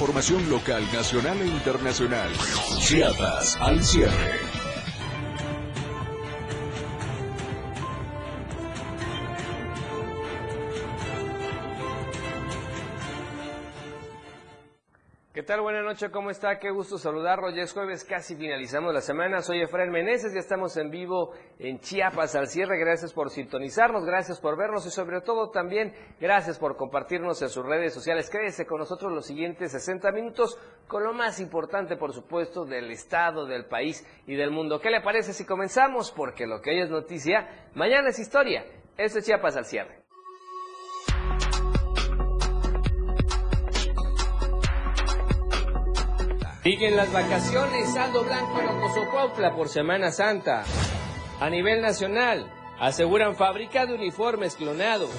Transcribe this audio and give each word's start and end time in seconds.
información 0.00 0.48
local, 0.48 0.82
nacional 0.94 1.42
e 1.42 1.46
internacional. 1.46 2.32
Chiapas 2.78 3.58
al 3.60 3.84
cierre. 3.84 4.49
Noches, 15.90 16.10
¿cómo 16.12 16.30
está? 16.30 16.56
Qué 16.60 16.70
gusto 16.70 16.98
saludarlo. 16.98 17.50
Ya 17.50 17.62
es 17.62 17.72
jueves, 17.72 18.04
casi 18.04 18.36
finalizamos 18.36 18.94
la 18.94 19.00
semana. 19.00 19.40
Soy 19.40 19.60
Efraín 19.60 19.90
Meneses, 19.90 20.32
ya 20.32 20.38
estamos 20.38 20.76
en 20.76 20.88
vivo 20.88 21.32
en 21.58 21.80
Chiapas 21.80 22.36
al 22.36 22.46
cierre. 22.46 22.78
Gracias 22.78 23.12
por 23.12 23.28
sintonizarnos, 23.28 24.04
gracias 24.04 24.38
por 24.38 24.56
vernos 24.56 24.86
y 24.86 24.90
sobre 24.90 25.20
todo 25.20 25.50
también 25.50 25.92
gracias 26.20 26.60
por 26.60 26.76
compartirnos 26.76 27.42
en 27.42 27.48
sus 27.48 27.66
redes 27.66 27.92
sociales. 27.92 28.30
Quédese 28.30 28.66
con 28.66 28.78
nosotros 28.78 29.10
los 29.10 29.26
siguientes 29.26 29.72
60 29.72 30.12
minutos 30.12 30.56
con 30.86 31.02
lo 31.02 31.12
más 31.12 31.40
importante, 31.40 31.96
por 31.96 32.12
supuesto, 32.12 32.64
del 32.64 32.92
Estado, 32.92 33.46
del 33.46 33.64
país 33.64 34.06
y 34.28 34.36
del 34.36 34.52
mundo. 34.52 34.78
¿Qué 34.78 34.90
le 34.90 35.00
parece 35.00 35.32
si 35.32 35.44
comenzamos? 35.44 36.12
Porque 36.12 36.46
lo 36.46 36.60
que 36.60 36.70
hoy 36.70 36.82
es 36.82 36.90
noticia, 36.90 37.68
mañana 37.74 38.10
es 38.10 38.20
historia. 38.20 38.64
Esto 38.96 39.18
es 39.18 39.26
Chiapas 39.26 39.56
al 39.56 39.64
cierre. 39.64 40.09
Siguen 46.70 46.94
las 46.94 47.12
vacaciones, 47.12 47.92
saldo 47.92 48.22
blanco 48.22 48.60
en 48.60 48.68
Ocosocuautla 48.68 49.56
por 49.56 49.68
Semana 49.68 50.12
Santa. 50.12 50.62
A 51.40 51.50
nivel 51.50 51.80
nacional, 51.80 52.48
aseguran 52.78 53.34
fábrica 53.34 53.86
de 53.86 53.94
uniformes 53.94 54.54
clonados. 54.54 55.10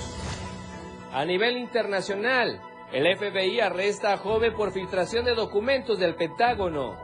A 1.11 1.25
nivel 1.25 1.57
internacional, 1.57 2.61
el 2.93 3.17
FBI 3.17 3.59
arresta 3.59 4.13
a 4.13 4.17
joven 4.17 4.53
por 4.53 4.71
filtración 4.71 5.25
de 5.25 5.35
documentos 5.35 5.99
del 5.99 6.15
Pentágono. 6.15 6.95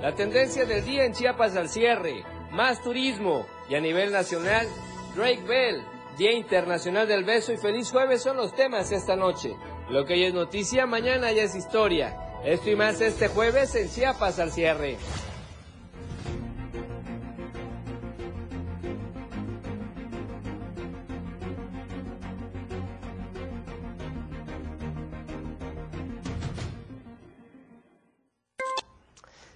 La 0.00 0.14
tendencia 0.14 0.64
del 0.64 0.82
día 0.82 1.04
en 1.04 1.12
Chiapas 1.12 1.54
al 1.54 1.68
cierre, 1.68 2.24
más 2.52 2.82
turismo. 2.82 3.44
Y 3.68 3.74
a 3.74 3.80
nivel 3.82 4.10
nacional, 4.10 4.66
Drake 5.14 5.42
Bell, 5.46 5.84
Día 6.16 6.32
Internacional 6.32 7.06
del 7.06 7.24
Beso 7.24 7.52
y 7.52 7.58
Feliz 7.58 7.90
Jueves 7.90 8.22
son 8.22 8.38
los 8.38 8.54
temas 8.54 8.90
esta 8.90 9.16
noche. 9.16 9.54
Lo 9.90 10.06
que 10.06 10.14
hoy 10.14 10.24
es 10.24 10.32
noticia, 10.32 10.86
mañana 10.86 11.30
ya 11.32 11.42
es 11.42 11.54
historia. 11.54 12.29
Esto 12.44 12.70
y 12.70 12.76
más 12.76 13.00
este 13.02 13.28
jueves 13.28 13.74
en 13.74 13.90
Chiapas 13.90 14.38
al 14.38 14.50
cierre. 14.50 14.96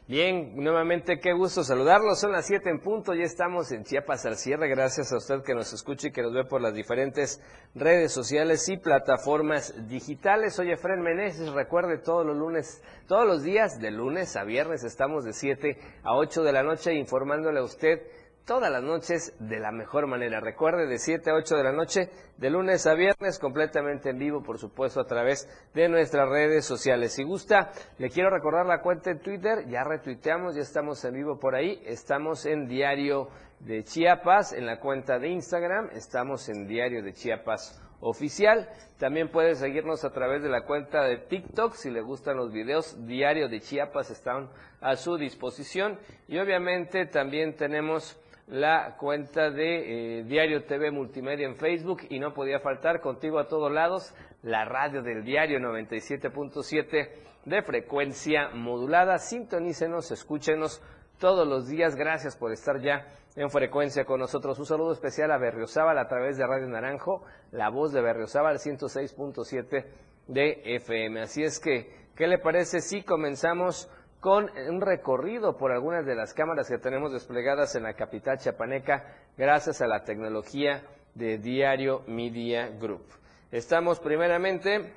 Bien, 0.07 0.55
nuevamente 0.57 1.19
qué 1.19 1.33
gusto 1.33 1.65
saludarlos. 1.65 2.21
Son 2.21 2.31
las 2.31 2.47
7 2.47 2.69
en 2.69 2.79
punto, 2.81 3.15
ya 3.15 3.23
estamos 3.23 3.73
en 3.73 3.85
Chiapas 3.85 4.27
al 4.27 4.37
cierre. 4.37 4.69
Gracias 4.69 5.11
a 5.15 5.17
usted 5.17 5.43
que 5.43 5.55
nos 5.55 5.73
escucha 5.73 6.09
y 6.09 6.13
que 6.13 6.21
nos 6.21 6.35
ve 6.35 6.45
por 6.45 6.61
las 6.61 6.75
diferentes 6.75 7.41
redes 7.75 8.13
sociales 8.13 8.69
y 8.69 8.77
plataformas 8.77 9.89
digitales. 9.89 10.57
Soy 10.57 10.73
Efren 10.73 11.01
Meneses, 11.01 11.51
recuerde 11.55 11.97
todos 11.97 12.27
los 12.27 12.37
lunes, 12.37 12.83
todos 13.09 13.27
los 13.27 13.43
días, 13.43 13.81
de 13.81 13.93
lunes 13.93 14.37
a 14.37 14.45
viernes, 14.45 14.85
estamos 14.85 15.25
de 15.25 15.33
7 15.33 15.79
a 16.03 16.15
8 16.15 16.43
de 16.43 16.53
la 16.53 16.63
noche 16.63 16.93
informándole 16.93 17.61
a 17.61 17.65
usted 17.65 18.03
todas 18.45 18.71
las 18.71 18.83
noches 18.83 19.35
de 19.39 19.59
la 19.59 19.73
mejor 19.73 20.07
manera. 20.07 20.41
Recuerde, 20.41 20.87
de 20.87 20.99
7 20.99 21.31
a 21.31 21.35
8 21.35 21.57
de 21.57 21.65
la 21.65 21.73
noche, 21.73 22.11
de 22.37 22.51
lunes 22.51 22.87
a 22.87 22.95
viernes, 22.95 23.39
completamente 23.39 24.11
en 24.11 24.19
vivo, 24.19 24.43
por 24.43 24.59
supuesto, 24.59 25.01
a 25.01 25.07
través 25.07 25.49
de 25.75 25.89
nuestras 25.89 26.29
redes 26.29 26.65
sociales. 26.65 27.15
Si 27.15 27.25
gusta, 27.25 27.73
le 27.99 28.11
quiero 28.11 28.31
recordar 28.31 28.67
la 28.67 28.83
cuenta 28.83 29.11
en 29.11 29.21
Twitter, 29.21 29.67
ya 29.69 29.85
retuiteamos, 29.85 30.55
ya 30.55 30.63
estamos 30.63 31.05
en 31.05 31.15
vivo 31.15 31.39
por 31.39 31.55
ahí, 31.55 31.83
estamos 31.87 32.45
en 32.47 32.69
Diario 32.69 33.29
de 33.61 33.83
Chiapas, 33.83 34.53
en 34.53 34.67
la 34.67 34.79
cuenta 34.79 35.19
de 35.19 35.29
Instagram, 35.29 35.89
estamos 35.93 36.49
en 36.49 36.67
Diario 36.67 37.03
de 37.03 37.13
Chiapas 37.13 37.81
oficial. 38.01 38.69
También 38.99 39.31
puede 39.31 39.55
seguirnos 39.55 40.05
a 40.05 40.13
través 40.13 40.43
de 40.43 40.49
la 40.49 40.65
cuenta 40.65 41.03
de 41.05 41.17
TikTok. 41.17 41.75
Si 41.75 41.91
le 41.91 42.03
gustan 42.03 42.37
los 42.37 42.53
videos, 42.53 43.07
Diario 43.07 43.49
de 43.49 43.61
Chiapas 43.61 44.11
están 44.11 44.51
a 44.81 44.97
su 44.97 45.17
disposición. 45.17 45.99
Y 46.29 46.39
obviamente 46.39 47.07
también 47.07 47.57
tenemos 47.57 48.21
la 48.47 48.97
cuenta 48.99 49.51
de 49.51 50.19
eh, 50.19 50.25
Diario 50.25 50.65
TV 50.65 50.91
Multimedia 50.91 51.47
en 51.47 51.57
Facebook 51.57 52.03
y 52.11 52.19
no 52.19 52.35
podía 52.35 52.61
faltar 52.61 53.01
contigo 53.01 53.39
a 53.39 53.49
todos 53.49 53.73
lados 53.73 54.15
la 54.43 54.65
radio 54.65 55.03
del 55.03 55.25
diario 55.25 55.59
97.7 55.59 57.11
de 57.47 57.63
frecuencia 57.63 58.51
modulada. 58.51 59.19
Sintonícenos, 59.19 60.11
escúchenos 60.11 60.83
todos 61.19 61.47
los 61.49 61.69
días. 61.69 61.97
Gracias 61.97 62.37
por 62.37 62.53
estar 62.53 62.81
ya 62.81 63.07
en 63.37 63.51
frecuencia 63.51 64.05
con 64.05 64.21
nosotros. 64.21 64.59
Un 64.59 64.67
saludo 64.67 64.93
especial 64.93 65.31
a 65.31 65.39
Berriozábal 65.39 65.99
a 65.99 66.09
través 66.09 66.37
de 66.37 66.47
Radio 66.47 66.69
Naranjo, 66.69 67.25
la 67.53 67.71
voz 67.71 67.93
de 67.93 68.03
Berriozábal 68.03 68.59
106.7 68.59 69.87
de 70.29 70.63
FM. 70.77 71.23
Así 71.23 71.43
es 71.43 71.59
que, 71.59 71.91
¿qué 72.15 72.27
le 72.27 72.39
parece 72.39 72.81
si 72.81 73.03
comenzamos 73.03 73.91
con 74.25 74.51
un 74.71 74.81
recorrido 74.81 75.59
por 75.59 75.71
algunas 75.71 76.07
de 76.07 76.15
las 76.15 76.33
cámaras 76.33 76.67
que 76.67 76.79
tenemos 76.79 77.13
desplegadas 77.13 77.77
en 77.77 77.83
la 77.83 77.93
capital 77.93 78.39
chiapaneca 78.39 79.05
gracias 79.37 79.83
a 79.83 79.87
la 79.87 80.03
tecnología 80.03 80.83
de 81.15 81.37
Diario 81.37 82.05
Media 82.07 82.71
Group. 82.71 83.05
Estamos 83.53 84.01
primeramente 84.01 84.95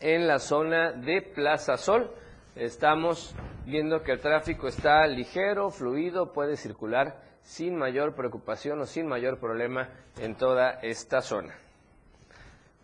en 0.00 0.26
la 0.26 0.40
zona 0.40 0.90
de 0.90 1.22
Plaza 1.22 1.76
Sol. 1.76 2.10
Estamos 2.56 3.32
viendo 3.64 4.02
que 4.02 4.10
el 4.10 4.20
tráfico 4.20 4.66
está 4.66 5.06
ligero, 5.06 5.70
fluido, 5.70 6.32
puede 6.32 6.56
circular 6.56 7.22
sin 7.42 7.76
mayor 7.76 8.16
preocupación 8.16 8.80
o 8.80 8.86
sin 8.86 9.06
mayor 9.06 9.38
problema 9.38 9.88
en 10.18 10.34
toda 10.34 10.80
esta 10.82 11.20
zona. 11.20 11.54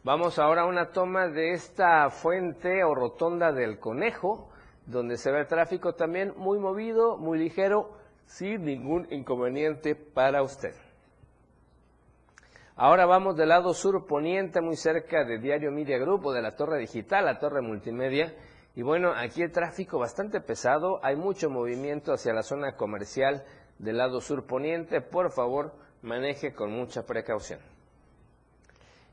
Vamos 0.05 0.39
ahora 0.39 0.63
a 0.63 0.67
una 0.67 0.91
toma 0.91 1.27
de 1.27 1.51
esta 1.51 2.09
fuente 2.11 2.85
o 2.85 2.95
rotonda 2.95 3.51
del 3.51 3.81
conejo 3.81 4.53
donde 4.89 5.19
se 5.19 5.31
ve 5.31 5.41
el 5.41 5.47
tráfico 5.47 5.95
también 5.95 6.33
muy 6.37 6.59
movido, 6.59 7.19
muy 7.19 7.39
ligero, 7.39 7.93
sin 8.25 8.65
ningún 8.65 9.07
inconveniente 9.11 9.95
para 9.95 10.43
usted. 10.43 10.75
Ahora 12.75 13.07
vamos 13.07 13.37
del 13.37 13.51
lado 13.51 13.75
sur 13.75 14.07
poniente, 14.07 14.61
muy 14.61 14.77
cerca 14.77 15.25
de 15.25 15.39
Diario 15.39 15.71
Media 15.71 15.99
Group 15.99 16.27
o 16.27 16.33
de 16.33 16.41
la 16.41 16.57
torre 16.57 16.79
digital, 16.79 17.27
la 17.27 17.39
torre 17.39 17.61
multimedia. 17.61 18.35
Y 18.75 18.83
bueno, 18.83 19.13
aquí 19.15 19.43
el 19.43 19.53
tráfico 19.53 19.99
bastante 19.99 20.41
pesado, 20.41 21.01
hay 21.03 21.17
mucho 21.17 21.51
movimiento 21.51 22.13
hacia 22.13 22.33
la 22.33 22.43
zona 22.43 22.77
comercial 22.77 23.45
del 23.79 23.99
lado 23.99 24.21
sur 24.21 24.47
poniente. 24.47 25.01
Por 25.01 25.33
favor, 25.33 25.75
maneje 26.03 26.55
con 26.55 26.71
mucha 26.71 27.05
precaución. 27.05 27.61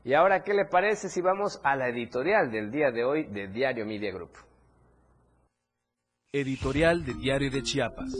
Y 0.04 0.14
ahora, 0.14 0.42
¿qué 0.42 0.54
le 0.54 0.66
parece 0.66 1.08
si 1.08 1.20
vamos 1.20 1.60
a 1.64 1.74
la 1.74 1.88
editorial 1.88 2.50
del 2.50 2.70
día 2.70 2.92
de 2.92 3.04
hoy 3.04 3.24
de 3.24 3.48
Diario 3.48 3.84
Media 3.84 4.12
Group? 4.12 4.30
Editorial 6.32 7.04
de 7.06 7.14
Diario 7.14 7.50
de 7.50 7.62
Chiapas. 7.62 8.12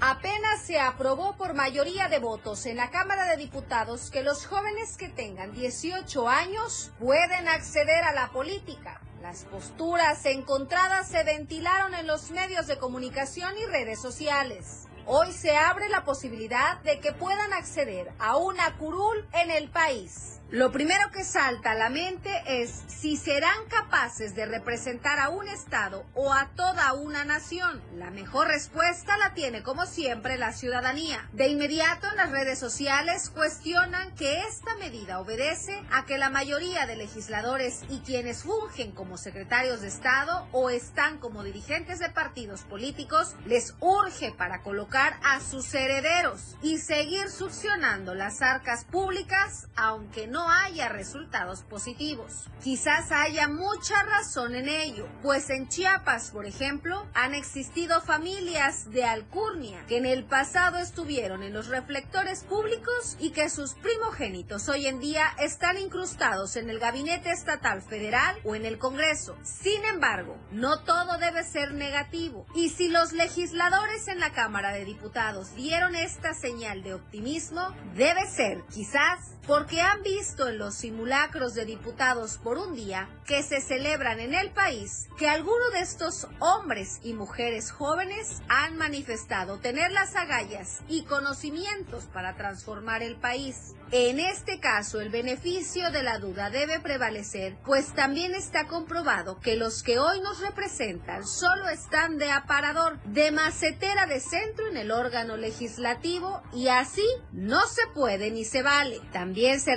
Apenas 0.00 0.62
se 0.62 0.80
aprobó 0.80 1.36
por 1.36 1.54
mayoría 1.54 2.08
de 2.08 2.18
votos 2.18 2.66
en 2.66 2.76
la 2.76 2.90
Cámara 2.90 3.26
de 3.26 3.36
Diputados 3.36 4.10
que 4.10 4.22
los 4.22 4.46
jóvenes 4.46 4.96
que 4.96 5.08
tengan 5.08 5.52
18 5.52 6.28
años 6.28 6.90
pueden 6.98 7.46
acceder 7.46 8.02
a 8.04 8.12
la 8.14 8.30
política. 8.30 9.00
Las 9.22 9.44
posturas 9.44 10.24
encontradas 10.26 11.08
se 11.08 11.22
ventilaron 11.24 11.94
en 11.94 12.06
los 12.06 12.30
medios 12.30 12.66
de 12.66 12.78
comunicación 12.78 13.52
y 13.58 13.66
redes 13.66 14.00
sociales. 14.00 14.88
Hoy 15.06 15.32
se 15.32 15.56
abre 15.56 15.88
la 15.88 16.04
posibilidad 16.04 16.80
de 16.82 17.00
que 17.00 17.12
puedan 17.12 17.52
acceder 17.52 18.12
a 18.18 18.36
una 18.38 18.76
curul 18.76 19.26
en 19.34 19.50
el 19.50 19.68
país. 19.68 20.37
Lo 20.50 20.72
primero 20.72 21.10
que 21.10 21.24
salta 21.24 21.72
a 21.72 21.74
la 21.74 21.90
mente 21.90 22.30
es 22.46 22.82
si 22.86 23.18
serán 23.18 23.66
capaces 23.68 24.34
de 24.34 24.46
representar 24.46 25.18
a 25.18 25.28
un 25.28 25.46
Estado 25.46 26.06
o 26.14 26.32
a 26.32 26.48
toda 26.56 26.94
una 26.94 27.26
nación. 27.26 27.82
La 27.94 28.10
mejor 28.10 28.48
respuesta 28.48 29.18
la 29.18 29.34
tiene, 29.34 29.62
como 29.62 29.84
siempre, 29.84 30.38
la 30.38 30.54
ciudadanía. 30.54 31.28
De 31.34 31.48
inmediato 31.48 32.06
en 32.08 32.16
las 32.16 32.30
redes 32.30 32.58
sociales 32.58 33.28
cuestionan 33.28 34.14
que 34.14 34.40
esta 34.40 34.74
medida 34.76 35.20
obedece 35.20 35.82
a 35.92 36.06
que 36.06 36.16
la 36.16 36.30
mayoría 36.30 36.86
de 36.86 36.96
legisladores 36.96 37.82
y 37.90 37.98
quienes 37.98 38.44
fungen 38.44 38.92
como 38.92 39.18
secretarios 39.18 39.82
de 39.82 39.88
Estado 39.88 40.48
o 40.52 40.70
están 40.70 41.18
como 41.18 41.44
dirigentes 41.44 41.98
de 41.98 42.08
partidos 42.08 42.62
políticos 42.62 43.36
les 43.44 43.74
urge 43.80 44.32
para 44.32 44.62
colocar 44.62 45.20
a 45.22 45.40
sus 45.40 45.74
herederos 45.74 46.56
y 46.62 46.78
seguir 46.78 47.28
succionando 47.28 48.14
las 48.14 48.40
arcas 48.40 48.86
públicas, 48.86 49.68
aunque 49.76 50.26
no 50.26 50.37
no 50.38 50.48
haya 50.48 50.88
resultados 50.88 51.62
positivos. 51.62 52.46
Quizás 52.62 53.10
haya 53.10 53.48
mucha 53.48 54.00
razón 54.04 54.54
en 54.54 54.68
ello, 54.68 55.08
pues 55.20 55.50
en 55.50 55.66
Chiapas, 55.66 56.30
por 56.30 56.46
ejemplo, 56.46 57.08
han 57.12 57.34
existido 57.34 58.00
familias 58.00 58.88
de 58.92 59.04
alcurnia 59.04 59.84
que 59.88 59.96
en 59.96 60.06
el 60.06 60.24
pasado 60.24 60.78
estuvieron 60.78 61.42
en 61.42 61.52
los 61.52 61.66
reflectores 61.66 62.44
públicos 62.44 63.16
y 63.18 63.30
que 63.30 63.50
sus 63.50 63.74
primogénitos 63.74 64.68
hoy 64.68 64.86
en 64.86 65.00
día 65.00 65.26
están 65.40 65.76
incrustados 65.76 66.54
en 66.54 66.70
el 66.70 66.78
gabinete 66.78 67.32
estatal 67.32 67.82
federal 67.82 68.36
o 68.44 68.54
en 68.54 68.64
el 68.64 68.78
Congreso. 68.78 69.36
Sin 69.42 69.84
embargo, 69.86 70.36
no 70.52 70.84
todo 70.84 71.18
debe 71.18 71.42
ser 71.42 71.74
negativo 71.74 72.46
y 72.54 72.68
si 72.68 72.88
los 72.90 73.12
legisladores 73.12 74.06
en 74.06 74.20
la 74.20 74.30
Cámara 74.30 74.70
de 74.70 74.84
Diputados 74.84 75.52
dieron 75.56 75.96
esta 75.96 76.32
señal 76.32 76.84
de 76.84 76.94
optimismo, 76.94 77.74
debe 77.96 78.24
ser, 78.28 78.62
quizás, 78.72 79.34
porque 79.48 79.80
han 79.80 80.02
visto 80.02 80.27
en 80.36 80.58
los 80.58 80.74
simulacros 80.74 81.54
de 81.54 81.64
diputados 81.64 82.36
por 82.36 82.58
un 82.58 82.74
día 82.74 83.08
que 83.26 83.42
se 83.42 83.62
celebran 83.62 84.20
en 84.20 84.34
el 84.34 84.50
país 84.50 85.08
que 85.16 85.28
algunos 85.28 85.72
de 85.72 85.80
estos 85.80 86.28
hombres 86.38 87.00
y 87.02 87.14
mujeres 87.14 87.70
jóvenes 87.70 88.42
han 88.48 88.76
manifestado 88.76 89.58
tener 89.58 89.90
las 89.90 90.14
agallas 90.16 90.80
y 90.86 91.04
conocimientos 91.04 92.04
para 92.12 92.36
transformar 92.36 93.02
el 93.02 93.16
país. 93.16 93.74
En 93.90 94.20
este 94.20 94.60
caso, 94.60 95.00
el 95.00 95.08
beneficio 95.08 95.90
de 95.90 96.02
la 96.02 96.18
duda 96.18 96.50
debe 96.50 96.78
prevalecer, 96.78 97.56
pues 97.64 97.94
también 97.94 98.34
está 98.34 98.66
comprobado 98.66 99.40
que 99.40 99.56
los 99.56 99.82
que 99.82 99.98
hoy 99.98 100.20
nos 100.20 100.40
representan 100.40 101.26
solo 101.26 101.70
están 101.70 102.18
de 102.18 102.30
aparador, 102.30 103.02
de 103.04 103.30
macetera 103.30 104.04
de 104.06 104.20
centro 104.20 104.68
en 104.68 104.76
el 104.76 104.90
órgano 104.90 105.38
legislativo 105.38 106.42
y 106.52 106.68
así 106.68 107.06
no 107.32 107.66
se 107.66 107.86
puede 107.94 108.30
ni 108.30 108.44
se 108.44 108.62
vale. 108.62 109.00
También 109.10 109.58
se 109.58 109.74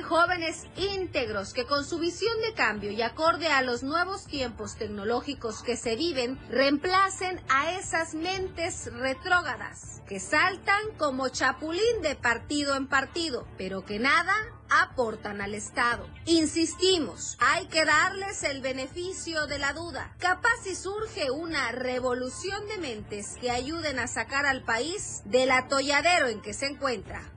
jóvenes 0.00 0.66
íntegros 0.76 1.52
que 1.52 1.66
con 1.66 1.84
su 1.84 1.98
visión 1.98 2.40
de 2.40 2.54
cambio 2.54 2.90
y 2.90 3.02
acorde 3.02 3.48
a 3.48 3.60
los 3.60 3.82
nuevos 3.82 4.24
tiempos 4.24 4.76
tecnológicos 4.76 5.62
que 5.62 5.76
se 5.76 5.96
viven, 5.96 6.38
reemplacen 6.48 7.42
a 7.50 7.72
esas 7.72 8.14
mentes 8.14 8.90
retrógadas 8.94 10.00
que 10.08 10.20
saltan 10.20 10.82
como 10.96 11.28
chapulín 11.28 12.00
de 12.02 12.14
partido 12.14 12.76
en 12.76 12.86
partido 12.86 13.46
pero 13.58 13.84
que 13.84 13.98
nada 13.98 14.34
aportan 14.68 15.40
al 15.40 15.54
Estado. 15.54 16.08
Insistimos, 16.24 17.36
hay 17.40 17.66
que 17.66 17.84
darles 17.84 18.42
el 18.42 18.60
beneficio 18.62 19.46
de 19.46 19.58
la 19.58 19.72
duda. 19.72 20.14
Capaz 20.18 20.62
si 20.62 20.74
surge 20.74 21.30
una 21.30 21.72
revolución 21.72 22.66
de 22.68 22.78
mentes 22.78 23.36
que 23.40 23.50
ayuden 23.50 23.98
a 23.98 24.06
sacar 24.06 24.46
al 24.46 24.62
país 24.62 25.22
del 25.26 25.50
atolladero 25.50 26.28
en 26.28 26.40
que 26.40 26.54
se 26.54 26.66
encuentra. 26.66 27.31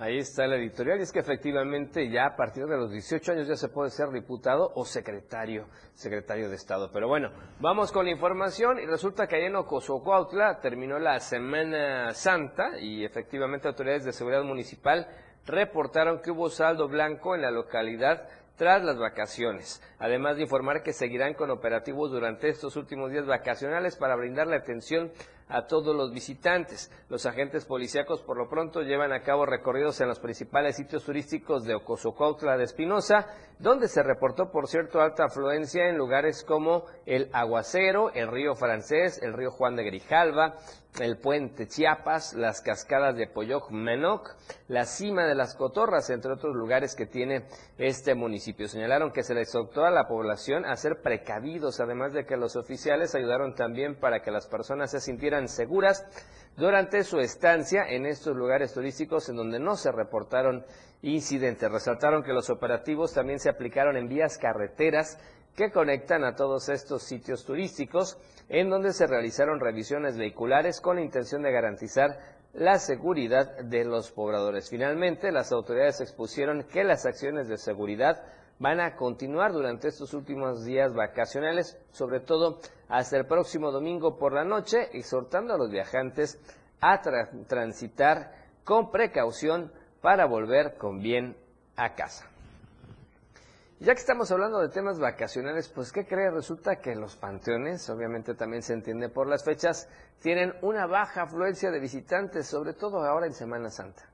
Ahí 0.00 0.16
está 0.16 0.46
el 0.46 0.54
editorial 0.54 0.98
y 0.98 1.02
es 1.02 1.12
que 1.12 1.18
efectivamente 1.18 2.08
ya 2.08 2.24
a 2.24 2.34
partir 2.34 2.64
de 2.64 2.74
los 2.74 2.90
18 2.90 3.32
años 3.32 3.46
ya 3.46 3.54
se 3.54 3.68
puede 3.68 3.90
ser 3.90 4.08
diputado 4.08 4.72
o 4.74 4.86
secretario, 4.86 5.66
secretario 5.92 6.48
de 6.48 6.56
Estado. 6.56 6.90
Pero 6.90 7.06
bueno, 7.06 7.30
vamos 7.58 7.92
con 7.92 8.06
la 8.06 8.10
información 8.10 8.78
y 8.78 8.86
resulta 8.86 9.26
que 9.26 9.36
allá 9.36 9.48
en 9.48 9.56
Ocosocuautla 9.56 10.58
terminó 10.60 10.98
la 10.98 11.20
Semana 11.20 12.14
Santa 12.14 12.78
y 12.80 13.04
efectivamente 13.04 13.68
autoridades 13.68 14.06
de 14.06 14.12
seguridad 14.12 14.42
municipal 14.42 15.06
reportaron 15.44 16.22
que 16.22 16.30
hubo 16.30 16.48
saldo 16.48 16.88
blanco 16.88 17.34
en 17.34 17.42
la 17.42 17.50
localidad 17.50 18.26
tras 18.56 18.82
las 18.82 18.98
vacaciones, 18.98 19.82
además 19.98 20.36
de 20.36 20.42
informar 20.42 20.82
que 20.82 20.94
seguirán 20.94 21.34
con 21.34 21.50
operativos 21.50 22.10
durante 22.10 22.48
estos 22.48 22.76
últimos 22.76 23.10
días 23.10 23.26
vacacionales 23.26 23.96
para 23.96 24.16
brindarle 24.16 24.56
atención 24.56 25.12
a 25.50 25.66
todos 25.66 25.94
los 25.94 26.12
visitantes. 26.12 26.90
Los 27.08 27.26
agentes 27.26 27.64
policíacos 27.64 28.22
por 28.22 28.36
lo 28.36 28.48
pronto 28.48 28.82
llevan 28.82 29.12
a 29.12 29.22
cabo 29.22 29.46
recorridos 29.46 30.00
en 30.00 30.08
los 30.08 30.20
principales 30.20 30.76
sitios 30.76 31.04
turísticos 31.04 31.64
de 31.64 31.74
Ocosocuautla 31.74 32.56
de 32.56 32.64
Espinosa, 32.64 33.26
donde 33.58 33.88
se 33.88 34.02
reportó, 34.02 34.50
por 34.50 34.68
cierto, 34.68 35.00
alta 35.00 35.24
afluencia 35.24 35.88
en 35.88 35.98
lugares 35.98 36.44
como 36.44 36.86
el 37.04 37.28
Aguacero, 37.32 38.12
el 38.14 38.28
río 38.28 38.54
Francés, 38.54 39.20
el 39.22 39.34
río 39.34 39.50
Juan 39.50 39.76
de 39.76 39.84
Grijalva, 39.84 40.56
el 40.98 41.18
puente 41.18 41.68
Chiapas, 41.68 42.34
las 42.34 42.60
cascadas 42.60 43.16
de 43.16 43.28
Poyoc 43.28 43.70
Menoc, 43.70 44.34
la 44.68 44.84
cima 44.84 45.26
de 45.26 45.34
las 45.34 45.54
Cotorras, 45.54 46.10
entre 46.10 46.32
otros 46.32 46.54
lugares 46.54 46.94
que 46.94 47.06
tiene 47.06 47.44
este 47.78 48.14
municipio. 48.14 48.68
Señalaron 48.68 49.12
que 49.12 49.22
se 49.22 49.34
les 49.34 49.48
exhortó 49.48 49.84
a 49.84 49.90
la 49.90 50.08
población 50.08 50.64
a 50.64 50.76
ser 50.76 51.00
precavidos, 51.02 51.80
además 51.80 52.12
de 52.12 52.26
que 52.26 52.36
los 52.36 52.56
oficiales 52.56 53.14
ayudaron 53.14 53.54
también 53.54 53.98
para 53.98 54.20
que 54.20 54.30
las 54.30 54.46
personas 54.48 54.90
se 54.90 55.00
sintieran 55.00 55.48
seguras 55.48 56.04
durante 56.56 57.04
su 57.04 57.20
estancia 57.20 57.84
en 57.88 58.06
estos 58.06 58.36
lugares 58.36 58.74
turísticos 58.74 59.28
en 59.28 59.36
donde 59.36 59.58
no 59.58 59.76
se 59.76 59.92
reportaron 59.92 60.64
incidentes. 61.02 61.70
Resaltaron 61.70 62.22
que 62.22 62.32
los 62.32 62.50
operativos 62.50 63.14
también 63.14 63.38
se 63.38 63.48
aplicaron 63.48 63.96
en 63.96 64.08
vías 64.08 64.36
carreteras 64.38 65.18
que 65.54 65.70
conectan 65.70 66.24
a 66.24 66.34
todos 66.34 66.68
estos 66.68 67.02
sitios 67.02 67.44
turísticos, 67.44 68.18
en 68.48 68.70
donde 68.70 68.92
se 68.92 69.06
realizaron 69.06 69.60
revisiones 69.60 70.16
vehiculares 70.16 70.80
con 70.80 70.96
la 70.96 71.02
intención 71.02 71.42
de 71.42 71.52
garantizar 71.52 72.18
la 72.52 72.78
seguridad 72.78 73.58
de 73.58 73.84
los 73.84 74.10
pobladores. 74.10 74.68
Finalmente, 74.70 75.30
las 75.30 75.52
autoridades 75.52 76.00
expusieron 76.00 76.64
que 76.64 76.84
las 76.84 77.06
acciones 77.06 77.48
de 77.48 77.58
seguridad 77.58 78.22
van 78.58 78.80
a 78.80 78.94
continuar 78.96 79.52
durante 79.52 79.88
estos 79.88 80.12
últimos 80.12 80.64
días 80.64 80.94
vacacionales, 80.94 81.78
sobre 81.92 82.20
todo 82.20 82.58
hasta 82.88 83.16
el 83.16 83.26
próximo 83.26 83.70
domingo 83.70 84.18
por 84.18 84.32
la 84.32 84.44
noche, 84.44 84.88
exhortando 84.92 85.54
a 85.54 85.58
los 85.58 85.70
viajantes 85.70 86.38
a 86.80 87.00
transitar 87.48 88.32
con 88.64 88.90
precaución 88.90 89.72
para 90.00 90.26
volver 90.26 90.76
con 90.76 91.00
bien 91.00 91.36
a 91.76 91.94
casa. 91.94 92.30
Ya 93.82 93.94
que 93.94 94.00
estamos 94.00 94.30
hablando 94.30 94.60
de 94.60 94.68
temas 94.68 94.98
vacacionales, 94.98 95.70
pues 95.70 95.90
¿qué 95.90 96.04
cree? 96.04 96.30
Resulta 96.30 96.80
que 96.80 96.94
los 96.94 97.16
panteones, 97.16 97.88
obviamente 97.88 98.34
también 98.34 98.62
se 98.62 98.74
entiende 98.74 99.08
por 99.08 99.26
las 99.26 99.42
fechas, 99.42 99.88
tienen 100.20 100.52
una 100.60 100.86
baja 100.86 101.22
afluencia 101.22 101.70
de 101.70 101.80
visitantes, 101.80 102.46
sobre 102.46 102.74
todo 102.74 103.02
ahora 103.02 103.24
en 103.24 103.32
Semana 103.32 103.70
Santa. 103.70 104.06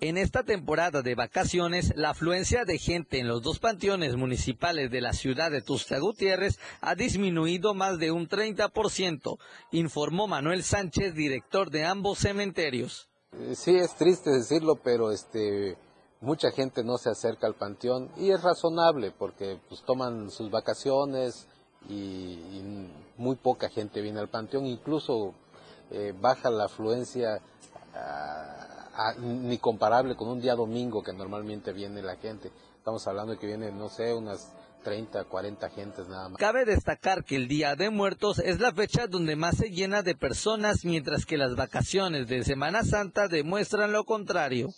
En 0.00 0.18
esta 0.18 0.42
temporada 0.42 1.02
de 1.02 1.14
vacaciones, 1.14 1.92
la 1.94 2.10
afluencia 2.10 2.64
de 2.64 2.78
gente 2.78 3.20
en 3.20 3.28
los 3.28 3.40
dos 3.40 3.60
panteones 3.60 4.16
municipales 4.16 4.90
de 4.90 5.00
la 5.00 5.12
ciudad 5.12 5.52
de 5.52 5.62
Tusta 5.62 6.00
Gutiérrez 6.00 6.58
ha 6.80 6.96
disminuido 6.96 7.72
más 7.72 8.00
de 8.00 8.10
un 8.10 8.28
30%, 8.28 9.38
informó 9.70 10.26
Manuel 10.26 10.64
Sánchez, 10.64 11.14
director 11.14 11.70
de 11.70 11.84
ambos 11.84 12.18
cementerios. 12.18 13.11
Eh, 13.38 13.54
sí, 13.54 13.74
es 13.76 13.94
triste 13.94 14.30
decirlo, 14.30 14.76
pero 14.76 15.10
este, 15.10 15.76
mucha 16.20 16.50
gente 16.50 16.84
no 16.84 16.98
se 16.98 17.08
acerca 17.08 17.46
al 17.46 17.54
panteón 17.54 18.10
y 18.18 18.30
es 18.30 18.42
razonable 18.42 19.10
porque 19.10 19.58
pues, 19.68 19.82
toman 19.82 20.30
sus 20.30 20.50
vacaciones 20.50 21.46
y, 21.88 22.38
muy 23.18 23.36
poca 23.36 23.68
gente 23.68 24.00
viene 24.00 24.20
al 24.20 24.28
panteón, 24.28 24.66
incluso 24.66 25.34
eh, 25.90 26.14
baja 26.18 26.50
la 26.50 26.64
afluencia 26.64 27.40
ni 29.18 29.58
comparable 29.58 30.16
con 30.16 30.28
un 30.28 30.40
día 30.40 30.54
domingo 30.54 31.02
que 31.02 31.12
normalmente 31.12 31.72
viene 31.72 32.02
la 32.02 32.16
gente. 32.16 32.50
Estamos 32.78 33.06
hablando 33.06 33.32
de 33.32 33.38
que 33.38 33.46
viene, 33.46 33.70
no 33.70 33.88
sé, 33.88 34.12
unas 34.14 34.50
30, 34.82 35.24
40 35.24 35.70
gentes 35.70 36.08
nada 36.08 36.28
más. 36.28 36.38
Cabe 36.38 36.64
destacar 36.64 37.24
que 37.24 37.36
el 37.36 37.48
Día 37.48 37.76
de 37.76 37.90
Muertos 37.90 38.38
es 38.38 38.60
la 38.60 38.72
fecha 38.72 39.06
donde 39.06 39.36
más 39.36 39.56
se 39.56 39.70
llena 39.70 40.02
de 40.02 40.14
personas, 40.14 40.84
mientras 40.84 41.26
que 41.26 41.38
las 41.38 41.56
vacaciones 41.56 42.28
de 42.28 42.44
Semana 42.44 42.84
Santa 42.84 43.28
demuestran 43.28 43.92
lo 43.92 44.04
contrario. 44.04 44.70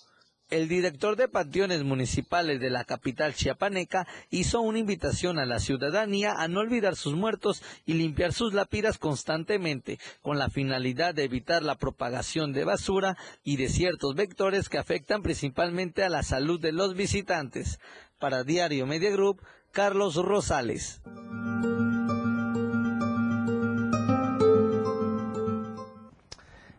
El 0.51 0.69
director 0.69 1.17
de 1.17 1.27
panteones 1.27 1.85
municipales 1.85 2.61
de 2.61 2.69
la 2.69 2.85
capital 2.85 3.35
chiapaneca 3.35 4.07
hizo 4.29 4.61
una 4.61 4.79
invitación 4.79 5.39
a 5.39 5.47
la 5.47 5.59
ciudadanía 5.59 6.35
a 6.35 6.49
no 6.49 6.61
olvidar 6.61 6.97
sus 6.97 7.15
muertos 7.15 7.63
y 7.87 7.95
limpiar 7.95 8.35
sus 8.35 8.53
lápidas 8.53 8.99
constantemente, 8.99 9.99
con 10.21 10.39
la 10.39 10.51
finalidad 10.51 11.15
de 11.15 11.25
evitar 11.25 11.63
la 11.63 11.77
propagación 11.77 12.53
de 12.53 12.65
basura 12.65 13.17
y 13.43 13.57
de 13.57 13.71
ciertos 13.71 14.15
vectores 14.15 14.69
que 14.69 14.77
afectan 14.79 15.23
principalmente 15.23 16.05
a 16.05 16.11
la 16.11 16.23
salud 16.23 16.61
de 16.61 16.73
los 16.73 16.95
visitantes. 16.95 17.81
Para 18.19 18.45
Diario 18.45 18.87
Media 18.87 19.11
Group, 19.11 19.41
Carlos 19.75 20.15
Rosales. 20.25 21.03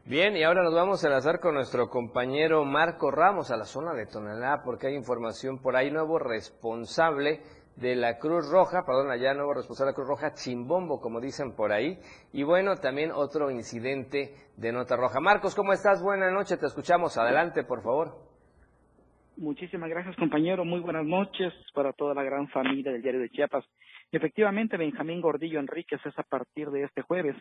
Bien, 0.06 0.38
y 0.38 0.44
ahora 0.44 0.64
nos 0.64 0.74
vamos 0.74 1.04
a 1.04 1.08
enlazar 1.08 1.42
con 1.42 1.56
nuestro 1.56 1.90
compañero 1.90 2.64
Marco 2.64 3.12
Ramos 3.12 3.52
a 3.52 3.58
la 3.58 3.66
zona 3.66 3.94
de 3.94 4.06
Tonalá, 4.06 4.62
porque 4.64 4.88
hay 4.88 4.96
información 4.96 5.60
por 5.60 5.76
ahí, 5.76 5.92
nuevo 5.92 6.20
responsable 6.20 7.42
de 7.76 7.98
la 7.98 8.18
Cruz 8.18 8.50
Roja, 8.50 8.86
perdón, 8.86 9.12
allá 9.12 9.34
nuevo 9.34 9.54
responsable 9.54 9.88
de 9.88 9.92
la 9.92 9.96
Cruz 9.96 10.08
Roja, 10.08 10.34
Chimbombo, 10.34 11.02
como 11.02 11.20
dicen 11.20 11.54
por 11.54 11.74
ahí, 11.74 12.00
y 12.32 12.44
bueno, 12.44 12.78
también 12.78 13.12
otro 13.12 13.52
incidente 13.52 14.34
de 14.56 14.72
Nota 14.72 14.96
Roja. 14.96 15.20
Marcos, 15.20 15.54
¿cómo 15.54 15.74
estás? 15.74 16.02
Buenas 16.02 16.32
noches, 16.32 16.58
te 16.58 16.68
escuchamos, 16.68 17.18
adelante, 17.18 17.66
por 17.66 17.82
favor. 17.84 18.35
Muchísimas 19.38 19.90
gracias, 19.90 20.16
compañero. 20.16 20.64
Muy 20.64 20.80
buenas 20.80 21.06
noches 21.06 21.52
para 21.74 21.92
toda 21.92 22.14
la 22.14 22.24
gran 22.24 22.48
familia 22.48 22.94
del 22.94 23.02
Diario 23.02 23.20
de 23.20 23.30
Chiapas. 23.30 23.66
Efectivamente, 24.10 24.78
Benjamín 24.78 25.20
Gordillo 25.20 25.60
Enríquez 25.60 26.00
es 26.06 26.18
a 26.18 26.24
partir 26.24 26.70
de 26.70 26.84
este 26.84 27.02
jueves 27.02 27.36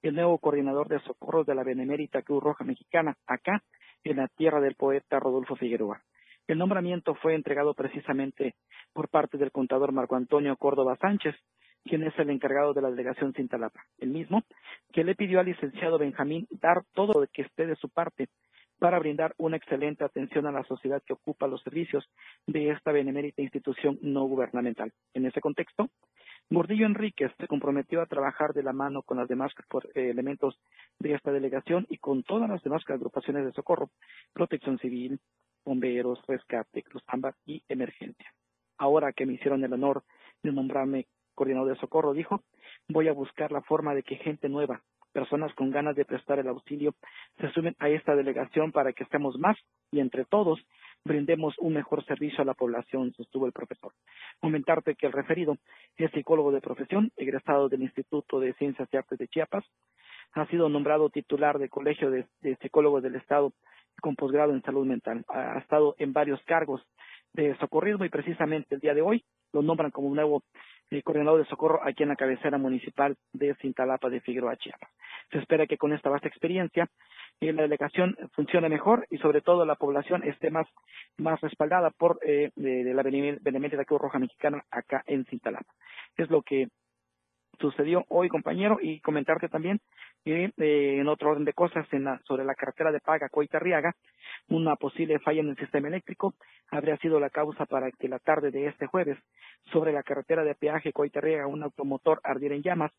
el 0.00 0.14
nuevo 0.14 0.38
coordinador 0.38 0.88
de 0.88 1.00
socorros 1.00 1.46
de 1.46 1.54
la 1.54 1.62
Benemérita 1.62 2.22
Cruz 2.22 2.42
Roja 2.42 2.64
Mexicana, 2.64 3.16
acá 3.26 3.62
en 4.04 4.16
la 4.16 4.28
tierra 4.28 4.58
del 4.60 4.74
poeta 4.74 5.20
Rodolfo 5.20 5.54
Figueroa. 5.56 6.00
El 6.46 6.56
nombramiento 6.56 7.14
fue 7.16 7.34
entregado 7.34 7.74
precisamente 7.74 8.54
por 8.94 9.10
parte 9.10 9.36
del 9.36 9.52
contador 9.52 9.92
Marco 9.92 10.16
Antonio 10.16 10.56
Córdoba 10.56 10.96
Sánchez, 10.98 11.34
quien 11.84 12.04
es 12.04 12.18
el 12.18 12.30
encargado 12.30 12.72
de 12.72 12.80
la 12.80 12.90
delegación 12.90 13.34
Cintalapa, 13.34 13.84
el 13.98 14.08
mismo 14.08 14.44
que 14.92 15.04
le 15.04 15.14
pidió 15.14 15.40
al 15.40 15.46
licenciado 15.46 15.98
Benjamín 15.98 16.46
dar 16.50 16.84
todo 16.94 17.20
lo 17.20 17.26
que 17.26 17.42
esté 17.42 17.66
de 17.66 17.76
su 17.76 17.90
parte 17.90 18.28
para 18.78 18.98
brindar 18.98 19.34
una 19.38 19.56
excelente 19.56 20.04
atención 20.04 20.46
a 20.46 20.52
la 20.52 20.64
sociedad 20.64 21.02
que 21.06 21.12
ocupa 21.12 21.46
los 21.46 21.62
servicios 21.62 22.08
de 22.46 22.70
esta 22.70 22.92
benemérita 22.92 23.42
institución 23.42 23.98
no 24.02 24.24
gubernamental. 24.24 24.92
En 25.14 25.26
ese 25.26 25.40
contexto, 25.40 25.90
Gordillo 26.50 26.86
Enríquez 26.86 27.32
se 27.38 27.48
comprometió 27.48 28.02
a 28.02 28.06
trabajar 28.06 28.52
de 28.52 28.62
la 28.62 28.72
mano 28.72 29.02
con 29.02 29.16
las 29.16 29.28
demás 29.28 29.52
eh, 29.94 30.10
elementos 30.10 30.58
de 30.98 31.14
esta 31.14 31.32
delegación 31.32 31.86
y 31.88 31.98
con 31.98 32.22
todas 32.22 32.48
las 32.48 32.62
demás 32.62 32.82
agrupaciones 32.88 33.46
de 33.46 33.52
socorro, 33.52 33.90
protección 34.32 34.78
civil, 34.78 35.18
bomberos, 35.64 36.20
rescate, 36.26 36.82
Cruz 36.82 37.02
Ámbar 37.06 37.34
y 37.46 37.62
emergencia. 37.68 38.32
Ahora 38.76 39.12
que 39.12 39.24
me 39.24 39.34
hicieron 39.34 39.64
el 39.64 39.72
honor 39.72 40.04
de 40.42 40.52
nombrarme 40.52 41.06
coordinador 41.34 41.70
de 41.70 41.80
socorro, 41.80 42.12
dijo, 42.12 42.42
voy 42.88 43.08
a 43.08 43.12
buscar 43.12 43.50
la 43.50 43.62
forma 43.62 43.94
de 43.94 44.02
que 44.02 44.16
gente 44.16 44.48
nueva, 44.48 44.82
personas 45.14 45.54
con 45.54 45.70
ganas 45.70 45.94
de 45.94 46.04
prestar 46.04 46.40
el 46.40 46.48
auxilio 46.48 46.94
se 47.38 47.48
sumen 47.52 47.76
a 47.78 47.88
esta 47.88 48.16
delegación 48.16 48.72
para 48.72 48.92
que 48.92 49.04
estemos 49.04 49.38
más 49.38 49.56
y 49.92 50.00
entre 50.00 50.24
todos 50.24 50.60
brindemos 51.04 51.54
un 51.58 51.74
mejor 51.74 52.04
servicio 52.04 52.42
a 52.42 52.44
la 52.44 52.54
población, 52.54 53.12
sostuvo 53.12 53.46
el 53.46 53.52
profesor. 53.52 53.92
Comentarte 54.40 54.96
que 54.96 55.06
el 55.06 55.12
referido 55.12 55.56
es 55.96 56.10
psicólogo 56.10 56.50
de 56.50 56.60
profesión, 56.60 57.12
egresado 57.16 57.68
del 57.68 57.82
Instituto 57.82 58.40
de 58.40 58.54
Ciencias 58.54 58.88
y 58.90 58.96
Artes 58.96 59.18
de 59.18 59.28
Chiapas, 59.28 59.64
ha 60.32 60.46
sido 60.46 60.68
nombrado 60.68 61.10
titular 61.10 61.58
del 61.58 61.70
Colegio 61.70 62.10
de, 62.10 62.26
Psicólogos 62.60 63.02
del 63.02 63.14
Estado 63.14 63.52
con 64.00 64.16
posgrado 64.16 64.52
en 64.52 64.62
salud 64.62 64.84
mental. 64.84 65.24
Ha, 65.28 65.58
estado 65.58 65.94
en 65.98 66.12
varios 66.12 66.42
cargos 66.42 66.82
de 67.32 67.56
socorrismo 67.58 68.04
y 68.04 68.08
precisamente 68.08 68.74
el 68.74 68.80
día 68.80 68.94
de 68.94 69.02
hoy 69.02 69.24
lo 69.52 69.62
nombran 69.62 69.92
como 69.92 70.12
nuevo 70.12 70.42
eh, 70.90 71.02
coordinador 71.02 71.40
de 71.40 71.48
socorro 71.48 71.80
aquí 71.82 72.02
en 72.02 72.10
la 72.10 72.16
cabecera 72.16 72.58
municipal 72.58 73.16
de 73.32 73.54
Cintalapa 73.56 74.10
de 74.10 74.20
Figueroa, 74.20 74.56
Chiapas. 74.56 74.90
Se 75.30 75.38
espera 75.38 75.66
que 75.66 75.78
con 75.78 75.92
esta 75.92 76.10
vasta 76.10 76.28
experiencia 76.28 76.88
eh, 77.40 77.52
la 77.52 77.62
delegación 77.62 78.16
funcione 78.32 78.68
mejor 78.68 79.06
y 79.10 79.18
sobre 79.18 79.40
todo 79.40 79.64
la 79.64 79.76
población 79.76 80.22
esté 80.24 80.50
más, 80.50 80.66
más 81.16 81.40
respaldada 81.40 81.90
por 81.90 82.18
eh, 82.22 82.50
de, 82.54 82.94
la 82.94 83.02
Benemérita 83.02 83.84
Cruz 83.84 84.00
Roja 84.00 84.18
Mexicana 84.18 84.64
acá 84.70 85.02
en 85.06 85.24
Cintalapa. 85.26 85.72
Es 86.16 86.30
lo 86.30 86.42
que 86.42 86.68
sucedió 87.60 88.04
hoy, 88.08 88.28
compañero, 88.28 88.78
y 88.80 89.00
comentarte 89.00 89.48
también 89.48 89.80
que 90.24 90.52
eh, 90.56 90.98
en 91.00 91.08
otro 91.08 91.30
orden 91.30 91.44
de 91.44 91.52
cosas 91.52 91.86
en 91.92 92.06
sobre 92.24 92.44
la 92.44 92.54
carretera 92.54 92.90
de 92.92 93.00
Paga 93.00 93.28
Coita-Riaga, 93.28 93.94
una 94.48 94.76
posible 94.76 95.18
falla 95.18 95.40
en 95.40 95.50
el 95.50 95.56
sistema 95.56 95.88
eléctrico 95.88 96.34
habría 96.70 96.96
sido 96.98 97.20
la 97.20 97.30
causa 97.30 97.66
para 97.66 97.90
que 97.92 98.08
la 98.08 98.18
tarde 98.18 98.50
de 98.50 98.66
este 98.66 98.86
jueves 98.86 99.18
sobre 99.72 99.92
la 99.92 100.02
carretera 100.02 100.44
de 100.44 100.54
peaje 100.54 100.92
Coita-Riaga 100.92 101.46
un 101.46 101.62
automotor 101.62 102.20
ardiera 102.24 102.54
en 102.54 102.62
llamas 102.62 102.92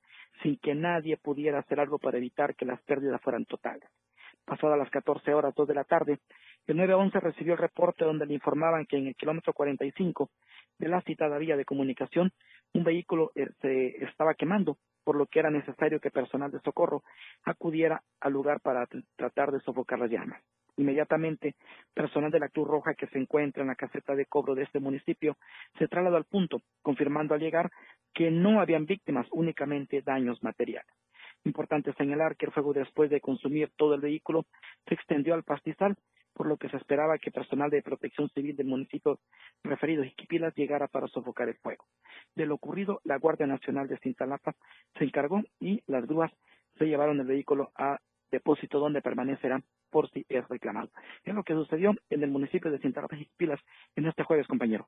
sin 0.44 0.58
que 0.58 0.76
nadie 0.76 1.18
pudiera 1.18 1.60
hacer 1.60 1.80
algo 1.80 1.98
para 1.98 2.18
evitar 2.18 2.56
que 2.56 2.66
las 2.66 2.82
pérdidas 2.84 3.22
fueran 3.22 3.46
totales. 3.46 3.90
Pasadas 4.46 4.78
las 4.78 4.92
14 4.92 5.34
horas, 5.34 5.56
2 5.56 5.68
de 5.68 5.74
la 5.74 5.84
tarde, 5.84 6.20
el 6.68 6.78
911 6.78 7.20
recibió 7.20 7.54
el 7.54 7.60
reporte 7.60 8.06
donde 8.06 8.28
le 8.28 8.36
informaban 8.36 8.86
que 8.86 8.98
en 8.98 9.08
el 9.08 9.16
kilómetro 9.16 9.54
45 9.54 10.30
de 10.78 10.88
la 10.88 11.02
citada 11.02 11.38
vía 11.40 11.58
de 11.58 11.66
comunicación 11.66 12.32
un 12.76 12.84
vehículo 12.84 13.32
eh, 13.36 13.48
se 13.62 14.04
estaba 14.04 14.34
quemando, 14.34 14.78
por 15.04 15.16
lo 15.16 15.28
que 15.28 15.40
era 15.40 15.50
necesario 15.50 16.02
que 16.02 16.12
personal 16.12 16.52
de 16.52 16.60
socorro 16.60 17.04
acudiera 17.44 18.04
al 18.20 18.34
lugar 18.34 18.60
para 18.60 18.88
tratar 19.16 19.52
de 19.52 19.62
sofocar 19.62 20.00
las 20.00 20.12
llamas. 20.12 20.42
Inmediatamente, 20.78 21.56
personal 21.94 22.32
de 22.32 22.40
la 22.40 22.50
Cruz 22.50 22.68
Roja 22.68 22.94
que 22.96 23.08
se 23.08 23.18
encuentra 23.18 23.62
en 23.62 23.70
la 23.70 23.76
caseta 23.76 24.14
de 24.14 24.26
cobro 24.26 24.56
de 24.56 24.64
este 24.64 24.82
municipio 24.82 25.38
se 25.80 25.88
trasladó 25.88 26.18
al 26.18 26.26
punto, 26.26 26.62
confirmando 26.82 27.34
al 27.34 27.40
llegar 27.40 27.72
que 28.14 28.30
no 28.30 28.60
habían 28.60 28.86
víctimas, 28.86 29.26
únicamente 29.32 30.02
daños 30.02 30.44
materiales. 30.44 30.94
Importante 31.46 31.94
señalar 31.94 32.36
que 32.36 32.48
el 32.48 32.52
fuego 32.52 32.74
después 32.74 33.10
de 33.10 33.22
consumir 33.22 33.72
todo 33.78 33.94
el 33.94 34.02
vehículo 34.02 34.46
se 34.88 34.96
extendió 34.96 35.34
al 35.34 35.44
pastizal 35.44 35.96
por 36.36 36.48
lo 36.48 36.58
que 36.58 36.70
se 36.70 36.78
esperaba 36.78 37.18
que 37.18 37.32
personal 37.32 37.70
de 37.70 37.82
protección 37.82 38.30
civil 38.30 38.56
del 38.56 38.68
municipio 38.68 39.20
referido 39.64 40.04
a 40.04 40.06
Iquipilas 40.06 40.54
llegara 40.56 40.88
para 40.88 41.08
sofocar 41.08 41.48
el 41.48 41.56
fuego. 41.56 41.86
De 42.36 42.46
lo 42.46 42.56
ocurrido, 42.56 43.00
la 43.06 43.18
Guardia 43.18 43.48
Nacional 43.48 43.88
de 43.88 43.98
Cintalapa 44.00 44.54
se 44.98 45.06
encargó 45.06 45.42
y 45.60 45.82
las 45.88 46.06
grúas 46.06 46.32
se 46.78 46.86
llevaron 46.86 47.20
el 47.22 47.26
vehículo 47.26 47.72
a 47.76 48.00
depósito 48.32 48.80
donde 48.80 49.02
permanecerá 49.02 49.62
por 49.90 50.10
si 50.10 50.26
es 50.28 50.46
reclamado. 50.50 50.90
Es 51.24 51.34
lo 51.34 51.44
que 51.44 51.54
sucedió 51.54 51.92
en 52.10 52.22
el 52.22 52.30
municipio 52.30 52.70
de 52.70 52.80
Cintalapa 52.80 53.16
y 53.16 53.22
Iquipilas 53.22 53.62
en 53.96 54.08
este 54.08 54.24
jueves, 54.24 54.46
compañero. 54.48 54.88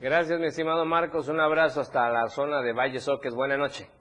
Gracias, 0.00 0.40
mi 0.40 0.46
estimado 0.46 0.86
Marcos. 0.86 1.28
Un 1.28 1.40
abrazo 1.40 1.80
hasta 1.80 2.08
la 2.08 2.28
zona 2.28 2.62
de 2.62 2.72
Valle 2.72 3.00
Soques. 3.00 3.34
Buenas 3.34 3.58
noches. 3.58 3.92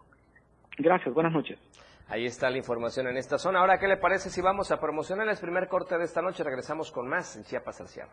Gracias, 0.77 1.13
buenas 1.13 1.33
noches. 1.33 1.59
Ahí 2.09 2.25
está 2.25 2.49
la 2.49 2.57
información 2.57 3.07
en 3.07 3.17
esta 3.17 3.37
zona. 3.37 3.59
Ahora, 3.59 3.79
¿qué 3.79 3.87
le 3.87 3.97
parece 3.97 4.29
si 4.29 4.41
vamos 4.41 4.71
a 4.71 4.79
promocionar 4.79 5.27
el 5.27 5.37
primer 5.37 5.67
corte 5.67 5.97
de 5.97 6.05
esta 6.05 6.21
noche? 6.21 6.43
Regresamos 6.43 6.91
con 6.91 7.07
más 7.07 7.35
en 7.35 7.43
Chiapas 7.43 7.81
al 7.81 7.89
Cierre. 7.89 8.11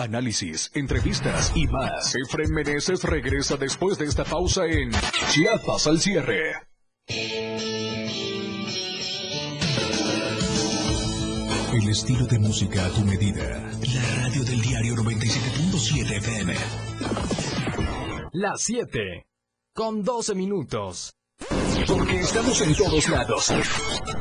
Análisis, 0.00 0.70
entrevistas 0.74 1.52
y 1.56 1.66
más. 1.66 2.14
Efraín 2.14 2.54
Meneses 2.54 3.02
regresa 3.02 3.56
después 3.56 3.98
de 3.98 4.04
esta 4.04 4.22
pausa 4.22 4.64
en 4.64 4.92
Chiapas 5.30 5.88
al 5.88 5.98
cierre. 5.98 6.52
El 11.72 11.88
estilo 11.88 12.26
de 12.26 12.38
música 12.38 12.86
a 12.86 12.90
tu 12.90 13.00
medida. 13.00 13.58
La 13.92 14.22
radio 14.22 14.44
del 14.44 14.60
diario 14.62 14.94
97.7 14.94 16.16
FM. 16.18 16.54
Las 18.34 18.62
7. 18.62 19.26
Con 19.74 20.04
12 20.04 20.36
minutos. 20.36 21.17
Porque 21.86 22.20
estamos 22.20 22.60
en 22.60 22.74
todos 22.74 23.08
lados. 23.08 23.52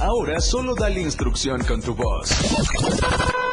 Ahora 0.00 0.40
solo 0.40 0.74
dale 0.74 1.00
instrucción 1.00 1.62
con 1.64 1.82
tu 1.82 1.94
voz. 1.94 2.30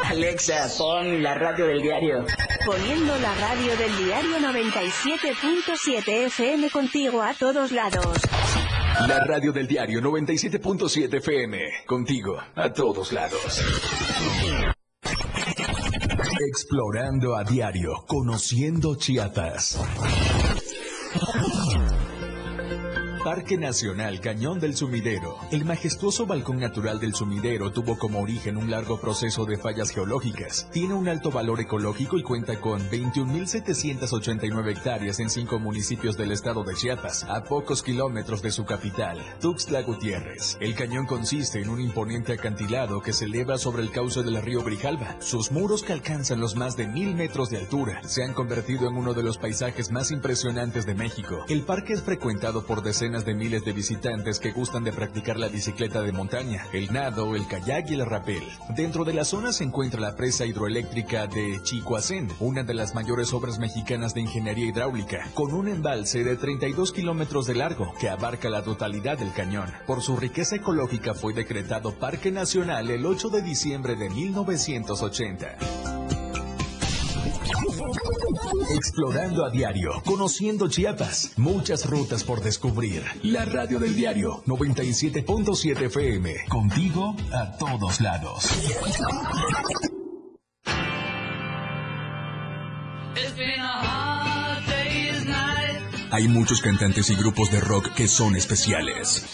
Alexa, 0.04 0.68
pon 0.78 1.22
la 1.22 1.34
radio 1.34 1.66
del 1.66 1.82
diario. 1.82 2.24
Poniendo 2.64 3.18
la 3.18 3.34
radio 3.34 3.76
del 3.76 3.96
diario 3.96 4.38
97.7 4.38 6.26
FM 6.26 6.70
contigo 6.70 7.20
a 7.22 7.34
todos 7.34 7.72
lados. 7.72 8.18
La 9.08 9.24
radio 9.24 9.52
del 9.52 9.66
diario 9.66 10.00
97.7 10.00 11.14
FM, 11.16 11.58
contigo 11.86 12.38
a 12.54 12.72
todos 12.72 13.12
lados. 13.12 13.60
Explorando 16.48 17.36
a 17.36 17.44
diario, 17.44 18.04
conociendo 18.06 18.94
Chiapas. 18.96 19.78
Parque 23.26 23.58
Nacional 23.58 24.20
Cañón 24.20 24.60
del 24.60 24.76
Sumidero. 24.76 25.36
El 25.50 25.64
majestuoso 25.64 26.26
balcón 26.26 26.60
natural 26.60 27.00
del 27.00 27.12
sumidero 27.12 27.72
tuvo 27.72 27.98
como 27.98 28.20
origen 28.20 28.56
un 28.56 28.70
largo 28.70 29.00
proceso 29.00 29.44
de 29.44 29.56
fallas 29.56 29.90
geológicas. 29.90 30.68
Tiene 30.70 30.94
un 30.94 31.08
alto 31.08 31.32
valor 31.32 31.60
ecológico 31.60 32.18
y 32.18 32.22
cuenta 32.22 32.60
con 32.60 32.88
21.789 32.88 34.70
hectáreas 34.70 35.18
en 35.18 35.28
cinco 35.28 35.58
municipios 35.58 36.16
del 36.16 36.30
estado 36.30 36.62
de 36.62 36.76
Chiapas, 36.76 37.24
a 37.24 37.42
pocos 37.42 37.82
kilómetros 37.82 38.42
de 38.42 38.52
su 38.52 38.64
capital, 38.64 39.18
Tuxtla 39.40 39.82
Gutiérrez. 39.82 40.56
El 40.60 40.76
cañón 40.76 41.06
consiste 41.06 41.60
en 41.60 41.70
un 41.70 41.80
imponente 41.80 42.32
acantilado 42.32 43.02
que 43.02 43.12
se 43.12 43.24
eleva 43.24 43.58
sobre 43.58 43.82
el 43.82 43.90
cauce 43.90 44.22
del 44.22 44.40
río 44.40 44.62
Brijalba. 44.62 45.16
Sus 45.18 45.50
muros 45.50 45.82
que 45.82 45.92
alcanzan 45.92 46.38
los 46.38 46.54
más 46.54 46.76
de 46.76 46.86
mil 46.86 47.16
metros 47.16 47.50
de 47.50 47.56
altura 47.56 48.00
se 48.04 48.22
han 48.22 48.34
convertido 48.34 48.88
en 48.88 48.96
uno 48.96 49.14
de 49.14 49.24
los 49.24 49.36
paisajes 49.36 49.90
más 49.90 50.12
impresionantes 50.12 50.86
de 50.86 50.94
México. 50.94 51.44
El 51.48 51.62
parque 51.62 51.94
es 51.94 52.02
frecuentado 52.02 52.64
por 52.64 52.84
decenas 52.84 53.15
de 53.24 53.34
miles 53.34 53.64
de 53.64 53.72
visitantes 53.72 54.38
que 54.38 54.52
gustan 54.52 54.84
de 54.84 54.92
practicar 54.92 55.38
la 55.38 55.48
bicicleta 55.48 56.02
de 56.02 56.12
montaña, 56.12 56.66
el 56.72 56.92
nado, 56.92 57.34
el 57.34 57.46
kayak 57.46 57.90
y 57.90 57.94
el 57.94 58.06
rapel. 58.06 58.42
Dentro 58.74 59.04
de 59.04 59.14
la 59.14 59.24
zona 59.24 59.52
se 59.52 59.64
encuentra 59.64 60.00
la 60.00 60.16
presa 60.16 60.44
hidroeléctrica 60.44 61.26
de 61.26 61.60
Chicoacén, 61.62 62.28
una 62.40 62.62
de 62.62 62.74
las 62.74 62.94
mayores 62.94 63.32
obras 63.32 63.58
mexicanas 63.58 64.14
de 64.14 64.22
ingeniería 64.22 64.66
hidráulica, 64.66 65.28
con 65.34 65.54
un 65.54 65.68
embalse 65.68 66.24
de 66.24 66.36
32 66.36 66.92
kilómetros 66.92 67.46
de 67.46 67.54
largo 67.54 67.92
que 67.98 68.08
abarca 68.08 68.50
la 68.50 68.62
totalidad 68.62 69.18
del 69.18 69.32
cañón. 69.32 69.72
Por 69.86 70.02
su 70.02 70.16
riqueza 70.16 70.56
ecológica 70.56 71.14
fue 71.14 71.32
decretado 71.32 71.94
Parque 71.94 72.30
Nacional 72.30 72.90
el 72.90 73.06
8 73.06 73.30
de 73.30 73.42
diciembre 73.42 73.96
de 73.96 74.10
1980. 74.10 76.25
Explorando 78.74 79.44
a 79.44 79.50
diario, 79.50 80.02
conociendo 80.04 80.68
Chiapas, 80.68 81.32
muchas 81.36 81.86
rutas 81.86 82.24
por 82.24 82.40
descubrir. 82.40 83.02
La 83.22 83.44
radio 83.44 83.78
del 83.78 83.94
diario 83.94 84.42
97.7 84.46 85.82
FM, 85.86 86.34
contigo 86.48 87.16
a 87.32 87.56
todos 87.56 88.00
lados. 88.00 88.50
Hay 96.10 96.28
muchos 96.28 96.62
cantantes 96.62 97.10
y 97.10 97.14
grupos 97.14 97.50
de 97.50 97.60
rock 97.60 97.92
que 97.94 98.08
son 98.08 98.36
especiales. 98.36 99.24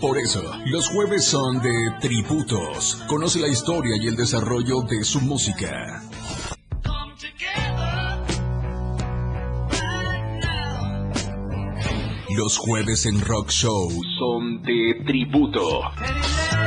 Por 0.00 0.16
eso, 0.16 0.42
los 0.66 0.88
jueves 0.88 1.24
son 1.24 1.60
de 1.60 1.72
tributos. 2.00 3.02
Conoce 3.08 3.40
la 3.40 3.48
historia 3.48 3.96
y 4.00 4.06
el 4.06 4.14
desarrollo 4.14 4.82
de 4.82 5.02
su 5.02 5.20
música. 5.20 6.02
Los 12.38 12.56
jueves 12.56 13.04
en 13.06 13.20
Rock 13.20 13.50
Show 13.50 13.90
son 14.16 14.62
de 14.62 15.02
tributo. 15.04 15.80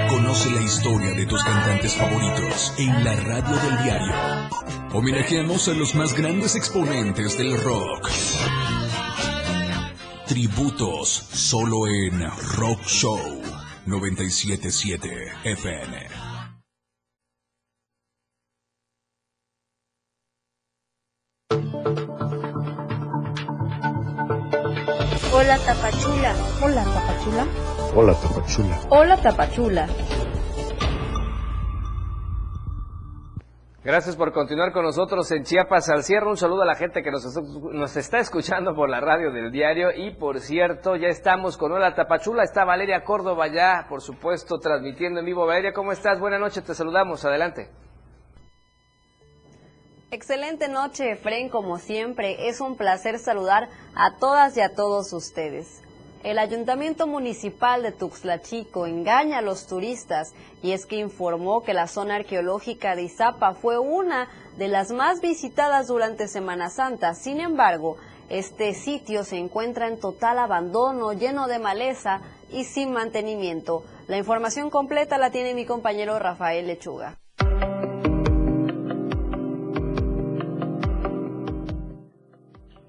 Conoce 0.10 0.52
la 0.52 0.62
historia 0.62 1.12
de 1.12 1.26
tus 1.26 1.42
cantantes 1.46 1.96
favoritos 1.96 2.74
en 2.78 3.06
la 3.06 3.16
radio 3.16 3.56
del 3.56 3.82
diario. 3.82 4.14
Homenajeamos 4.92 5.70
a 5.70 5.74
los 5.74 5.96
más 5.96 6.14
grandes 6.14 6.58
exponentes 6.58 7.38
del 7.38 7.58
rock. 7.64 8.10
Tributos 10.28 11.08
solo 11.08 11.88
en 11.88 12.20
Rock 12.58 12.84
Show 12.86 13.42
977 13.86 15.10
FM. 15.46 16.21
Hola 25.34 25.58
Tapachula. 25.60 26.34
Hola 26.62 26.84
Tapachula. 26.84 27.48
Hola 27.96 28.14
Tapachula. 28.14 28.80
Hola 28.90 29.18
Tapachula. 29.18 29.88
Gracias 33.82 34.18
por 34.18 34.34
continuar 34.34 34.74
con 34.74 34.84
nosotros 34.84 35.32
en 35.32 35.44
Chiapas 35.44 35.90
al 35.90 36.04
cierre. 36.04 36.28
Un 36.28 36.36
saludo 36.36 36.64
a 36.64 36.66
la 36.66 36.76
gente 36.76 37.02
que 37.02 37.12
nos, 37.12 37.26
nos, 37.72 37.96
está 37.96 38.20
escuchando 38.20 38.76
por 38.76 38.90
la 38.90 39.00
radio 39.00 39.32
del 39.32 39.54
diario. 39.54 39.92
Y 39.96 40.16
por 40.16 40.42
cierto, 40.42 40.98
ya 40.98 41.08
estamos 41.08 41.58
con 41.58 41.72
Hola 41.72 41.96
Tapachula. 41.96 42.44
Está 42.44 42.66
Valeria 42.66 43.06
Córdoba 43.06 43.48
ya, 43.48 43.86
por 43.88 44.02
supuesto, 44.02 44.60
transmitiendo 44.60 45.22
en 45.22 45.26
vivo. 45.26 45.46
Valeria, 45.46 45.72
¿cómo 45.72 45.94
estás? 45.94 46.20
Buenas 46.20 46.42
noches, 46.42 46.62
te 46.62 46.76
saludamos. 46.76 47.24
Adelante. 47.24 47.70
Excelente 50.14 50.68
noche, 50.68 51.12
Efren, 51.12 51.48
como 51.48 51.78
siempre. 51.78 52.50
Es 52.50 52.60
un 52.60 52.76
placer 52.76 53.18
saludar 53.18 53.70
a 53.96 54.18
todas 54.18 54.58
y 54.58 54.60
a 54.60 54.76
todos 54.76 55.14
ustedes. 55.14 55.82
El 56.26 56.38
Ayuntamiento 56.38 57.08
Municipal 57.08 57.82
de 57.82 57.94
Tuxtla 57.94 58.42
Chico 58.42 58.88
engaña 58.88 59.38
a 59.38 59.42
los 59.42 59.68
turistas 59.68 60.34
y 60.62 60.74
es 60.74 60.86
que 60.86 60.98
informó 60.98 61.64
que 61.64 61.74
la 61.74 61.88
zona 61.88 62.16
arqueológica 62.16 62.98
de 62.98 63.04
Izapa 63.04 63.54
fue 63.54 63.80
una 63.80 64.28
de 64.58 64.68
las 64.68 64.92
más 64.92 65.22
visitadas 65.22 65.88
durante 65.88 66.28
Semana 66.28 66.70
Santa. 66.70 67.16
Sin 67.16 67.40
embargo, 67.40 67.96
este 68.28 68.74
sitio 68.74 69.24
se 69.24 69.38
encuentra 69.38 69.88
en 69.88 69.98
total 69.98 70.40
abandono, 70.40 71.14
lleno 71.14 71.48
de 71.48 71.60
maleza 71.60 72.20
y 72.52 72.66
sin 72.66 72.92
mantenimiento. 72.92 73.86
La 74.08 74.18
información 74.18 74.72
completa 74.72 75.18
la 75.18 75.32
tiene 75.32 75.54
mi 75.54 75.66
compañero 75.66 76.20
Rafael 76.20 76.68
Lechuga. 76.68 77.18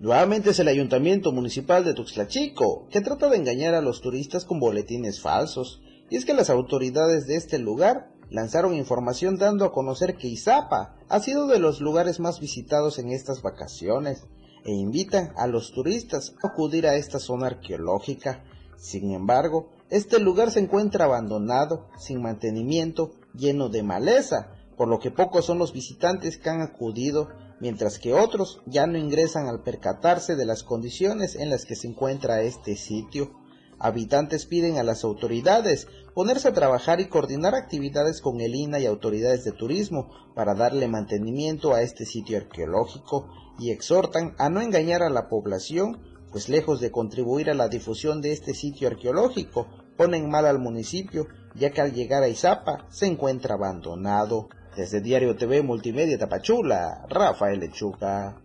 Nuevamente 0.02 0.50
es 0.50 0.59
el 0.59 0.66
Ayuntamiento 0.66 1.30
Municipal 1.30 1.85
de 1.85 1.94
Tuxtla 1.94 2.26
Chico, 2.26 2.88
que 2.90 3.02
trata 3.02 3.28
de 3.28 3.37
engañar 3.37 3.76
a 3.76 3.80
los 3.80 4.00
turistas 4.00 4.44
con 4.44 4.59
boletines 4.59 5.21
falsos. 5.21 5.80
Y 6.11 6.16
es 6.16 6.25
que 6.25 6.35
las 6.35 6.50
autoridades 6.50 7.28
de 7.28 7.37
este 7.37 7.61
lugar 7.61 8.11
lanzaron 8.28 8.75
información 8.75 9.38
dando 9.38 9.64
a 9.64 9.71
conocer 9.71 10.16
que 10.16 10.26
Izapa 10.26 10.97
ha 11.09 11.21
sido 11.21 11.47
de 11.47 11.61
los 11.61 11.80
lugares 11.80 12.19
más 12.19 12.41
visitados 12.41 12.99
en 12.99 13.12
estas 13.12 13.43
vacaciones 13.43 14.25
e 14.65 14.73
invitan 14.73 15.34
a 15.36 15.47
los 15.47 15.71
turistas 15.71 16.34
a 16.43 16.49
acudir 16.49 16.88
a 16.88 16.97
esta 16.97 17.21
zona 17.21 17.47
arqueológica. 17.47 18.43
Sin 18.76 19.12
embargo, 19.12 19.71
este 19.88 20.19
lugar 20.19 20.50
se 20.50 20.58
encuentra 20.58 21.04
abandonado, 21.04 21.86
sin 21.97 22.21
mantenimiento, 22.23 23.12
lleno 23.34 23.69
de 23.69 23.84
maleza, 23.84 24.52
por 24.76 24.88
lo 24.88 24.99
que 24.99 25.12
pocos 25.12 25.45
son 25.45 25.58
los 25.58 25.73
visitantes 25.73 26.38
que 26.38 26.50
han 26.50 26.60
acudido 26.60 27.28
mientras 27.63 28.01
que 28.01 28.13
otros 28.13 28.61
ya 28.67 28.89
no 28.89 28.99
ingresan 28.99 29.47
al 29.47 29.63
percatarse 29.63 30.35
de 30.35 30.45
las 30.45 30.65
condiciones 30.65 31.37
en 31.37 31.49
las 31.49 31.65
que 31.65 31.77
se 31.77 31.87
encuentra 31.87 32.43
este 32.43 32.75
sitio. 32.75 33.31
Habitantes 33.79 34.47
piden 34.47 34.79
a 34.79 34.83
las 34.83 35.05
autoridades 35.05 35.87
ponerse 36.13 36.49
a 36.49 36.53
trabajar 36.53 37.01
y 37.01 37.07
coordinar 37.07 37.55
actividades 37.55 38.21
con 38.21 38.41
el 38.41 38.57
INA 38.57 38.81
y 38.81 38.87
autoridades 38.87 39.45
de 39.45 39.53
turismo 39.53 40.11
para 40.35 40.57
darle 40.57 40.89
mantenimiento 40.89 41.73
a 41.73 41.83
este 41.83 42.05
sitio 42.05 42.39
arqueológico 42.39 43.29
y 43.61 43.71
exhortan 43.71 44.35
a 44.39 44.51
no 44.51 44.61
engañar 44.61 45.05
a 45.05 45.09
la 45.11 45.29
población, 45.29 46.01
pues 46.33 46.49
lejos 46.49 46.81
de 46.81 46.91
contribuir 46.91 47.49
a 47.49 47.55
la 47.55 47.69
difusión 47.69 48.23
de 48.23 48.33
este 48.33 48.55
sitio 48.55 48.89
arqueológico, 48.89 49.69
ponen 49.97 50.29
mal 50.29 50.47
al 50.47 50.59
municipio, 50.59 51.29
ya 51.55 51.71
que 51.71 51.81
al 51.81 51.93
llegar 51.93 52.25
a 52.25 52.29
Izapa 52.29 52.89
se 52.91 53.07
encuentra 53.07 53.55
abandonado. 53.55 54.49
Desde 54.76 55.02
Diario 55.02 55.37
TV 55.37 55.61
Multimedia 55.61 56.17
Tapachula, 56.17 57.04
Rafael 57.11 57.61
Lechuga. 57.61 58.39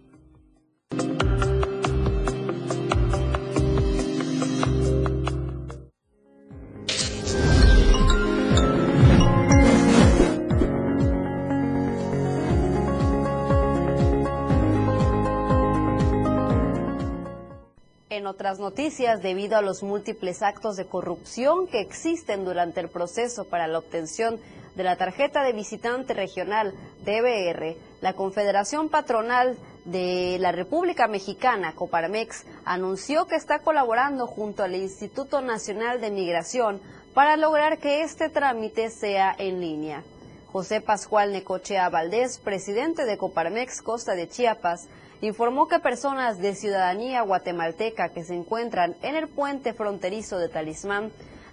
En 18.10 18.28
otras 18.28 18.60
noticias, 18.60 19.22
debido 19.22 19.56
a 19.56 19.62
los 19.62 19.82
múltiples 19.82 20.42
actos 20.42 20.76
de 20.76 20.88
corrupción 20.88 21.68
que 21.68 21.80
existen 21.80 22.44
durante 22.44 22.82
el 22.82 22.90
proceso 22.90 23.46
para 23.46 23.68
la 23.68 23.78
obtención 23.78 24.42
de 24.78 24.84
la 24.84 24.96
tarjeta 24.96 25.42
de 25.42 25.54
visitante 25.54 26.14
regional 26.14 26.72
DBR, 27.04 27.76
la 28.00 28.14
Confederación 28.14 28.90
Patronal 28.90 29.58
de 29.86 30.38
la 30.40 30.52
República 30.52 31.08
Mexicana, 31.08 31.74
Coparmex, 31.74 32.46
anunció 32.64 33.26
que 33.26 33.36
está 33.36 33.60
colaborando 33.60 34.28
junto 34.28 34.64
al 34.64 34.76
Instituto 34.76 35.42
Nacional 35.42 36.00
de 36.00 36.12
Migración 36.12 36.80
para 37.16 37.38
lograr 37.38 37.80
que 37.80 38.04
este 38.04 38.30
trámite 38.30 38.92
sea 38.92 39.36
en 39.40 39.60
línea. 39.60 40.04
José 40.52 40.80
Pascual 40.80 41.32
Necochea 41.32 41.90
Valdés, 41.90 42.38
presidente 42.38 43.06
de 43.06 43.18
Coparmex 43.18 43.82
Costa 43.82 44.14
de 44.14 44.30
Chiapas, 44.30 44.88
informó 45.22 45.68
que 45.68 45.80
personas 45.80 46.38
de 46.38 46.54
ciudadanía 46.54 47.24
guatemalteca 47.24 48.10
que 48.10 48.24
se 48.24 48.36
encuentran 48.36 48.96
en 49.02 49.16
el 49.16 49.28
puente 49.28 49.74
fronterizo 49.74 50.38
de 50.38 50.50
Talismán 50.50 51.12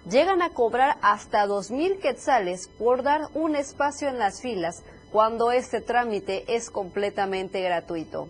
llegan 0.09 0.41
a 0.41 0.49
cobrar 0.49 0.97
hasta 1.01 1.45
2.000 1.45 1.99
quetzales 1.99 2.67
por 2.67 3.03
dar 3.03 3.27
un 3.33 3.55
espacio 3.55 4.07
en 4.07 4.19
las 4.19 4.41
filas 4.41 4.83
cuando 5.11 5.51
este 5.51 5.81
trámite 5.81 6.55
es 6.55 6.69
completamente 6.69 7.61
gratuito. 7.61 8.27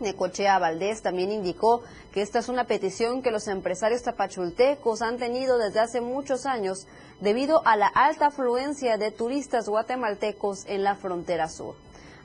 Necochea 0.00 0.58
Valdés 0.58 1.02
también 1.02 1.30
indicó 1.30 1.82
que 2.12 2.22
esta 2.22 2.38
es 2.38 2.48
una 2.48 2.64
petición 2.64 3.22
que 3.22 3.30
los 3.30 3.48
empresarios 3.48 4.02
tapachultecos 4.02 5.02
han 5.02 5.18
tenido 5.18 5.58
desde 5.58 5.80
hace 5.80 6.00
muchos 6.00 6.46
años 6.46 6.86
debido 7.20 7.60
a 7.66 7.76
la 7.76 7.86
alta 7.86 8.28
afluencia 8.28 8.96
de 8.96 9.10
turistas 9.10 9.68
guatemaltecos 9.68 10.64
en 10.66 10.84
la 10.84 10.94
frontera 10.96 11.48
sur. 11.48 11.74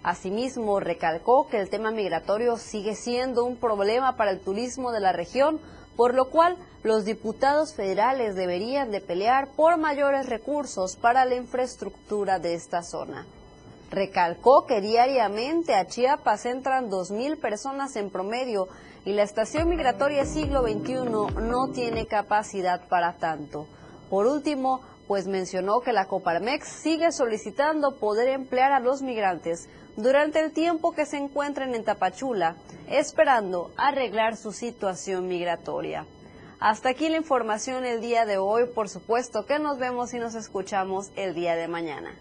Asimismo, 0.03 0.79
recalcó 0.79 1.47
que 1.49 1.59
el 1.59 1.69
tema 1.69 1.91
migratorio 1.91 2.57
sigue 2.57 2.95
siendo 2.95 3.43
un 3.43 3.57
problema 3.57 4.15
para 4.15 4.31
el 4.31 4.39
turismo 4.39 4.91
de 4.91 4.99
la 4.99 5.11
región, 5.11 5.59
por 5.95 6.13
lo 6.13 6.25
cual 6.25 6.57
los 6.83 7.05
diputados 7.05 7.73
federales 7.73 8.35
deberían 8.35 8.91
de 8.91 9.01
pelear 9.01 9.47
por 9.55 9.77
mayores 9.77 10.27
recursos 10.27 10.95
para 10.95 11.25
la 11.25 11.35
infraestructura 11.35 12.39
de 12.39 12.53
esta 12.53 12.83
zona. 12.83 13.25
Recalcó 13.91 14.65
que 14.65 14.81
diariamente 14.81 15.73
a 15.73 15.87
Chiapas 15.87 16.45
entran 16.45 16.89
2.000 16.89 17.39
personas 17.39 17.95
en 17.95 18.09
promedio 18.09 18.67
y 19.05 19.13
la 19.13 19.23
estación 19.23 19.69
migratoria 19.69 20.25
siglo 20.25 20.63
XXI 20.63 20.95
no 21.41 21.67
tiene 21.73 22.07
capacidad 22.07 22.87
para 22.87 23.13
tanto. 23.13 23.67
Por 24.09 24.25
último, 24.25 24.81
pues 25.07 25.27
mencionó 25.27 25.81
que 25.81 25.93
la 25.93 26.07
Coparmex 26.07 26.67
sigue 26.67 27.11
solicitando 27.11 27.97
poder 27.97 28.29
emplear 28.29 28.71
a 28.71 28.79
los 28.79 29.01
migrantes 29.01 29.69
durante 29.95 30.39
el 30.39 30.51
tiempo 30.51 30.93
que 30.93 31.05
se 31.05 31.17
encuentren 31.17 31.73
en 31.75 31.83
Tapachula, 31.83 32.55
esperando 32.89 33.71
arreglar 33.77 34.35
su 34.35 34.51
situación 34.51 35.27
migratoria. 35.27 36.05
Hasta 36.59 36.89
aquí 36.89 37.09
la 37.09 37.17
información 37.17 37.85
el 37.85 38.01
día 38.01 38.25
de 38.25 38.37
hoy, 38.37 38.65
por 38.67 38.89
supuesto 38.89 39.45
que 39.45 39.59
nos 39.59 39.77
vemos 39.77 40.13
y 40.13 40.19
nos 40.19 40.35
escuchamos 40.35 41.11
el 41.15 41.33
día 41.35 41.55
de 41.55 41.67
mañana. 41.67 42.15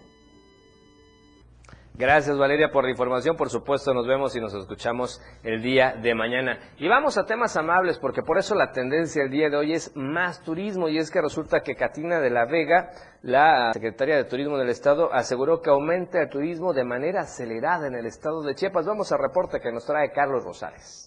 Gracias 1.96 2.36
Valeria 2.36 2.72
por 2.72 2.82
la 2.82 2.90
información, 2.90 3.36
por 3.36 3.50
supuesto 3.50 3.94
nos 3.94 4.04
vemos 4.04 4.34
y 4.34 4.40
nos 4.40 4.52
escuchamos 4.52 5.22
el 5.44 5.62
día 5.62 5.94
de 6.02 6.12
mañana. 6.12 6.58
Y 6.76 6.88
vamos 6.88 7.16
a 7.16 7.24
temas 7.24 7.56
amables 7.56 8.00
porque 8.00 8.22
por 8.22 8.36
eso 8.36 8.56
la 8.56 8.72
tendencia 8.72 9.22
el 9.22 9.30
día 9.30 9.48
de 9.48 9.56
hoy 9.56 9.74
es 9.74 9.94
más 9.94 10.42
turismo 10.42 10.88
y 10.88 10.98
es 10.98 11.12
que 11.12 11.22
resulta 11.22 11.60
que 11.60 11.76
Katina 11.76 12.18
de 12.18 12.30
la 12.30 12.46
Vega, 12.46 12.90
la 13.22 13.72
secretaria 13.74 14.16
de 14.16 14.24
Turismo 14.24 14.58
del 14.58 14.70
Estado, 14.70 15.14
aseguró 15.14 15.62
que 15.62 15.70
aumenta 15.70 16.20
el 16.20 16.30
turismo 16.30 16.72
de 16.72 16.82
manera 16.82 17.20
acelerada 17.20 17.86
en 17.86 17.94
el 17.94 18.06
estado 18.06 18.42
de 18.42 18.56
Chiapas. 18.56 18.86
Vamos 18.86 19.12
al 19.12 19.20
reporte 19.20 19.60
que 19.60 19.70
nos 19.70 19.86
trae 19.86 20.10
Carlos 20.10 20.42
Rosales. 20.42 21.03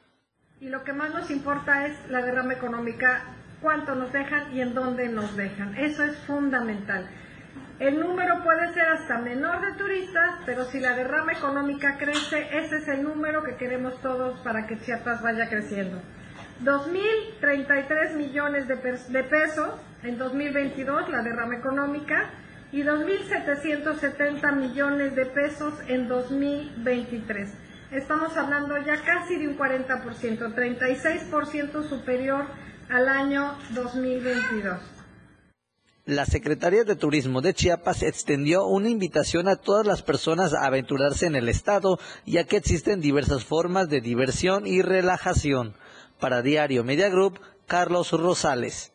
Y 0.61 0.69
lo 0.69 0.85
que 0.85 0.93
más 0.93 1.13
nos 1.13 1.29
importa 1.29 1.87
es 1.87 2.09
la 2.09 2.21
derrama 2.21 2.53
económica, 2.53 3.35
cuánto 3.61 3.95
nos 3.95 4.13
dejan 4.13 4.55
y 4.55 4.61
en 4.61 4.73
dónde 4.73 5.09
nos 5.09 5.35
dejan. 5.35 5.75
Eso 5.75 6.05
es 6.05 6.15
fundamental. 6.19 7.09
El 7.79 7.99
número 7.99 8.41
puede 8.41 8.73
ser 8.73 8.87
hasta 8.87 9.17
menor 9.17 9.59
de 9.59 9.73
turistas, 9.73 10.39
pero 10.45 10.63
si 10.63 10.79
la 10.79 10.95
derrama 10.95 11.33
económica 11.33 11.97
crece, 11.97 12.47
ese 12.57 12.77
es 12.77 12.87
el 12.87 13.03
número 13.03 13.43
que 13.43 13.57
queremos 13.57 14.01
todos 14.01 14.39
para 14.39 14.65
que 14.65 14.79
Chiapas 14.79 15.21
vaya 15.21 15.49
creciendo. 15.49 16.01
2.033 16.63 18.15
millones 18.15 18.69
de, 18.69 18.75
de 18.75 19.23
pesos 19.25 19.71
en 20.03 20.17
2022 20.17 21.09
la 21.09 21.21
derrama 21.21 21.57
económica 21.57 22.29
y 22.71 22.83
2.770 22.83 24.55
millones 24.55 25.13
de 25.13 25.25
pesos 25.25 25.73
en 25.87 26.07
2023. 26.07 27.53
Estamos 27.91 28.37
hablando 28.37 28.77
ya 28.85 29.01
casi 29.03 29.35
de 29.35 29.49
un 29.49 29.57
40%, 29.57 29.99
36% 30.55 31.89
superior 31.89 32.45
al 32.89 33.09
año 33.09 33.53
2022. 33.71 34.94
La 36.05 36.27
Secretaría 36.27 36.83
de 36.83 36.95
Turismo 36.95 37.41
de 37.41 37.55
Chiapas 37.55 38.03
extendió 38.03 38.67
una 38.67 38.89
invitación 38.89 39.47
a 39.47 39.55
todas 39.55 39.87
las 39.87 40.03
personas 40.03 40.53
a 40.53 40.63
aventurarse 40.63 41.25
en 41.25 41.35
el 41.35 41.49
estado, 41.49 41.97
ya 42.27 42.43
que 42.43 42.57
existen 42.57 43.01
diversas 43.01 43.43
formas 43.43 43.89
de 43.89 44.01
diversión 44.01 44.67
y 44.67 44.83
relajación. 44.83 45.73
Para 46.19 46.43
Diario 46.43 46.83
Media 46.83 47.09
Group, 47.09 47.39
Carlos 47.65 48.11
Rosales. 48.11 48.94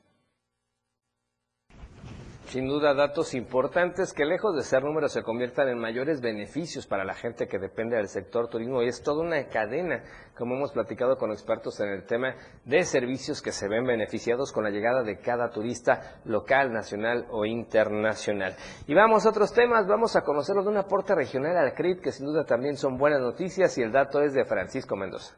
Sin 2.50 2.66
duda, 2.66 2.94
datos 2.94 3.34
importantes 3.34 4.12
que 4.12 4.24
lejos 4.24 4.56
de 4.56 4.64
ser 4.64 4.82
números 4.82 5.12
se 5.12 5.22
conviertan 5.22 5.68
en 5.68 5.78
mayores 5.78 6.20
beneficios 6.20 6.84
para 6.84 7.04
la 7.04 7.14
gente 7.14 7.46
que 7.46 7.60
depende 7.60 7.96
del 7.96 8.08
sector 8.08 8.48
turismo 8.48 8.82
y 8.82 8.88
es 8.88 9.04
toda 9.04 9.22
una 9.22 9.46
cadena, 9.46 10.02
como 10.36 10.56
hemos 10.56 10.72
platicado 10.72 11.16
con 11.16 11.30
expertos 11.30 11.78
en 11.78 11.90
el 11.90 12.06
tema 12.06 12.34
de 12.64 12.82
servicios 12.82 13.40
que 13.40 13.52
se 13.52 13.68
ven 13.68 13.84
beneficiados 13.84 14.50
con 14.50 14.64
la 14.64 14.70
llegada 14.70 15.04
de 15.04 15.20
cada 15.20 15.50
turista 15.50 16.20
local, 16.24 16.72
nacional 16.72 17.24
o 17.30 17.46
internacional. 17.46 18.56
Y 18.88 18.94
vamos 18.94 19.26
a 19.26 19.30
otros 19.30 19.52
temas, 19.52 19.86
vamos 19.86 20.16
a 20.16 20.22
conocerlo 20.22 20.64
de 20.64 20.70
un 20.70 20.78
aporte 20.78 21.14
regional 21.14 21.56
al 21.56 21.72
CRIT 21.72 22.00
que 22.00 22.10
sin 22.10 22.26
duda 22.26 22.44
también 22.44 22.76
son 22.76 22.98
buenas 22.98 23.20
noticias 23.20 23.78
y 23.78 23.82
el 23.82 23.92
dato 23.92 24.22
es 24.22 24.34
de 24.34 24.44
Francisco 24.44 24.96
Mendoza. 24.96 25.36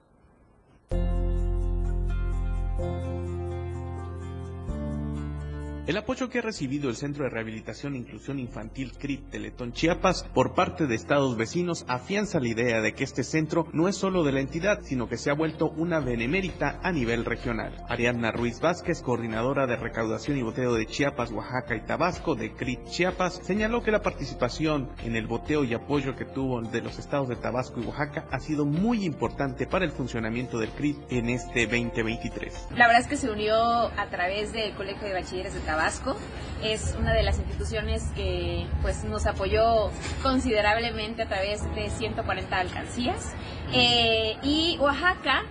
El 5.93 5.99
apoyo 5.99 6.31
que 6.31 6.39
ha 6.39 6.41
recibido 6.41 6.89
el 6.89 6.97
Centro 6.97 7.25
de 7.25 7.29
Rehabilitación 7.29 7.93
e 7.93 7.99
Inclusión 7.99 8.39
Infantil 8.39 8.93
CRIT 8.93 9.29
Teletón 9.29 9.75
Chiapas 9.75 10.23
por 10.33 10.55
parte 10.55 10.87
de 10.87 10.95
estados 10.95 11.37
vecinos 11.37 11.85
afianza 11.87 12.41
la 12.41 12.49
idea 12.49 12.81
de 12.81 12.95
que 12.95 13.05
este 13.05 13.23
centro 13.23 13.69
no 13.75 13.89
es 13.89 13.97
solo 13.97 14.25
de 14.25 14.33
la 14.33 14.41
entidad, 14.41 14.81
sino 14.85 15.07
que 15.07 15.19
se 15.19 15.29
ha 15.29 15.35
vuelto 15.35 15.69
una 15.69 16.01
benemérita 16.01 16.81
a 16.83 16.93
nivel 16.93 17.27
regional. 17.27 17.77
Ariadna 17.91 18.33
Ruiz 18.33 18.59
Vázquez, 18.59 19.03
coordinadora 19.03 19.67
de 19.67 19.77
recaudación 19.77 20.39
y 20.39 20.43
boteo 20.43 20.73
de 20.73 20.87
Chiapas, 20.87 21.31
Oaxaca 21.31 21.77
y 21.77 21.85
Tabasco 21.85 22.37
de 22.37 22.55
CRIT 22.55 22.87
Chiapas, 22.87 23.43
señaló 23.43 23.83
que 23.83 23.91
la 23.91 24.01
participación 24.01 24.89
en 25.05 25.15
el 25.15 25.27
boteo 25.27 25.63
y 25.63 25.75
apoyo 25.75 26.17
que 26.17 26.25
tuvo 26.25 26.63
de 26.63 26.81
los 26.81 26.99
estados 26.99 27.29
de 27.29 27.37
Tabasco 27.37 27.83
y 27.83 27.85
Oaxaca 27.85 28.25
ha 28.31 28.41
sido 28.41 28.65
muy 28.65 29.05
importante 29.05 29.67
para 29.67 29.85
el 29.85 29.93
funcionamiento 29.93 30.59
del 30.59 30.71
CRIT 30.71 30.97
en 31.11 31.29
este 31.29 31.67
2023. 31.67 32.69
La 32.77 32.87
verdad 32.87 33.03
es 33.03 33.09
que 33.09 33.19
se 33.19 33.31
unió 33.31 33.55
a 33.55 34.09
través 34.09 34.55
del 34.55 34.75
Colegio 34.75 35.07
de 35.07 35.13
Bachilleres 35.13 35.53
de 35.53 35.61
Tabasco 35.61 35.82
Es 36.63 36.95
una 36.99 37.13
de 37.13 37.23
las 37.23 37.39
instituciones 37.39 38.05
que 38.15 38.67
pues, 38.83 39.05
nos 39.05 39.27
apoyó 39.27 39.91
considerablemente 40.23 41.23
a 41.23 41.29
través 41.29 41.63
de 41.75 41.91
140 41.91 42.57
alcancías. 42.57 43.33
Eh, 43.73 44.37
y 44.43 44.77
Oaxaca 44.79 45.43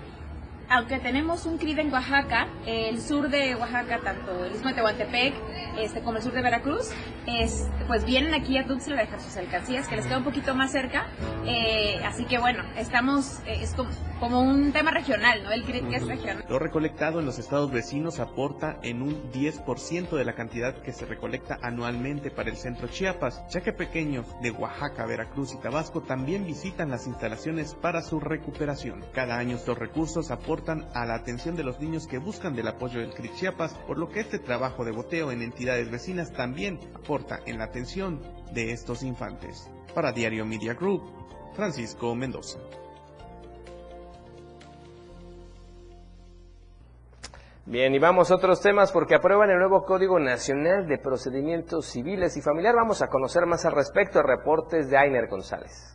aunque 0.71 0.99
tenemos 0.99 1.45
un 1.45 1.57
CRID 1.57 1.79
en 1.79 1.93
Oaxaca, 1.93 2.47
el 2.65 3.01
sur 3.01 3.29
de 3.29 3.55
Oaxaca, 3.55 3.99
tanto 4.01 4.45
el 4.45 4.53
istmo 4.53 4.69
de 4.69 4.75
Tehuantepec 4.75 5.34
este, 5.77 6.01
como 6.01 6.17
el 6.17 6.23
sur 6.23 6.31
de 6.31 6.41
Veracruz, 6.41 6.91
es, 7.27 7.67
pues 7.88 8.05
vienen 8.05 8.34
aquí 8.34 8.57
a 8.57 8.65
Tuxtla 8.65 8.95
a 8.95 9.01
dejar 9.01 9.19
sus 9.19 9.36
alcancías, 9.36 9.88
que 9.89 9.97
les 9.97 10.05
queda 10.05 10.19
un 10.19 10.23
poquito 10.23 10.55
más 10.55 10.71
cerca. 10.71 11.07
Eh, 11.45 11.99
así 12.05 12.23
que 12.23 12.38
bueno, 12.38 12.63
estamos, 12.77 13.39
eh, 13.45 13.60
es 13.62 13.73
como, 13.73 13.89
como, 14.19 14.41
un 14.41 14.71
tema 14.71 14.91
regional, 14.91 15.43
¿no? 15.43 15.51
El 15.51 15.63
CRID 15.63 15.89
que 15.89 15.95
es 15.97 16.07
regional. 16.07 16.45
Lo 16.47 16.57
recolectado 16.57 17.19
en 17.19 17.25
los 17.25 17.38
estados 17.38 17.69
vecinos 17.69 18.19
aporta 18.19 18.79
en 18.81 19.01
un 19.01 19.29
10% 19.34 20.15
de 20.15 20.23
la 20.23 20.36
cantidad 20.36 20.73
que 20.81 20.93
se 20.93 21.05
recolecta 21.05 21.60
anualmente 21.62 22.31
para 22.31 22.49
el 22.49 22.55
centro 22.55 22.88
Chiapas, 22.88 23.43
ya 23.49 23.60
que 23.60 23.73
pequeños 23.73 24.25
de 24.41 24.51
Oaxaca, 24.51 25.05
Veracruz 25.05 25.53
y 25.53 25.57
Tabasco 25.57 26.01
también 26.01 26.45
visitan 26.45 26.89
las 26.89 27.07
instalaciones 27.07 27.75
para 27.75 28.01
su 28.01 28.21
recuperación. 28.21 29.03
Cada 29.13 29.38
año 29.38 29.57
estos 29.57 29.77
recursos 29.77 30.31
aportan 30.31 30.61
a 30.67 31.06
la 31.06 31.15
atención 31.15 31.56
de 31.56 31.63
los 31.63 31.80
niños 31.80 32.08
que 32.08 32.17
buscan 32.17 32.56
del 32.56 32.67
apoyo 32.67 33.00
del 33.00 33.13
CRIT 33.13 33.34
Chiapas, 33.36 33.74
por 33.88 33.97
lo 33.97 34.10
que 34.10 34.19
este 34.19 34.39
trabajo 34.39 34.86
de 34.86 34.91
boteo 34.91 35.32
en 35.32 35.41
entidades 35.41 35.89
vecinas 35.89 36.32
también 36.32 36.80
aporta 36.93 37.39
en 37.45 37.58
la 37.58 37.65
atención 37.65 38.21
de 38.54 38.71
estos 38.71 39.04
infantes. 39.04 39.69
Para 39.95 40.12
Diario 40.12 40.45
Media 40.45 40.74
Group, 40.74 41.02
Francisco 41.54 42.13
Mendoza. 42.15 42.60
Bien, 47.65 47.93
y 47.93 48.00
vamos 48.00 48.32
a 48.32 48.36
otros 48.36 48.62
temas 48.62 48.91
porque 48.91 49.15
aprueban 49.15 49.50
el 49.50 49.58
nuevo 49.58 49.84
Código 49.86 50.19
Nacional 50.19 50.88
de 50.88 50.97
Procedimientos 50.97 51.86
Civiles 51.86 52.36
y 52.36 52.41
Familiar. 52.41 52.76
Vamos 52.76 53.02
a 53.02 53.08
conocer 53.08 53.45
más 53.45 53.65
al 53.65 53.74
respecto. 53.74 54.21
Reportes 54.21 54.89
de 54.89 54.97
Ainer 54.97 55.28
González. 55.28 55.90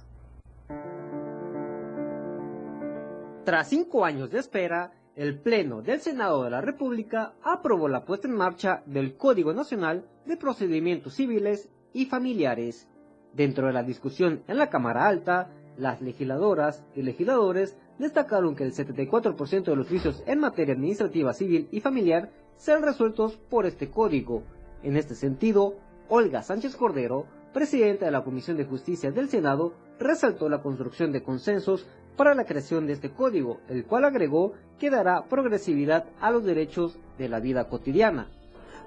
Tras 3.47 3.69
cinco 3.69 4.05
años 4.05 4.33
de 4.33 4.41
espera, 4.41 4.91
el 5.15 5.39
Pleno 5.39 5.81
del 5.81 6.01
Senado 6.01 6.43
de 6.43 6.51
la 6.51 6.61
República 6.61 7.35
aprobó 7.45 7.87
la 7.87 8.05
puesta 8.05 8.27
en 8.27 8.35
marcha 8.35 8.83
del 8.87 9.17
Código 9.17 9.55
Nacional 9.55 10.05
de 10.25 10.37
Procedimientos 10.37 11.15
Civiles 11.15 11.69
y 11.93 12.07
Familiares. 12.07 12.89
Dentro 13.35 13.69
de 13.69 13.73
la 13.73 13.85
discusión 13.85 14.43
en 14.49 14.59
la 14.59 14.69
Cámara 14.69 15.07
Alta, 15.07 15.53
las 15.77 16.03
legisladoras 16.03 16.85
y 16.97 17.03
legisladores 17.03 17.77
destacaron 18.01 18.57
que 18.57 18.65
el 18.65 18.73
74% 18.73 19.63
de 19.63 19.77
los 19.77 19.87
juicios 19.87 20.25
en 20.27 20.41
materia 20.41 20.75
administrativa 20.75 21.33
civil 21.33 21.69
y 21.71 21.79
familiar 21.79 22.33
serán 22.57 22.83
resueltos 22.83 23.37
por 23.37 23.65
este 23.65 23.91
código. 23.91 24.43
En 24.83 24.97
este 24.97 25.15
sentido, 25.15 25.77
Olga 26.09 26.43
Sánchez 26.43 26.75
Cordero, 26.75 27.27
presidenta 27.55 28.07
de 28.07 28.11
la 28.11 28.25
Comisión 28.25 28.57
de 28.57 28.65
Justicia 28.65 29.13
del 29.13 29.29
Senado, 29.29 29.75
resaltó 29.99 30.49
la 30.49 30.63
construcción 30.63 31.13
de 31.13 31.23
consensos 31.23 31.87
para 32.17 32.35
la 32.35 32.45
creación 32.45 32.87
de 32.87 32.95
este 32.95 33.13
código, 33.13 33.61
el 33.69 33.85
cual 33.85 34.05
agregó 34.05 34.55
que 34.79 34.91
dará 34.91 35.27
progresividad 35.27 36.07
a 36.21 36.31
los 36.31 36.45
derechos 36.45 36.99
de 37.19 37.29
la 37.29 37.41
vida 37.41 37.69
cotidiana. 37.69 38.31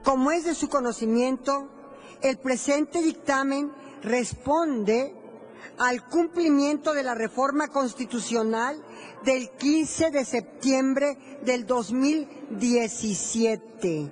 Como 0.03 0.31
es 0.31 0.45
de 0.45 0.55
su 0.55 0.69
conocimiento, 0.69 1.69
el 2.21 2.37
presente 2.37 3.01
dictamen 3.01 3.71
responde 4.01 5.13
al 5.77 6.07
cumplimiento 6.07 6.93
de 6.93 7.03
la 7.03 7.15
reforma 7.15 7.67
constitucional 7.69 8.81
del 9.23 9.49
15 9.51 10.11
de 10.11 10.25
septiembre 10.25 11.17
del 11.43 11.65
2017 11.65 14.11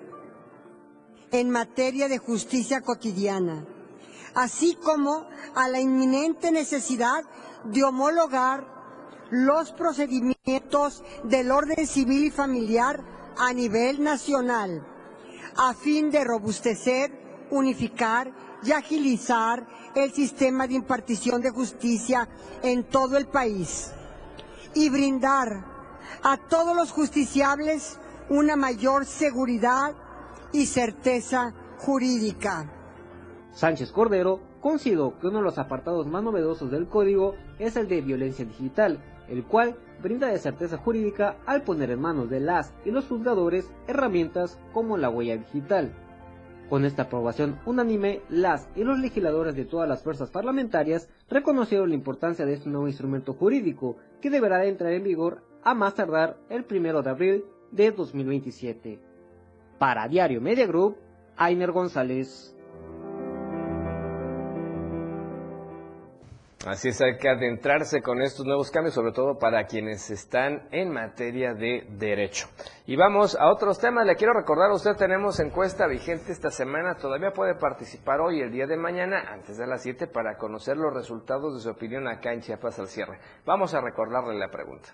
en 1.31 1.49
materia 1.49 2.07
de 2.07 2.19
justicia 2.19 2.79
cotidiana, 2.81 3.65
así 4.33 4.75
como 4.75 5.27
a 5.55 5.67
la 5.67 5.79
inminente 5.79 6.51
necesidad 6.51 7.23
de 7.63 7.83
homologar 7.83 8.77
los 9.29 9.71
procedimientos 9.71 11.03
del 11.23 11.51
orden 11.51 11.85
civil 11.85 12.25
y 12.25 12.31
familiar 12.31 13.03
a 13.37 13.53
nivel 13.53 14.03
nacional, 14.03 14.85
a 15.55 15.73
fin 15.73 16.11
de 16.11 16.23
robustecer, 16.23 17.47
unificar 17.51 18.31
y 18.63 18.71
agilizar 18.71 19.67
el 19.95 20.11
sistema 20.13 20.67
de 20.67 20.75
impartición 20.75 21.41
de 21.41 21.51
justicia 21.51 22.27
en 22.63 22.83
todo 22.85 23.17
el 23.17 23.27
país 23.27 23.91
y 24.73 24.89
brindar 24.89 25.65
a 26.23 26.37
todos 26.37 26.75
los 26.75 26.91
justiciables 26.91 27.99
una 28.29 28.55
mayor 28.55 29.05
seguridad 29.05 29.95
y 30.51 30.65
certeza 30.65 31.53
jurídica. 31.79 32.76
Sánchez 33.57 33.91
Cordero 33.91 34.39
consideró 34.61 35.17
que 35.17 35.25
uno 35.25 35.39
de 35.39 35.45
los 35.45 35.57
apartados 35.57 36.05
más 36.05 36.21
novedosos 36.21 36.69
del 36.69 36.85
código 36.85 37.33
es 37.57 37.75
el 37.75 37.87
de 37.87 38.01
violencia 38.01 38.45
digital, 38.45 38.99
el 39.27 39.43
cual 39.45 39.75
brinda 39.99 40.27
de 40.27 40.37
certeza 40.37 40.77
jurídica 40.77 41.37
al 41.47 41.63
poner 41.63 41.89
en 41.89 41.99
manos 41.99 42.29
de 42.29 42.39
las 42.39 42.71
y 42.85 42.91
los 42.91 43.07
juzgadores 43.07 43.73
herramientas 43.87 44.59
como 44.73 44.95
la 44.95 45.09
huella 45.09 45.37
digital. 45.37 45.91
Con 46.69 46.85
esta 46.85 47.03
aprobación 47.03 47.59
unánime, 47.65 48.21
las 48.29 48.69
y 48.75 48.83
los 48.83 48.99
legisladores 48.99 49.55
de 49.55 49.65
todas 49.65 49.89
las 49.89 50.03
fuerzas 50.03 50.29
parlamentarias 50.29 51.09
reconocieron 51.27 51.89
la 51.89 51.95
importancia 51.95 52.45
de 52.45 52.53
este 52.53 52.69
nuevo 52.69 52.87
instrumento 52.87 53.33
jurídico 53.33 53.97
que 54.21 54.29
deberá 54.29 54.65
entrar 54.65 54.91
en 54.91 55.01
vigor 55.01 55.41
a 55.63 55.73
más 55.73 55.95
tardar 55.95 56.37
el 56.49 56.63
1 56.69 57.01
de 57.01 57.09
abril 57.09 57.45
de 57.71 57.89
2027. 57.89 58.99
Para 59.79 60.07
Diario 60.07 60.41
Media 60.41 60.67
Group, 60.67 60.97
Ainer 61.37 61.71
González. 61.71 62.53
Así 66.65 66.89
es, 66.89 66.99
hay 67.01 67.17
que 67.17 67.29
adentrarse 67.29 68.01
con 68.01 68.21
estos 68.21 68.45
nuevos 68.45 68.71
cambios, 68.71 68.95
sobre 68.95 69.11
todo 69.11 69.37
para 69.37 69.67
quienes 69.67 70.09
están 70.09 70.67
en 70.71 70.89
materia 70.89 71.53
de 71.53 71.85
derecho. 71.91 72.47
Y 72.87 72.95
vamos 72.95 73.37
a 73.39 73.51
otros 73.51 73.79
temas. 73.79 74.05
Le 74.07 74.15
quiero 74.15 74.33
recordar 74.33 74.71
a 74.71 74.73
usted, 74.73 74.95
tenemos 74.95 75.39
encuesta 75.39 75.85
vigente 75.87 76.31
esta 76.31 76.49
semana. 76.49 76.95
Todavía 76.95 77.31
puede 77.31 77.55
participar 77.55 78.21
hoy, 78.21 78.41
el 78.41 78.51
día 78.51 78.65
de 78.65 78.75
mañana, 78.75 79.29
antes 79.31 79.57
de 79.57 79.67
las 79.67 79.83
7, 79.83 80.07
para 80.07 80.37
conocer 80.37 80.77
los 80.77 80.93
resultados 80.93 81.53
de 81.55 81.61
su 81.61 81.69
opinión 81.69 82.07
acá 82.07 82.33
en 82.33 82.41
Chiapas 82.41 82.79
al 82.79 82.87
cierre. 82.87 83.19
Vamos 83.45 83.73
a 83.75 83.81
recordarle 83.81 84.37
la 84.37 84.49
pregunta. 84.49 84.89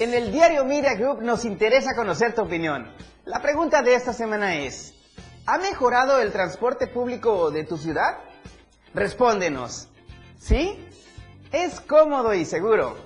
En 0.00 0.14
el 0.14 0.32
diario 0.32 0.64
Media 0.64 0.94
Group 0.94 1.22
nos 1.22 1.44
interesa 1.44 1.94
conocer 1.94 2.34
tu 2.34 2.42
opinión. 2.42 2.99
La 3.30 3.40
pregunta 3.40 3.80
de 3.82 3.94
esta 3.94 4.12
semana 4.12 4.56
es, 4.56 4.92
¿ha 5.46 5.56
mejorado 5.58 6.18
el 6.18 6.32
transporte 6.32 6.88
público 6.88 7.52
de 7.52 7.62
tu 7.62 7.76
ciudad? 7.76 8.18
Respóndenos. 8.92 9.88
¿Sí? 10.36 10.84
¿Es 11.52 11.80
cómodo 11.80 12.34
y 12.34 12.44
seguro? 12.44 12.98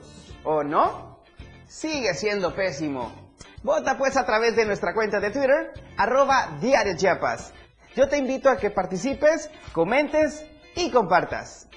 ¿O 0.43 0.65
no? 0.65 1.21
Sigue 1.69 2.15
siendo 2.15 2.55
pésimo. 2.55 3.13
Vota 3.63 3.99
pues 3.99 4.17
a 4.17 4.25
través 4.25 4.57
de 4.57 4.65
nuestra 4.65 4.95
cuenta 4.95 5.21
de 5.21 5.31
Twitter, 5.31 5.75
arroba. 5.99 6.59
Yo 7.95 8.09
te 8.09 8.17
invito 8.17 8.49
a 8.49 8.57
que 8.57 8.71
participes, 8.71 9.51
comentes 9.75 10.43
y 10.75 10.91
compartas. 10.91 11.69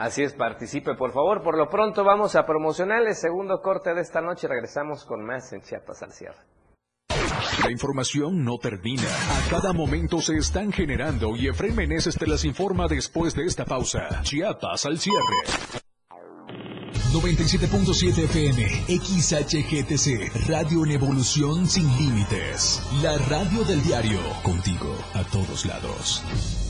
Así 0.00 0.22
es, 0.22 0.32
participe 0.32 0.94
por 0.94 1.12
favor. 1.12 1.42
Por 1.42 1.58
lo 1.58 1.68
pronto 1.68 2.02
vamos 2.04 2.34
a 2.34 2.46
promocionar 2.46 3.02
el 3.06 3.14
segundo 3.14 3.60
corte 3.60 3.92
de 3.92 4.00
esta 4.00 4.22
noche. 4.22 4.48
Regresamos 4.48 5.04
con 5.04 5.22
más 5.22 5.52
en 5.52 5.60
Chiapas 5.60 6.02
al 6.02 6.12
cierre. 6.12 6.38
La 7.62 7.70
información 7.70 8.42
no 8.42 8.56
termina. 8.56 9.02
A 9.02 9.50
cada 9.50 9.74
momento 9.74 10.22
se 10.22 10.38
están 10.38 10.72
generando 10.72 11.36
y 11.36 11.48
Efraín 11.48 11.76
Meneses 11.76 12.16
te 12.16 12.26
las 12.26 12.46
informa 12.46 12.88
después 12.88 13.34
de 13.34 13.44
esta 13.44 13.66
pausa. 13.66 14.22
Chiapas 14.22 14.86
al 14.86 14.98
cierre. 14.98 15.20
97.7 17.12 18.24
FM, 18.24 18.62
XHGTC, 18.88 20.48
Radio 20.48 20.86
en 20.86 20.92
Evolución 20.92 21.66
Sin 21.66 21.86
Límites. 21.98 22.82
La 23.02 23.18
radio 23.28 23.64
del 23.64 23.82
diario, 23.82 24.20
contigo 24.44 24.96
a 25.12 25.24
todos 25.24 25.66
lados. 25.66 26.69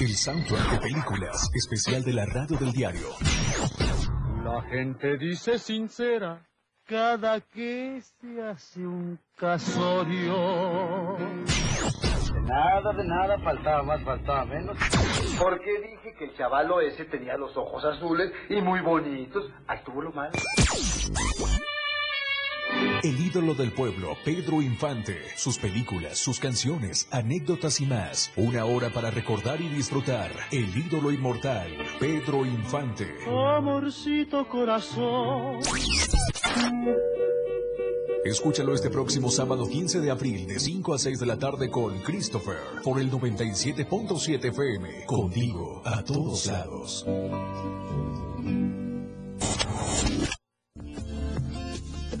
El 0.00 0.16
soundtrack 0.16 0.70
de 0.70 0.78
películas, 0.78 1.50
especial 1.54 2.02
de 2.02 2.14
la 2.14 2.24
radio 2.24 2.56
del 2.56 2.72
diario. 2.72 3.06
La 4.42 4.62
gente 4.62 5.18
dice 5.18 5.58
sincera 5.58 6.40
cada 6.86 7.42
que 7.42 8.00
se 8.00 8.42
hace 8.42 8.80
un 8.80 9.18
casorio. 9.36 11.18
De 12.32 12.40
nada, 12.40 12.92
de 12.94 13.04
nada, 13.04 13.38
faltaba 13.40 13.82
más, 13.82 14.02
faltaba 14.02 14.46
menos. 14.46 14.78
Porque 15.38 15.70
dije 15.70 16.14
que 16.18 16.24
el 16.24 16.34
chavalo 16.34 16.80
ese 16.80 17.04
tenía 17.04 17.36
los 17.36 17.54
ojos 17.58 17.84
azules 17.84 18.32
y 18.48 18.58
muy 18.62 18.80
bonitos. 18.80 19.52
Ahí 19.66 19.76
estuvo 19.80 20.00
lo 20.00 20.12
malo. 20.12 20.32
El 23.02 23.18
ídolo 23.18 23.54
del 23.54 23.72
pueblo, 23.72 24.16
Pedro 24.24 24.60
Infante. 24.60 25.16
Sus 25.36 25.58
películas, 25.58 26.18
sus 26.18 26.38
canciones, 26.38 27.08
anécdotas 27.10 27.80
y 27.80 27.86
más. 27.86 28.30
Una 28.36 28.66
hora 28.66 28.90
para 28.90 29.10
recordar 29.10 29.60
y 29.60 29.68
disfrutar. 29.68 30.30
El 30.52 30.76
ídolo 30.76 31.10
inmortal, 31.10 31.68
Pedro 31.98 32.44
Infante. 32.44 33.08
Amorcito 33.26 34.46
corazón. 34.46 35.60
Escúchalo 38.24 38.74
este 38.74 38.90
próximo 38.90 39.30
sábado 39.30 39.66
15 39.66 40.00
de 40.00 40.10
abril 40.10 40.46
de 40.46 40.60
5 40.60 40.92
a 40.92 40.98
6 40.98 41.18
de 41.20 41.26
la 41.26 41.38
tarde 41.38 41.70
con 41.70 41.98
Christopher 42.00 42.58
por 42.84 43.00
el 43.00 43.10
97.7 43.10 44.44
FM. 44.44 45.06
Contigo 45.06 45.80
a 45.86 46.04
todos 46.04 46.46
lados. 46.46 47.06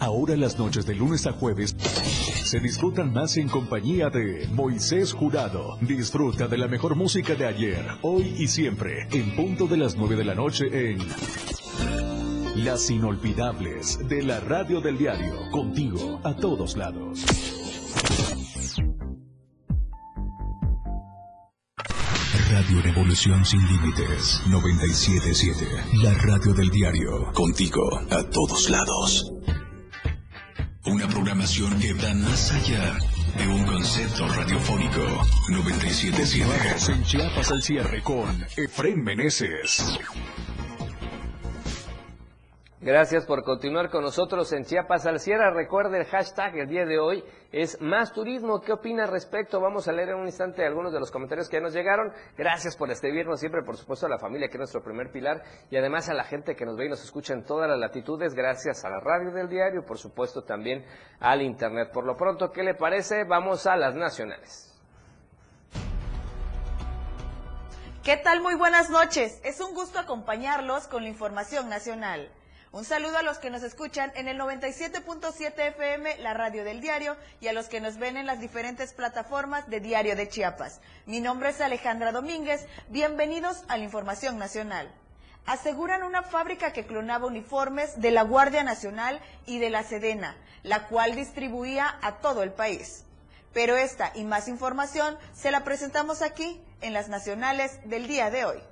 Ahora 0.00 0.34
las 0.34 0.58
noches 0.58 0.86
de 0.86 0.94
lunes 0.94 1.26
a 1.26 1.32
jueves 1.32 1.76
se 1.78 2.58
disfrutan 2.58 3.12
más 3.12 3.36
en 3.36 3.48
compañía 3.48 4.08
de 4.08 4.48
Moisés 4.52 5.12
Jurado. 5.12 5.76
Disfruta 5.82 6.48
de 6.48 6.56
la 6.56 6.68
mejor 6.68 6.96
música 6.96 7.34
de 7.34 7.46
ayer, 7.46 7.86
hoy 8.00 8.34
y 8.38 8.48
siempre, 8.48 9.06
en 9.12 9.36
punto 9.36 9.66
de 9.66 9.76
las 9.76 9.96
9 9.96 10.16
de 10.16 10.24
la 10.24 10.34
noche 10.34 10.64
en 10.72 10.98
Las 12.64 12.90
Inolvidables 12.90 14.08
de 14.08 14.22
la 14.22 14.40
Radio 14.40 14.80
del 14.80 14.96
Diario. 14.96 15.34
Contigo 15.52 16.18
a 16.24 16.34
todos 16.34 16.78
lados. 16.78 17.24
Radio 22.50 22.82
Revolución 22.82 23.44
Sin 23.44 23.60
Límites 23.66 24.42
977. 24.48 25.66
La 26.02 26.14
radio 26.14 26.52
del 26.52 26.68
diario. 26.70 27.32
Contigo 27.32 27.80
a 28.10 28.22
todos 28.24 28.68
lados. 28.68 29.39
Una 30.86 31.06
programación 31.06 31.78
que 31.78 31.92
va 31.92 32.14
más 32.14 32.52
allá 32.52 32.96
de 33.36 33.46
un 33.46 33.64
concepto 33.66 34.26
radiofónico. 34.28 35.02
977. 35.50 36.44
Vamos 36.46 36.88
en 36.88 37.04
Chiapas 37.04 37.50
al 37.50 37.62
cierre 37.62 38.02
con 38.02 38.46
Efren 38.56 39.04
Meneses. 39.04 39.98
Gracias 42.82 43.26
por 43.26 43.44
continuar 43.44 43.90
con 43.90 44.02
nosotros 44.02 44.50
en 44.54 44.64
Chiapas 44.64 45.04
al 45.04 45.20
Cierre. 45.20 45.50
Recuerde 45.52 45.98
el 45.98 46.06
hashtag 46.06 46.56
el 46.56 46.66
día 46.66 46.86
de 46.86 46.98
hoy 46.98 47.22
es 47.52 47.78
más 47.82 48.10
turismo. 48.14 48.62
¿Qué 48.62 48.72
opina 48.72 49.04
al 49.04 49.10
respecto? 49.10 49.60
Vamos 49.60 49.86
a 49.86 49.92
leer 49.92 50.08
en 50.08 50.14
un 50.14 50.24
instante 50.24 50.64
algunos 50.64 50.90
de 50.90 50.98
los 50.98 51.10
comentarios 51.10 51.50
que 51.50 51.58
ya 51.58 51.60
nos 51.60 51.74
llegaron. 51.74 52.10
Gracias 52.38 52.78
por 52.78 52.90
escribirnos 52.90 53.38
siempre, 53.38 53.62
por 53.62 53.76
supuesto, 53.76 54.06
a 54.06 54.08
la 54.08 54.18
familia 54.18 54.48
que 54.48 54.54
es 54.54 54.60
nuestro 54.60 54.82
primer 54.82 55.12
pilar 55.12 55.42
y 55.70 55.76
además 55.76 56.08
a 56.08 56.14
la 56.14 56.24
gente 56.24 56.56
que 56.56 56.64
nos 56.64 56.78
ve 56.78 56.86
y 56.86 56.88
nos 56.88 57.04
escucha 57.04 57.34
en 57.34 57.44
todas 57.44 57.68
las 57.68 57.78
latitudes. 57.78 58.32
Gracias 58.32 58.82
a 58.82 58.88
la 58.88 59.00
radio 59.00 59.30
del 59.30 59.50
diario 59.50 59.80
y 59.80 59.84
por 59.84 59.98
supuesto 59.98 60.42
también 60.42 60.82
al 61.18 61.42
internet. 61.42 61.90
Por 61.92 62.06
lo 62.06 62.16
pronto, 62.16 62.50
¿qué 62.50 62.62
le 62.62 62.72
parece? 62.72 63.24
Vamos 63.24 63.66
a 63.66 63.76
las 63.76 63.94
nacionales. 63.94 64.74
¿Qué 68.02 68.16
tal? 68.16 68.40
Muy 68.40 68.54
buenas 68.54 68.88
noches. 68.88 69.38
Es 69.44 69.60
un 69.60 69.74
gusto 69.74 69.98
acompañarlos 69.98 70.88
con 70.88 71.02
la 71.02 71.10
información 71.10 71.68
nacional. 71.68 72.30
Un 72.72 72.84
saludo 72.84 73.18
a 73.18 73.24
los 73.24 73.38
que 73.38 73.50
nos 73.50 73.64
escuchan 73.64 74.12
en 74.14 74.28
el 74.28 74.38
97.7 74.38 75.58
FM, 75.58 76.18
la 76.18 76.34
radio 76.34 76.62
del 76.62 76.80
diario, 76.80 77.16
y 77.40 77.48
a 77.48 77.52
los 77.52 77.66
que 77.66 77.80
nos 77.80 77.98
ven 77.98 78.16
en 78.16 78.26
las 78.26 78.38
diferentes 78.38 78.92
plataformas 78.92 79.68
de 79.68 79.80
Diario 79.80 80.14
de 80.14 80.28
Chiapas. 80.28 80.80
Mi 81.04 81.18
nombre 81.18 81.48
es 81.48 81.60
Alejandra 81.60 82.12
Domínguez. 82.12 82.64
Bienvenidos 82.88 83.64
a 83.66 83.76
la 83.76 83.82
Información 83.82 84.38
Nacional. 84.38 84.88
Aseguran 85.46 86.04
una 86.04 86.22
fábrica 86.22 86.72
que 86.72 86.86
clonaba 86.86 87.26
uniformes 87.26 88.00
de 88.00 88.12
la 88.12 88.22
Guardia 88.22 88.62
Nacional 88.62 89.20
y 89.46 89.58
de 89.58 89.70
la 89.70 89.82
Sedena, 89.82 90.36
la 90.62 90.86
cual 90.86 91.16
distribuía 91.16 91.98
a 92.02 92.18
todo 92.18 92.44
el 92.44 92.52
país. 92.52 93.04
Pero 93.52 93.76
esta 93.76 94.12
y 94.14 94.22
más 94.22 94.46
información 94.46 95.18
se 95.34 95.50
la 95.50 95.64
presentamos 95.64 96.22
aquí 96.22 96.62
en 96.82 96.92
las 96.92 97.08
nacionales 97.08 97.80
del 97.88 98.06
día 98.06 98.30
de 98.30 98.44
hoy. 98.44 98.69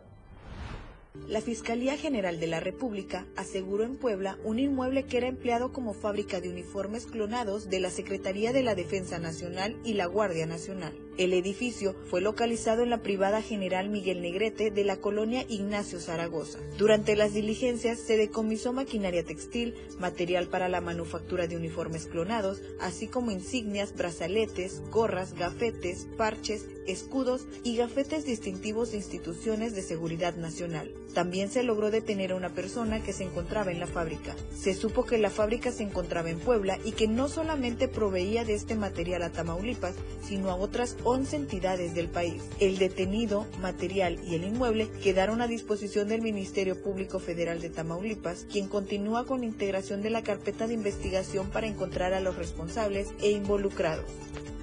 La 1.27 1.41
Fiscalía 1.41 1.97
General 1.97 2.39
de 2.39 2.47
la 2.47 2.61
República 2.61 3.27
aseguró 3.37 3.85
en 3.85 3.97
Puebla 3.97 4.39
un 4.45 4.59
inmueble 4.59 5.05
que 5.05 5.17
era 5.17 5.27
empleado 5.27 5.73
como 5.73 5.95
fábrica 5.95 6.41
de 6.41 6.51
uniformes 6.51 7.07
clonados 7.07 7.69
de 7.69 7.81
la 7.81 7.91
Secretaría 7.91 8.53
de 8.53 8.63
la 8.63 8.75
Defensa 8.75 9.19
Nacional 9.19 9.77
y 9.85 9.95
la 9.95 10.07
Guardia 10.07 10.47
Nacional. 10.47 11.08
El 11.19 11.33
edificio 11.33 11.97
fue 12.09 12.21
localizado 12.21 12.85
en 12.85 12.91
la 12.91 13.03
privada 13.03 13.43
General 13.43 13.89
Miguel 13.89 14.23
Negrete 14.23 14.71
de 14.71 14.85
la 14.85 14.99
colonia 14.99 15.45
Ignacio 15.49 15.99
Zaragoza. 15.99 16.61
Durante 16.79 17.17
las 17.17 17.35
diligencias 17.35 17.99
se 17.99 18.17
decomisó 18.17 18.73
maquinaria 18.73 19.25
textil, 19.25 19.75
material 19.99 20.47
para 20.47 20.69
la 20.69 20.81
manufactura 20.81 21.49
de 21.49 21.57
uniformes 21.57 22.07
clonados, 22.07 22.63
así 22.81 23.09
como 23.09 23.33
insignias, 23.33 23.97
brazaletes, 23.97 24.81
gorras, 24.93 25.35
gafetes, 25.35 26.07
parches, 26.17 26.67
escudos 26.87 27.47
y 27.65 27.77
gafetes 27.77 28.25
distintivos 28.25 28.93
de 28.93 28.99
instituciones 28.99 29.75
de 29.75 29.83
seguridad 29.83 30.37
nacional. 30.37 30.95
También 31.15 31.51
se 31.51 31.65
logró 31.65 31.91
detener 31.91 32.31
a 32.31 32.37
una 32.37 32.55
persona 32.55 33.03
que 33.03 33.13
se 33.13 33.25
encontraba 33.25 33.73
en 33.73 33.81
la 33.81 33.89
fábrica. 33.89 34.37
Se 34.57 34.73
supo 34.73 35.05
que 35.05 35.19
la 35.19 35.31
fábrica 35.31 35.73
se 35.73 35.83
encontraba 35.83 36.31
en 36.31 36.39
Puebla 36.39 36.79
y 36.85 36.93
que 36.93 37.09
no 37.09 37.29
solamente 37.29 37.89
proveía 37.89 38.45
de 38.45 38.55
este 38.55 38.77
material 38.77 39.23
a 39.23 39.33
Tamaulipas, 39.33 39.97
sino 40.23 40.51
a 40.51 40.55
otras 40.55 40.97
11 41.09 41.37
entidades 41.37 41.95
del 41.95 42.09
país. 42.09 42.43
El 42.61 42.77
detenido, 42.77 43.47
material 43.63 44.19
y 44.27 44.35
el 44.35 44.45
inmueble 44.45 44.91
quedaron 45.03 45.41
a 45.41 45.47
disposición 45.47 46.07
del 46.07 46.21
Ministerio 46.21 46.83
Público 46.83 47.19
Federal 47.19 47.63
de 47.63 47.71
Tamaulipas, 47.71 48.45
quien 48.45 48.69
continúa 48.69 49.25
con 49.25 49.41
la 49.41 49.47
integración 49.47 50.03
de 50.03 50.11
la 50.11 50.23
carpeta 50.23 50.67
de 50.67 50.75
investigación 50.75 51.49
para 51.49 51.67
encontrar 51.67 52.13
a 52.13 52.21
los 52.21 52.37
responsables 52.37 53.09
e 53.23 53.31
involucrados. 53.31 54.05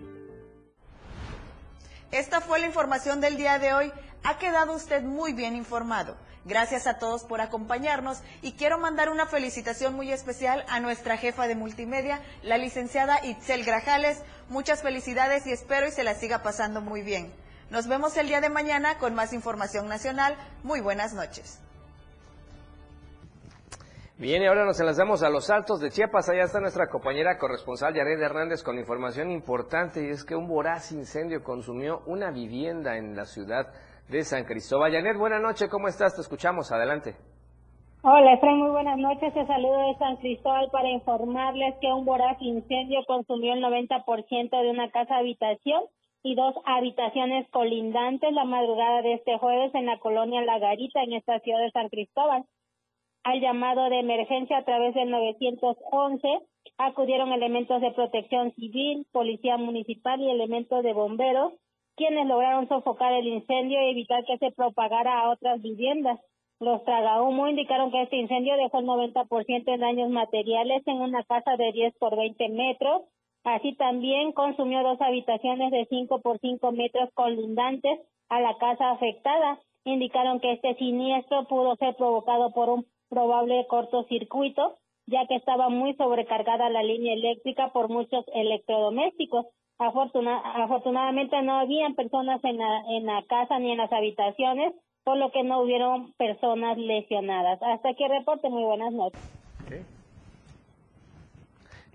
Esta 2.12 2.40
fue 2.40 2.60
la 2.60 2.68
información 2.68 3.20
del 3.20 3.36
día 3.36 3.58
de 3.58 3.74
hoy. 3.74 3.92
Ha 4.24 4.38
quedado 4.38 4.74
usted 4.74 5.02
muy 5.02 5.34
bien 5.34 5.56
informado. 5.56 6.16
Gracias 6.46 6.86
a 6.86 7.00
todos 7.00 7.24
por 7.24 7.42
acompañarnos 7.42 8.20
y 8.44 8.52
quiero 8.52 8.78
mandar 8.78 9.10
una 9.10 9.26
felicitación 9.26 9.96
muy 9.96 10.12
especial 10.12 10.64
a 10.70 10.80
nuestra 10.80 11.18
jefa 11.18 11.48
de 11.48 11.56
multimedia, 11.56 12.22
la 12.44 12.60
licenciada 12.60 13.26
Itzel 13.26 13.66
Grajales. 13.66 14.22
Muchas 14.50 14.84
felicidades 14.84 15.48
y 15.48 15.52
espero 15.52 15.88
y 15.88 15.92
se 15.92 16.04
la 16.04 16.14
siga 16.14 16.44
pasando 16.44 16.80
muy 16.80 17.02
bien. 17.02 17.34
Nos 17.72 17.88
vemos 17.88 18.18
el 18.18 18.28
día 18.28 18.42
de 18.42 18.50
mañana 18.50 18.98
con 19.00 19.16
más 19.16 19.32
información 19.32 19.88
nacional. 19.88 20.36
Muy 20.62 20.82
buenas 20.82 21.14
noches. 21.14 21.64
Bien, 24.18 24.44
y 24.44 24.46
ahora 24.46 24.66
nos 24.66 24.78
enlazamos 24.82 25.24
a 25.24 25.30
los 25.30 25.50
altos 25.50 25.80
de 25.80 25.90
Chiapas. 25.90 26.28
Allá 26.28 26.44
está 26.44 26.60
nuestra 26.60 26.90
compañera 26.90 27.38
corresponsal 27.38 27.94
Yared 27.94 28.22
Hernández 28.22 28.62
con 28.62 28.78
información 28.78 29.32
importante 29.32 30.06
y 30.06 30.10
es 30.10 30.26
que 30.26 30.36
un 30.36 30.50
voraz 30.50 30.92
incendio 30.92 31.46
consumió 31.46 32.02
una 32.08 32.30
vivienda 32.30 32.98
en 32.98 33.16
la 33.16 33.24
ciudad 33.24 33.68
de 34.10 34.22
San 34.26 34.44
Cristóbal. 34.44 34.92
Yared, 34.92 35.18
buenas 35.18 35.42
noches, 35.42 35.70
¿cómo 35.70 35.88
estás? 35.88 36.14
Te 36.14 36.22
escuchamos, 36.22 36.74
adelante. 36.74 37.16
Hola, 38.04 38.34
Efraín, 38.34 38.58
muy 38.58 38.72
buenas 38.72 38.98
noches. 38.98 39.34
Te 39.34 39.48
saludo 39.48 39.88
de 39.88 39.98
San 39.98 40.18
Cristóbal 40.18 40.70
para 40.74 40.90
informarles 40.90 41.76
que 41.80 41.88
un 41.88 42.04
voraz 42.04 42.36
incendio 42.42 43.00
consumió 43.08 43.54
el 43.54 43.64
90% 43.64 44.62
de 44.62 44.70
una 44.72 44.92
casa 44.92 45.16
habitación 45.16 45.84
y 46.24 46.36
dos 46.36 46.56
habitaciones 46.66 47.50
colindantes 47.50 48.32
la 48.34 48.46
madrugada 48.46 49.02
de 49.02 49.14
este 49.14 49.38
jueves 49.38 49.74
en 49.74 49.88
la 49.88 50.00
colonia 50.00 50.42
La 50.42 50.60
Garita, 50.60 51.02
en 51.04 51.14
esta 51.14 51.40
ciudad 51.40 51.60
de 51.60 51.72
San 51.72 51.90
Cristóbal. 51.90 52.46
Al 53.24 53.40
llamado 53.40 53.90
de 53.90 54.00
emergencia 54.00 54.58
a 54.58 54.66
través 54.66 54.96
del 54.96 55.10
911 55.10 56.28
acudieron 56.78 57.32
elementos 57.32 57.82
de 57.82 57.92
protección 57.92 58.54
civil, 58.54 59.06
policía 59.12 59.58
municipal 59.58 60.20
y 60.20 60.30
elementos 60.30 60.84
de 60.84 60.94
bomberos, 60.94 61.54
quienes 61.96 62.28
lograron 62.28 62.68
sofocar 62.68 63.14
el 63.14 63.28
incendio 63.28 63.82
y 63.82 63.92
evitar 63.92 64.24
que 64.26 64.38
se 64.38 64.52
propagara 64.52 65.20
a 65.20 65.30
otras 65.30 65.62
viviendas. 65.62 66.20
Los 66.60 66.84
tragahumo 66.84 67.48
indicaron 67.48 67.92
que 67.92 68.04
este 68.04 68.18
incendio 68.18 68.56
dejó 68.56 68.80
el 68.80 68.86
90% 68.86 69.74
en 69.74 69.80
daños 69.80 70.10
materiales 70.10 70.84
en 70.86 71.02
una 71.02 71.24
casa 71.24 71.58
de 71.58 71.72
10 71.72 71.96
por 71.98 72.16
20 72.16 72.50
metros. 72.50 73.04
Así 73.44 73.74
también 73.76 74.34
consumió 74.34 74.84
dos 74.84 75.02
habitaciones 75.02 75.72
de 75.72 75.86
5 75.90 76.22
por 76.22 76.40
5 76.40 76.72
metros 76.72 77.10
colindantes 77.14 78.00
a 78.30 78.40
la 78.40 78.58
casa 78.58 78.92
afectada. 78.92 79.60
Indicaron 79.84 80.40
que 80.40 80.54
este 80.54 80.76
siniestro 80.76 81.48
pudo 81.48 81.76
ser 81.78 81.96
provocado 81.96 82.52
por 82.52 82.70
un 82.70 82.86
probable 83.10 83.66
cortocircuito, 83.68 84.78
ya 85.08 85.26
que 85.28 85.36
estaba 85.36 85.70
muy 85.70 85.96
sobrecargada 85.96 86.70
la 86.70 86.84
línea 86.84 87.14
eléctrica 87.14 87.72
por 87.74 87.90
muchos 87.90 88.24
electrodomésticos. 88.34 89.48
afortunadamente 89.78 91.42
no 91.42 91.58
habían 91.58 91.96
personas 91.96 92.44
en 92.44 92.58
la, 92.58 92.84
en 92.90 93.06
la 93.08 93.24
casa 93.24 93.58
ni 93.58 93.72
en 93.72 93.80
las 93.80 93.92
habitaciones, 93.92 94.74
por 95.04 95.18
lo 95.18 95.32
que 95.32 95.44
no 95.44 95.62
hubieron 95.62 96.14
personas 96.14 96.78
lesionadas. 96.78 97.60
Hasta 97.64 97.90
aquí 97.90 98.08
reporte, 98.08 98.50
muy 98.50 98.64
buenas 98.64 98.94
noches. 98.94 99.20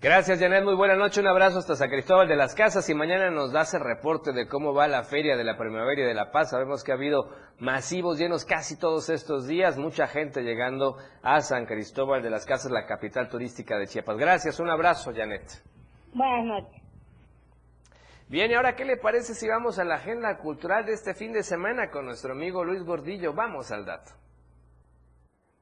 Gracias, 0.07 0.39
Janet. 0.39 0.63
Muy 0.63 0.77
buena 0.77 0.95
noche. 0.95 1.21
Un 1.21 1.27
abrazo 1.27 1.59
hasta 1.59 1.75
San 1.75 1.91
Cristóbal 1.91 2.29
de 2.29 2.37
las 2.37 2.55
Casas. 2.55 2.89
Y 2.89 2.95
mañana 2.95 3.29
nos 3.29 3.51
das 3.51 3.75
el 3.75 3.81
reporte 3.81 4.33
de 4.33 4.47
cómo 4.47 4.73
va 4.73 4.87
la 4.87 5.03
Feria 5.03 5.37
de 5.37 5.43
la 5.43 5.57
Primavera 5.59 6.01
y 6.01 6.05
de 6.05 6.15
la 6.15 6.31
Paz. 6.31 6.51
Sabemos 6.51 6.85
que 6.85 6.93
ha 6.93 6.95
habido 6.95 7.29
masivos 7.59 8.17
llenos 8.17 8.45
casi 8.45 8.79
todos 8.79 9.09
estos 9.09 9.49
días. 9.49 9.77
Mucha 9.77 10.07
gente 10.07 10.43
llegando 10.43 10.97
a 11.25 11.41
San 11.41 11.67
Cristóbal 11.67 12.23
de 12.23 12.31
las 12.31 12.47
Casas, 12.47 12.71
la 12.71 12.87
capital 12.87 13.29
turística 13.29 13.77
de 13.79 13.89
Chiapas. 13.89 14.17
Gracias. 14.17 14.61
Un 14.61 14.71
abrazo, 14.71 15.13
Janet. 15.13 15.43
Buenas 16.15 16.45
noches. 16.45 16.83
Bien, 18.29 18.49
y 18.49 18.55
ahora, 18.55 18.77
¿qué 18.77 18.85
le 18.85 18.99
parece 18.99 19.35
si 19.35 19.49
vamos 19.49 19.81
a 19.81 19.85
la 19.85 19.97
agenda 19.97 20.39
cultural 20.39 20.87
de 20.87 20.93
este 20.93 21.15
fin 21.15 21.33
de 21.33 21.43
semana 21.43 21.91
con 21.91 22.05
nuestro 22.05 22.33
amigo 22.33 22.63
Luis 22.63 22.85
Gordillo? 22.85 23.33
Vamos 23.33 23.73
al 23.73 23.85
dato. 23.85 24.13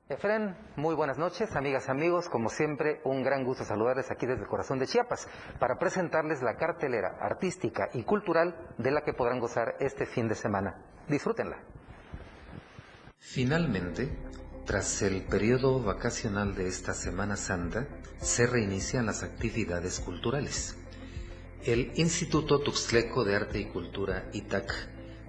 Efren, 0.06 0.54
muy 0.76 0.94
buenas 0.94 1.16
noches, 1.16 1.56
amigas 1.56 1.88
amigos. 1.88 2.28
Como 2.28 2.50
siempre, 2.50 3.00
un 3.04 3.22
gran 3.22 3.42
gusto 3.42 3.64
saludarles 3.64 4.10
aquí 4.10 4.26
desde 4.26 4.42
el 4.42 4.48
corazón 4.48 4.78
de 4.78 4.86
Chiapas 4.86 5.26
para 5.58 5.78
presentarles 5.78 6.42
la 6.42 6.56
cartelera 6.56 7.16
artística 7.22 7.88
y 7.94 8.02
cultural 8.02 8.54
de 8.76 8.90
la 8.90 9.00
que 9.00 9.14
podrán 9.14 9.40
gozar 9.40 9.76
este 9.80 10.04
fin 10.04 10.28
de 10.28 10.34
semana. 10.34 10.76
Disfrútenla. 11.08 11.56
Finalmente, 13.16 14.14
tras 14.66 15.00
el 15.00 15.24
periodo 15.24 15.82
vacacional 15.82 16.54
de 16.54 16.68
esta 16.68 16.92
Semana 16.92 17.36
Santa, 17.36 17.86
se 18.20 18.46
reinician 18.46 19.06
las 19.06 19.22
actividades 19.22 20.00
culturales. 20.00 20.76
El 21.64 21.92
Instituto 21.94 22.60
Tuxtleco 22.60 23.24
de 23.24 23.36
Arte 23.36 23.58
y 23.58 23.70
Cultura, 23.70 24.28
ITAC, 24.34 24.70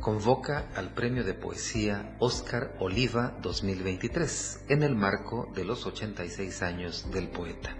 convoca 0.05 0.67
al 0.75 0.93
Premio 0.93 1.23
de 1.23 1.33
Poesía 1.33 2.15
Óscar 2.19 2.75
Oliva 2.77 3.35
2023 3.41 4.65
en 4.69 4.83
el 4.83 4.95
marco 4.95 5.51
de 5.55 5.65
los 5.65 5.87
86 5.87 6.61
años 6.61 7.09
del 7.11 7.27
poeta. 7.27 7.75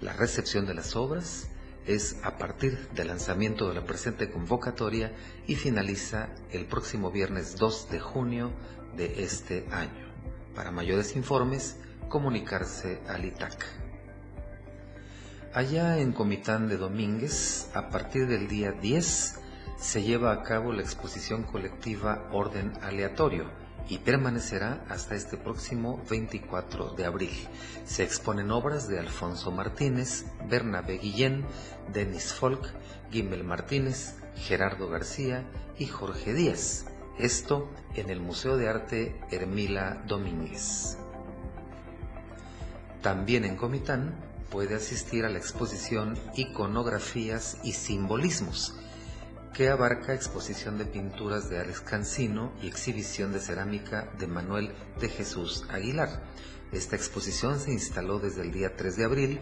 La 0.00 0.12
recepción 0.12 0.64
de 0.64 0.74
las 0.74 0.94
obras 0.94 1.48
es 1.88 2.18
a 2.22 2.38
partir 2.38 2.88
del 2.94 3.08
lanzamiento 3.08 3.68
de 3.68 3.74
la 3.74 3.84
presente 3.84 4.30
convocatoria 4.30 5.12
y 5.48 5.56
finaliza 5.56 6.28
el 6.52 6.66
próximo 6.66 7.10
viernes 7.10 7.56
2 7.56 7.90
de 7.90 7.98
junio 7.98 8.52
de 8.96 9.24
este 9.24 9.66
año. 9.72 10.06
Para 10.54 10.70
mayores 10.70 11.16
informes, 11.16 11.78
comunicarse 12.08 13.00
al 13.08 13.24
ITAC. 13.24 13.66
Allá 15.52 15.98
en 15.98 16.12
Comitán 16.12 16.68
de 16.68 16.76
Domínguez, 16.76 17.68
a 17.74 17.90
partir 17.90 18.28
del 18.28 18.46
día 18.46 18.70
10, 18.70 19.40
se 19.80 20.02
lleva 20.02 20.32
a 20.32 20.42
cabo 20.42 20.72
la 20.72 20.82
exposición 20.82 21.42
colectiva 21.42 22.28
Orden 22.32 22.72
Aleatorio 22.82 23.46
y 23.88 23.98
permanecerá 23.98 24.84
hasta 24.88 25.14
este 25.14 25.38
próximo 25.38 26.02
24 26.08 26.90
de 26.90 27.06
abril. 27.06 27.48
Se 27.86 28.04
exponen 28.04 28.50
obras 28.50 28.88
de 28.88 28.98
Alfonso 28.98 29.50
Martínez, 29.50 30.26
Bernabé 30.48 30.98
Guillén, 30.98 31.46
Denis 31.92 32.32
Folk, 32.32 32.62
Gimbel 33.10 33.42
Martínez, 33.42 34.16
Gerardo 34.36 34.88
García 34.88 35.44
y 35.78 35.86
Jorge 35.86 36.34
Díaz. 36.34 36.84
Esto 37.18 37.70
en 37.94 38.10
el 38.10 38.20
Museo 38.20 38.58
de 38.58 38.68
Arte 38.68 39.20
Hermila 39.30 40.02
Domínguez. 40.06 40.98
También 43.02 43.46
en 43.46 43.56
Comitán 43.56 44.14
puede 44.50 44.74
asistir 44.74 45.24
a 45.24 45.30
la 45.30 45.38
exposición 45.38 46.18
Iconografías 46.36 47.58
y 47.64 47.72
Simbolismos, 47.72 48.76
que 49.54 49.68
abarca 49.68 50.14
exposición 50.14 50.78
de 50.78 50.84
pinturas 50.84 51.50
de 51.50 51.58
Alex 51.58 51.80
Cancino 51.80 52.52
y 52.62 52.68
exhibición 52.68 53.32
de 53.32 53.40
cerámica 53.40 54.10
de 54.18 54.26
Manuel 54.26 54.72
de 55.00 55.08
Jesús 55.08 55.64
Aguilar. 55.68 56.22
Esta 56.72 56.96
exposición 56.96 57.58
se 57.58 57.72
instaló 57.72 58.20
desde 58.20 58.42
el 58.42 58.52
día 58.52 58.76
3 58.76 58.96
de 58.96 59.04
abril, 59.04 59.40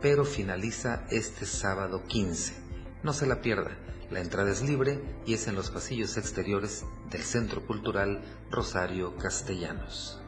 pero 0.00 0.24
finaliza 0.24 1.04
este 1.10 1.44
sábado 1.44 2.04
15. 2.06 2.54
No 3.02 3.12
se 3.12 3.26
la 3.26 3.42
pierda, 3.42 3.76
la 4.10 4.20
entrada 4.20 4.50
es 4.50 4.62
libre 4.62 5.00
y 5.26 5.34
es 5.34 5.46
en 5.46 5.54
los 5.54 5.70
pasillos 5.70 6.16
exteriores 6.16 6.84
del 7.10 7.22
Centro 7.22 7.66
Cultural 7.66 8.22
Rosario 8.50 9.16
Castellanos. 9.16 10.20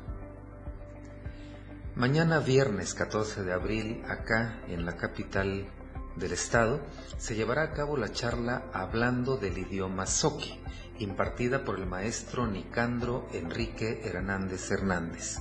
Mañana 1.95 2.39
viernes 2.39 2.95
14 2.95 3.43
de 3.43 3.53
abril, 3.53 4.03
acá 4.09 4.63
en 4.69 4.87
la 4.87 4.97
capital 4.97 5.67
del 6.17 6.33
Estado, 6.33 6.81
se 7.19 7.35
llevará 7.35 7.63
a 7.63 7.73
cabo 7.73 7.97
la 7.97 8.13
charla 8.13 8.65
Hablando 8.73 9.37
del 9.37 9.59
idioma 9.59 10.07
Soqui, 10.07 10.61
impartida 10.99 11.65
por 11.65 11.79
el 11.79 11.87
maestro 11.87 12.47
Nicandro 12.47 13.29
Enrique 13.33 14.03
Hernández 14.05 14.71
Hernández. 14.71 15.39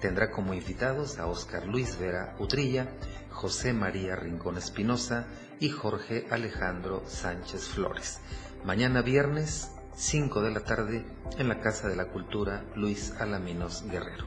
Tendrá 0.00 0.30
como 0.30 0.54
invitados 0.54 1.18
a 1.18 1.26
Óscar 1.26 1.66
Luis 1.66 1.98
Vera 1.98 2.34
Utrilla, 2.38 2.88
José 3.30 3.72
María 3.72 4.16
Rincón 4.16 4.58
Espinosa 4.58 5.26
y 5.60 5.70
Jorge 5.70 6.26
Alejandro 6.30 7.02
Sánchez 7.06 7.68
Flores. 7.68 8.20
Mañana 8.64 9.02
viernes, 9.02 9.70
5 9.96 10.42
de 10.42 10.50
la 10.50 10.60
tarde, 10.60 11.04
en 11.38 11.48
la 11.48 11.60
Casa 11.60 11.88
de 11.88 11.96
la 11.96 12.06
Cultura 12.06 12.64
Luis 12.74 13.12
Alaminos 13.20 13.84
Guerrero. 13.88 14.26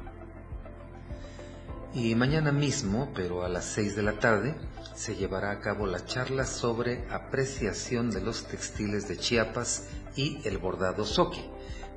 Y 1.94 2.16
mañana 2.16 2.52
mismo, 2.52 3.12
pero 3.16 3.44
a 3.44 3.50
las 3.50 3.66
6 3.66 3.96
de 3.96 4.04
la 4.04 4.14
tarde, 4.20 4.56
se 4.98 5.16
llevará 5.16 5.52
a 5.52 5.60
cabo 5.60 5.86
la 5.86 6.04
charla 6.06 6.44
sobre 6.44 7.06
apreciación 7.12 8.10
de 8.10 8.20
los 8.20 8.48
textiles 8.48 9.08
de 9.08 9.16
Chiapas 9.16 9.90
y 10.16 10.42
el 10.44 10.58
bordado 10.58 11.06
soqui. 11.06 11.46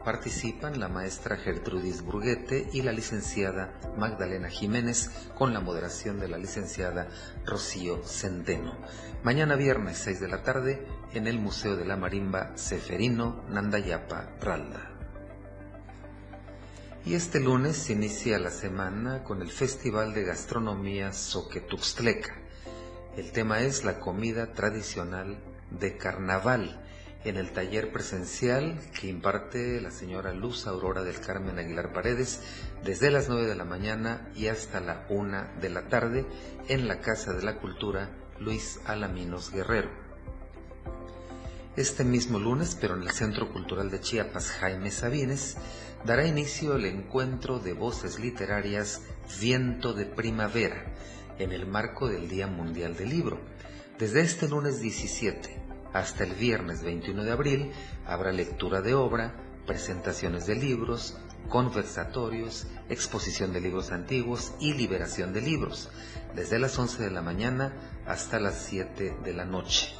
Participan 0.05 0.79
la 0.79 0.89
maestra 0.89 1.37
Gertrudis 1.37 2.03
Burguete 2.03 2.69
y 2.73 2.83
la 2.83 2.93
licenciada 2.93 3.73
Magdalena 3.97 4.49
Jiménez 4.49 5.11
con 5.35 5.55
la 5.55 5.61
moderación 5.61 6.21
de 6.21 6.29
la 6.29 6.37
licenciada 6.37 7.09
Rocío 7.47 8.03
Centeno. 8.05 8.77
Mañana 9.23 9.57
viernes 9.57 9.97
6 9.99 10.21
de 10.21 10.29
la 10.29 10.43
tarde 10.43 10.87
en 11.15 11.27
el 11.27 11.39
Museo 11.39 11.77
de 11.77 11.87
la 11.87 11.97
Marimba 11.97 12.57
Seferino 12.57 13.45
Nandayapa 13.49 14.37
Ralda. 14.41 14.91
Y 17.07 17.15
este 17.15 17.41
lunes 17.41 17.89
inicia 17.89 18.39
la 18.39 18.51
semana 18.51 19.25
con 19.25 19.41
el 19.41 19.51
Festival 19.51 20.13
de 20.13 20.25
Gastronomía 20.25 21.15
Soquetuxtleca. 21.15 22.40
El 23.17 23.33
tema 23.33 23.61
es 23.61 23.85
la 23.85 23.99
comida 23.99 24.53
tradicional 24.53 25.39
de 25.71 25.97
carnaval 25.97 26.81
en 27.25 27.37
el 27.37 27.51
taller 27.51 27.93
presencial 27.93 28.81
que 28.99 29.09
imparte 29.09 29.81
la 29.81 29.91
señora 29.91 30.33
Luz 30.33 30.67
Aurora 30.67 31.03
del 31.03 31.21
Carmen 31.21 31.59
Aguilar 31.59 31.93
Paredes 31.93 32.41
desde 32.85 33.11
las 33.11 33.29
9 33.29 33.47
de 33.47 33.57
la 33.57 33.65
mañana 33.65 34.31
y 34.37 34.47
hasta 34.47 34.81
la 34.81 35.07
1 35.09 35.61
de 35.61 35.71
la 35.71 35.89
tarde 35.89 36.25
en 36.69 36.87
la 36.87 37.01
Casa 37.01 37.33
de 37.33 37.43
la 37.43 37.57
Cultura 37.57 38.11
Luis 38.39 38.81
Alaminos 38.87 39.51
Guerrero. 39.51 39.91
Este 41.77 42.05
mismo 42.05 42.39
lunes, 42.39 42.77
pero 42.81 42.95
en 42.95 43.03
el 43.03 43.11
Centro 43.11 43.53
Cultural 43.53 43.91
de 43.91 44.01
Chiapas 44.01 44.51
Jaime 44.51 44.91
Sabines, 44.91 45.57
dará 46.05 46.27
inicio 46.27 46.77
el 46.77 46.87
encuentro 46.87 47.59
de 47.59 47.75
voces 47.75 48.19
literarias 48.19 49.03
Viento 49.41 49.93
de 49.93 50.07
Primavera, 50.07 50.95
en 51.41 51.53
el 51.53 51.67
marco 51.67 52.07
del 52.07 52.29
Día 52.29 52.47
Mundial 52.47 52.97
del 52.97 53.09
Libro. 53.09 53.41
Desde 53.99 54.21
este 54.21 54.49
lunes 54.49 54.81
17 54.81 55.57
hasta 55.93 56.25
el 56.25 56.35
viernes 56.35 56.83
21 56.83 57.25
de 57.25 57.33
abril 57.33 57.73
habrá 58.07 58.31
lectura 58.31 58.83
de 58.83 58.95
obra, 58.95 59.35
presentaciones 59.67 60.47
de 60.47 60.55
libros, 60.55 61.17
conversatorios, 61.49 62.67
exposición 62.91 63.53
de 63.53 63.63
libros 63.63 63.91
antiguos 63.91 64.53
y 64.61 64.75
liberación 64.75 65.33
de 65.33 65.41
libros, 65.41 65.89
desde 66.35 66.59
las 66.59 66.79
11 66.79 67.03
de 67.05 67.11
la 67.11 67.23
mañana 67.23 67.73
hasta 68.07 68.39
las 68.39 68.57
7 68.67 69.17
de 69.25 69.33
la 69.33 69.47
noche. 69.47 69.95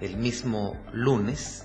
El 0.00 0.18
mismo 0.18 0.76
lunes, 0.92 1.64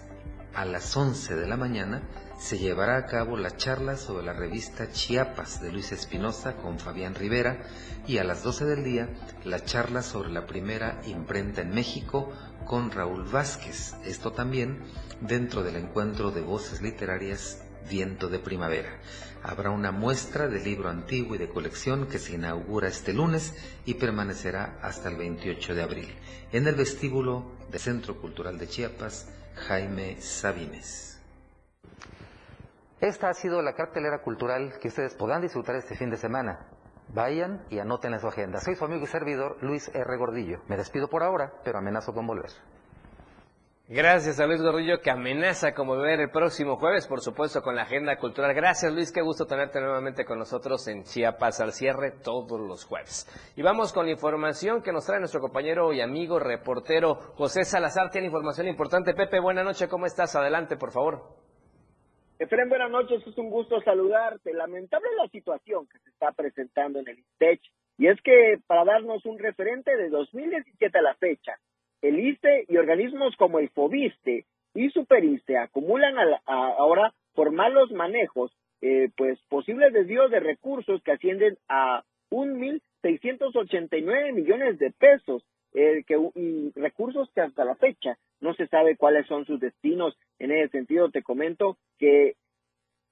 a 0.55 0.65
las 0.65 0.95
11 0.95 1.35
de 1.35 1.47
la 1.47 1.57
mañana, 1.57 2.03
se 2.37 2.57
llevará 2.57 2.97
a 2.97 3.05
cabo 3.05 3.37
la 3.37 3.55
charla 3.55 3.95
sobre 3.95 4.25
la 4.25 4.33
revista 4.33 4.91
Chiapas 4.91 5.61
de 5.61 5.71
Luis 5.71 5.91
Espinosa 5.91 6.55
con 6.57 6.79
Fabián 6.79 7.15
Rivera 7.15 7.63
y 8.07 8.17
a 8.17 8.23
las 8.23 8.43
12 8.43 8.65
del 8.65 8.83
día 8.83 9.09
la 9.45 9.63
charla 9.63 10.01
sobre 10.01 10.29
la 10.29 10.45
primera 10.45 11.01
imprenta 11.05 11.61
en 11.61 11.73
México 11.73 12.31
con 12.65 12.91
Raúl 12.91 13.23
Vázquez. 13.23 13.95
Esto 14.03 14.31
también 14.31 14.83
dentro 15.21 15.63
del 15.63 15.77
encuentro 15.77 16.31
de 16.31 16.41
voces 16.41 16.81
literarias 16.81 17.61
Viento 17.89 18.29
de 18.29 18.39
Primavera. 18.39 18.99
Habrá 19.43 19.69
una 19.69 19.91
muestra 19.91 20.47
de 20.47 20.59
libro 20.59 20.89
antiguo 20.89 21.35
y 21.35 21.37
de 21.37 21.49
colección 21.49 22.07
que 22.07 22.19
se 22.19 22.35
inaugura 22.35 22.87
este 22.87 23.13
lunes 23.13 23.53
y 23.85 23.95
permanecerá 23.95 24.79
hasta 24.81 25.09
el 25.09 25.17
28 25.17 25.75
de 25.75 25.83
abril 25.83 26.15
en 26.51 26.67
el 26.67 26.75
vestíbulo 26.75 27.51
del 27.69 27.81
Centro 27.81 28.19
Cultural 28.19 28.57
de 28.57 28.67
Chiapas, 28.67 29.27
Jaime 29.67 30.21
Sabines. 30.21 31.12
Esta 33.03 33.27
ha 33.27 33.33
sido 33.33 33.61
la 33.61 33.73
cartelera 33.73 34.21
cultural 34.21 34.79
que 34.79 34.87
ustedes 34.87 35.13
podrán 35.13 35.41
disfrutar 35.41 35.75
este 35.75 35.93
fin 35.93 36.09
de 36.09 36.15
semana. 36.15 36.69
Vayan 37.09 37.65
y 37.69 37.79
anoten 37.79 38.13
en 38.13 38.21
su 38.21 38.29
agenda. 38.29 38.61
Soy 38.61 38.75
su 38.75 38.85
amigo 38.85 39.03
y 39.03 39.07
servidor 39.07 39.57
Luis 39.59 39.91
R. 39.93 40.17
Gordillo. 40.17 40.61
Me 40.69 40.77
despido 40.77 41.09
por 41.09 41.21
ahora, 41.21 41.51
pero 41.65 41.79
amenazo 41.79 42.13
con 42.13 42.25
volver. 42.25 42.49
Gracias 43.89 44.39
a 44.39 44.45
Luis 44.45 44.61
Gordillo 44.61 45.01
que 45.01 45.11
amenaza 45.11 45.73
como 45.73 45.97
ver 45.97 46.21
el 46.21 46.29
próximo 46.29 46.77
jueves, 46.77 47.05
por 47.05 47.19
supuesto, 47.19 47.61
con 47.61 47.75
la 47.75 47.81
agenda 47.81 48.15
cultural. 48.15 48.53
Gracias 48.53 48.93
Luis, 48.93 49.11
qué 49.11 49.21
gusto 49.21 49.45
tenerte 49.45 49.81
nuevamente 49.81 50.23
con 50.23 50.39
nosotros 50.39 50.87
en 50.87 51.03
Chiapas 51.03 51.59
al 51.59 51.73
cierre 51.73 52.11
todos 52.23 52.57
los 52.57 52.85
jueves. 52.85 53.27
Y 53.57 53.63
vamos 53.63 53.91
con 53.91 54.05
la 54.05 54.13
información 54.13 54.81
que 54.81 54.93
nos 54.93 55.05
trae 55.05 55.19
nuestro 55.19 55.41
compañero 55.41 55.91
y 55.91 55.99
amigo 55.99 56.39
reportero 56.39 57.15
José 57.35 57.65
Salazar. 57.65 58.11
Tiene 58.11 58.27
información 58.27 58.69
importante. 58.69 59.13
Pepe, 59.13 59.41
buena 59.41 59.61
noche, 59.61 59.89
¿cómo 59.89 60.05
estás? 60.05 60.37
Adelante, 60.37 60.77
por 60.77 60.93
favor. 60.93 61.42
Efren, 62.39 62.67
buenas 62.67 62.89
noches, 62.89 63.25
es 63.27 63.37
un 63.37 63.49
gusto 63.49 63.79
saludarte. 63.81 64.53
Lamentable 64.53 65.07
la 65.17 65.27
situación 65.29 65.87
que 65.87 65.99
se 65.99 66.09
está 66.09 66.31
presentando 66.31 66.99
en 66.99 67.07
el 67.07 67.19
ISTECH, 67.19 67.61
y 67.97 68.07
es 68.07 68.19
que 68.21 68.59
para 68.65 68.85
darnos 68.85 69.23
un 69.25 69.37
referente 69.37 69.95
de 69.95 70.09
2017 70.09 70.97
a 70.97 71.01
la 71.01 71.13
fecha, 71.15 71.59
el 72.01 72.19
ISTE 72.19 72.65
y 72.67 72.77
organismos 72.77 73.35
como 73.37 73.59
el 73.59 73.69
FOBISTE 73.69 74.45
y 74.73 74.89
SUPERISTE 74.89 75.57
acumulan 75.57 76.15
ahora 76.45 77.13
por 77.35 77.51
malos 77.51 77.91
manejos, 77.91 78.51
eh, 78.81 79.09
pues 79.15 79.39
posibles 79.47 79.93
desvíos 79.93 80.31
de 80.31 80.39
recursos 80.39 81.01
que 81.03 81.11
ascienden 81.11 81.57
a 81.69 82.03
1.689 82.31 84.33
millones 84.33 84.79
de 84.79 84.91
pesos, 84.91 85.43
eh, 85.73 86.03
que, 86.05 86.17
y 86.35 86.71
recursos 86.75 87.29
que 87.33 87.41
hasta 87.41 87.65
la 87.65 87.75
fecha 87.75 88.17
no 88.41 88.53
se 88.53 88.67
sabe 88.67 88.97
cuáles 88.97 89.25
son 89.27 89.45
sus 89.45 89.59
destinos. 89.59 90.17
En 90.39 90.51
ese 90.51 90.69
sentido, 90.69 91.09
te 91.09 91.23
comento 91.23 91.77
que 91.97 92.35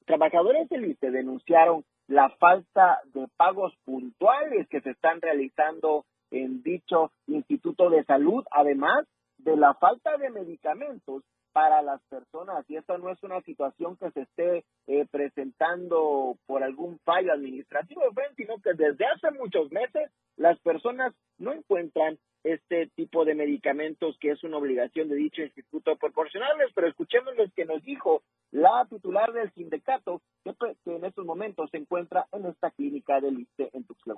trabajadores 0.06 0.70
del 0.70 0.86
ISTE 0.86 1.12
denunciaron 1.12 1.84
la 2.08 2.30
falta 2.32 3.00
de 3.14 3.28
pagos 3.38 3.74
puntuales 3.86 4.68
que 4.70 4.82
se 4.82 4.92
están 4.92 5.22
realizando 5.22 6.06
en 6.32 6.62
dicho 6.64 7.12
Instituto 7.28 7.90
de 7.90 8.04
Salud, 8.04 8.44
además 8.52 9.08
de 9.44 9.58
la 9.58 9.74
falta 9.76 10.18
de 10.18 10.30
medicamentos 10.30 11.24
para 11.52 11.82
las 11.82 12.02
personas. 12.04 12.66
Y 12.70 12.78
esto 12.78 12.98
no 12.98 13.10
es 13.10 13.22
una 13.24 13.42
situación 13.42 13.98
que 13.98 14.12
se 14.12 14.22
esté 14.22 14.66
eh, 14.88 15.06
presentando 15.12 16.38
por 16.46 16.64
algún 16.64 17.00
fallo 17.00 17.34
administrativo, 17.34 18.02
sino 18.36 18.58
que 18.62 18.74
desde 18.74 19.06
hace 19.06 19.32
muchos 19.32 19.72
meses 19.72 20.10
las 20.38 20.58
personas 20.60 21.14
no 21.38 21.52
encuentran 21.54 22.18
este 22.44 22.88
tipo 22.96 23.24
de 23.24 23.36
medicamentos 23.36 24.18
que 24.20 24.32
es 24.32 24.44
una 24.44 24.58
obligación 24.58 25.10
de 25.10 25.16
dicho 25.16 25.42
instituto 25.42 25.96
proporcionarles. 25.98 26.72
Pero 26.74 26.88
escuchemos 26.88 27.36
lo 27.36 27.46
que 27.56 27.66
nos 27.66 27.84
dijo 27.84 28.24
la 28.52 28.86
titular 28.90 29.32
del 29.34 29.52
sindicato 29.54 30.22
que, 30.44 30.54
en 30.86 31.06
estos 31.06 31.26
momentos 31.26 31.70
se 31.70 31.78
encuentra 31.78 32.28
en 32.32 32.46
esta 32.46 32.72
clínica 32.72 33.20
del 33.22 33.40
ISTE 33.40 33.70
en 33.74 33.84
Tuxtla 33.86 34.16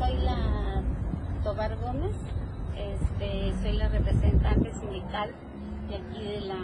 soy 0.00 0.16
la 0.24 0.82
Tobar 1.44 1.76
Gómez, 1.76 2.16
este, 2.76 3.52
soy 3.62 3.72
la 3.76 3.88
representante 3.88 4.72
sindical 4.72 5.30
de 5.88 5.96
aquí 5.96 6.24
de 6.24 6.40
la 6.42 6.58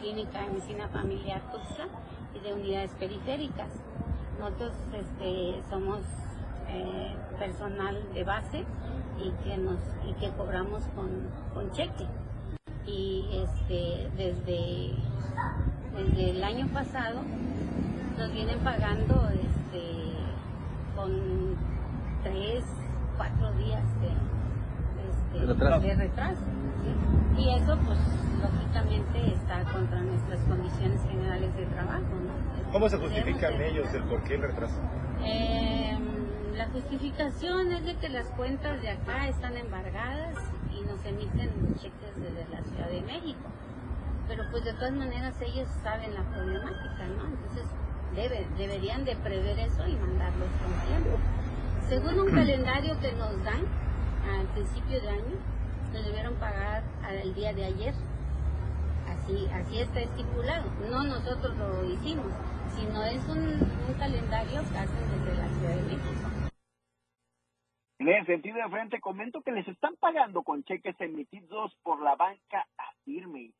Clínica 0.00 0.42
de 0.42 0.48
Medicina 0.48 0.88
Familiar 0.88 1.40
Tuxtla 1.52 1.86
y 2.34 2.40
de 2.40 2.54
unidades 2.54 2.90
periféricas. 2.92 3.68
Nosotros 4.38 4.72
este, 4.92 5.62
somos 5.70 6.00
eh, 6.68 7.14
personal 7.38 7.96
de 8.12 8.24
base 8.24 8.64
y 9.18 9.30
que, 9.44 9.56
nos, 9.56 9.78
y 10.06 10.12
que 10.14 10.30
cobramos 10.30 10.82
con, 10.94 11.70
cheque. 11.72 12.06
Y 12.86 13.26
este, 13.32 14.10
desde, 14.16 14.92
desde 15.94 16.30
el 16.30 16.44
año 16.44 16.68
pasado 16.68 17.20
nos 18.18 18.32
vienen 18.32 18.58
pagando 18.60 19.28
este, 19.30 20.14
con 20.94 21.56
tres, 22.22 22.64
cuatro 23.16 23.52
días 23.54 23.84
de, 24.00 24.35
este, 25.42 25.94
retraso. 25.94 26.42
Y 27.36 27.50
eso, 27.50 27.78
pues, 27.84 27.98
lógicamente 28.40 29.34
está 29.34 29.62
contra 29.72 30.00
nuestras 30.00 30.40
condiciones 30.44 31.02
generales 31.02 31.54
de 31.56 31.66
trabajo. 31.66 32.00
¿no? 32.00 32.72
¿Cómo 32.72 32.88
se 32.88 32.98
justifican 32.98 33.60
ellos 33.60 33.92
el 33.94 34.02
por 34.04 34.22
qué 34.24 34.34
el 34.34 34.42
retraso? 34.42 34.80
Eh, 35.22 35.96
la 36.56 36.66
justificación 36.68 37.72
es 37.72 37.84
de 37.84 37.96
que 37.96 38.08
las 38.08 38.26
cuentas 38.30 38.80
de 38.82 38.90
acá 38.90 39.28
están 39.28 39.56
embargadas 39.56 40.36
y 40.72 40.82
nos 40.82 41.04
emiten 41.04 41.50
cheques 41.76 42.16
desde 42.16 42.46
la 42.50 42.62
Ciudad 42.62 42.88
de 42.88 43.02
México. 43.02 43.48
Pero 44.28 44.44
pues 44.50 44.64
de 44.64 44.72
todas 44.72 44.92
maneras 44.92 45.34
ellos 45.40 45.68
saben 45.82 46.14
la 46.14 46.22
problemática, 46.22 47.06
¿no? 47.16 47.26
Entonces 47.26 47.66
debe, 48.14 48.46
deberían 48.58 49.04
de 49.04 49.14
prever 49.16 49.58
eso 49.58 49.86
y 49.86 49.96
mandarlos 49.96 50.48
con 50.62 50.88
tiempo. 50.88 51.18
Según 51.88 52.20
un 52.20 52.34
calendario 52.34 52.98
que 53.00 53.12
nos 53.12 53.42
dan 53.44 53.64
al 54.28 54.46
principio 54.48 55.00
de 55.00 55.08
año, 55.08 55.36
nos 55.92 56.04
debieron 56.04 56.34
pagar 56.36 56.82
al 57.04 57.34
día 57.34 57.52
de 57.52 57.64
ayer. 57.64 57.94
Así, 59.08 59.46
así 59.52 59.80
está 59.80 60.00
estipulado. 60.00 60.70
No 60.90 61.04
nosotros 61.04 61.56
lo 61.56 61.84
hicimos, 61.84 62.26
sino 62.74 63.02
es 63.04 63.24
un, 63.28 63.96
calendario 63.98 64.60
que 64.70 64.78
hacen 64.78 65.24
desde 65.24 65.36
la 65.38 65.48
Ciudad 65.48 65.74
de 65.76 65.82
México. 65.82 66.50
En 67.98 68.08
ese 68.08 68.26
sentido 68.26 68.56
de 68.56 68.68
frente, 68.68 69.00
comento 69.00 69.40
que 69.40 69.52
les 69.52 69.66
están 69.68 69.96
pagando 69.96 70.42
con 70.42 70.62
cheques 70.64 71.00
emitidos 71.00 71.74
por 71.82 72.02
la 72.02 72.14
banca 72.14 72.66
Afirme. 72.76 73.52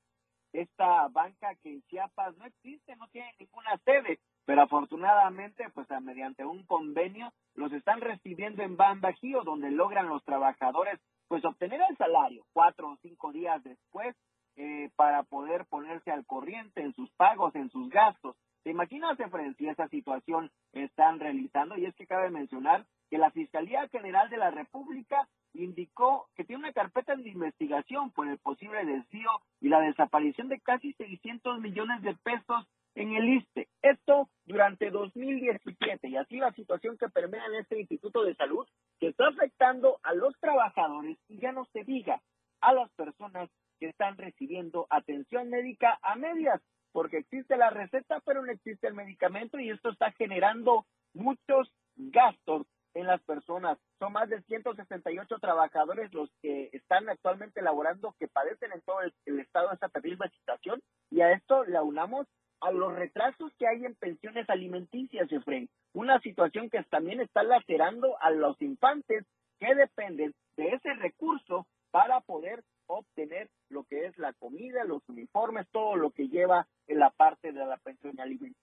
Esta 0.53 1.09
banca 1.09 1.55
que 1.63 1.71
en 1.73 1.83
Chiapas 1.83 2.37
no 2.37 2.45
existe, 2.45 2.95
no 2.97 3.09
tiene 3.09 3.33
ninguna 3.39 3.79
sede, 3.85 4.21
pero 4.47 4.63
afortunadamente, 4.63 5.65
pues 5.75 5.89
mediante 6.01 6.45
un 6.45 6.65
convenio, 6.65 7.33
los 7.55 7.73
están 7.73 8.01
recibiendo 8.01 8.63
en 8.63 8.77
Ban 8.77 9.01
Bajío, 9.01 9.43
donde 9.43 9.71
logran 9.73 10.09
los 10.09 10.25
trabajadores, 10.25 11.01
pues 11.29 11.45
obtener 11.45 11.81
el 11.91 11.97
salario 11.97 12.45
cuatro 12.53 12.91
o 12.91 12.97
cinco 13.03 13.33
días 13.33 13.63
después 13.65 14.17
eh, 14.55 14.89
para 14.95 15.25
poder 15.25 15.67
ponerse 15.67 16.13
al 16.13 16.25
corriente 16.25 16.81
en 16.81 16.95
sus 16.95 17.11
pagos, 17.17 17.55
en 17.57 17.69
sus 17.71 17.91
gastos. 17.91 18.37
¿Te 18.63 18.71
imaginas, 18.71 19.19
Efren, 19.19 19.55
si 19.57 19.69
esa 19.69 19.89
situación 19.89 20.51
están 20.73 21.19
realizando? 21.19 21.77
Y 21.77 21.87
es 21.87 21.95
que 21.97 22.07
cabe 22.07 22.31
mencionar 22.31 22.87
que 23.11 23.19
la 23.19 23.31
Fiscalía 23.31 23.89
General 23.89 24.31
de 24.31 24.39
la 24.39 24.51
República 24.51 25.29
indicó 25.55 26.29
que 26.37 26.45
tiene 26.45 26.65
una 26.65 26.73
carpeta 26.73 27.17
de 27.17 27.29
investigación 27.29 28.11
por 28.13 28.29
el 28.29 28.39
posible 28.39 28.85
desvío 28.85 29.31
y 29.61 29.69
la 29.69 29.81
desaparición 29.81 30.49
de 30.49 30.61
casi 30.61 30.93
600 30.95 31.61
millones 31.61 32.03
de 32.03 32.15
pesos 32.15 32.67
en 32.97 33.15
el 33.15 33.29
ISTE. 33.29 33.69
Esto 33.83 34.29
durante 34.47 34.91
2017 34.91 36.09
y 36.09 36.17
así 36.17 36.39
la 36.39 36.53
situación 36.53 36.97
que 36.99 37.09
permea 37.09 37.45
en 37.47 37.55
este 37.57 37.79
Instituto 37.79 38.25
de 38.25 38.35
Salud 38.35 38.67
que 38.99 39.09
está 39.09 39.29
afectando 39.29 40.01
a 40.03 40.15
los 40.15 40.35
trabajadores 40.41 41.19
y 41.29 41.39
ya 41.39 41.53
no 41.53 41.67
se 41.67 41.85
diga 41.85 42.21
a 42.61 42.73
las 42.73 42.91
personas 42.93 43.51
que 43.79 43.91
están 43.91 44.17
recibiendo 44.17 44.87
atención 44.89 45.51
médica 45.51 45.99
a 46.03 46.17
medias, 46.17 46.63
porque 46.93 47.19
existe 47.19 47.57
la 47.57 47.71
receta 47.71 48.21
pero 48.25 48.43
no 48.43 48.51
existe 48.51 48.89
el 48.89 48.95
medicamento 48.95 49.61
y 49.61 49.71
esto 49.71 49.91
está 49.91 50.11
generando 50.13 50.87
muchos 51.13 51.71
gastos 51.97 52.67
en 52.97 53.07
las 53.07 53.23
personas. 53.23 53.79
son 53.99 54.13
más 54.13 54.29
de 54.31 54.41
168 54.43 55.39
trabajadores 55.39 56.13
los 56.15 56.31
que 56.41 56.71
están 56.73 57.09
actualmente 57.11 57.61
laborando, 57.61 58.15
que 58.19 58.27
padecen 58.27 58.73
en 58.73 58.81
todo 58.83 59.01
el, 59.03 59.39
estado 59.39 59.71
esta 59.73 59.91
terrible 59.91 60.31
situación, 60.31 60.81
y 61.11 61.21
a 61.21 61.33
esto 61.33 61.65
le 61.65 61.77
aunamos 61.77 62.27
a 62.61 62.71
los 62.71 62.95
retrasos 62.95 63.53
que 63.59 63.67
hay 63.67 63.85
en 63.85 63.95
pensiones 63.95 64.49
alimenticias, 64.49 65.31
Efraín. 65.31 65.69
Una 65.93 66.21
situación 66.21 66.71
que 66.71 66.83
también 66.85 67.21
está 67.21 67.43
lacerando 67.43 68.17
a 68.21 68.31
los 68.31 68.61
infantes 68.61 69.25
que 69.59 69.75
dependen 69.75 70.35
de 70.57 70.69
ese 70.69 70.95
recurso 70.95 71.67
para 71.91 72.21
poder 72.21 72.63
obtener 72.87 73.49
lo 73.69 73.85
que 73.85 74.07
es 74.07 74.19
la 74.19 74.33
comida, 74.35 74.85
los 74.85 75.03
uniformes, 75.09 75.67
todo 75.73 75.97
lo 75.97 76.11
que 76.11 76.29
lleva 76.29 76.67
en 76.87 76.99
la 76.99 77.11
parte 77.11 77.53
de 77.53 77.65
la 77.65 77.77
pensión 77.79 78.19
alimenticia. 78.21 78.63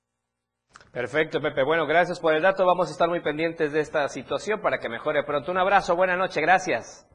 Perfecto, 0.91 1.41
Pepe. 1.41 1.63
Bueno, 1.63 1.85
gracias 1.87 2.19
por 2.19 2.33
el 2.33 2.41
dato. 2.41 2.65
Vamos 2.65 2.89
a 2.89 2.91
estar 2.91 3.09
muy 3.09 3.21
pendientes 3.21 3.73
de 3.73 3.79
esta 3.79 4.07
situación 4.09 4.61
para 4.61 4.79
que 4.79 4.89
mejore 4.89 5.23
pronto. 5.23 5.51
Un 5.51 5.57
abrazo, 5.57 5.95
buena 5.95 6.15
noche, 6.15 6.41
gracias. 6.41 7.07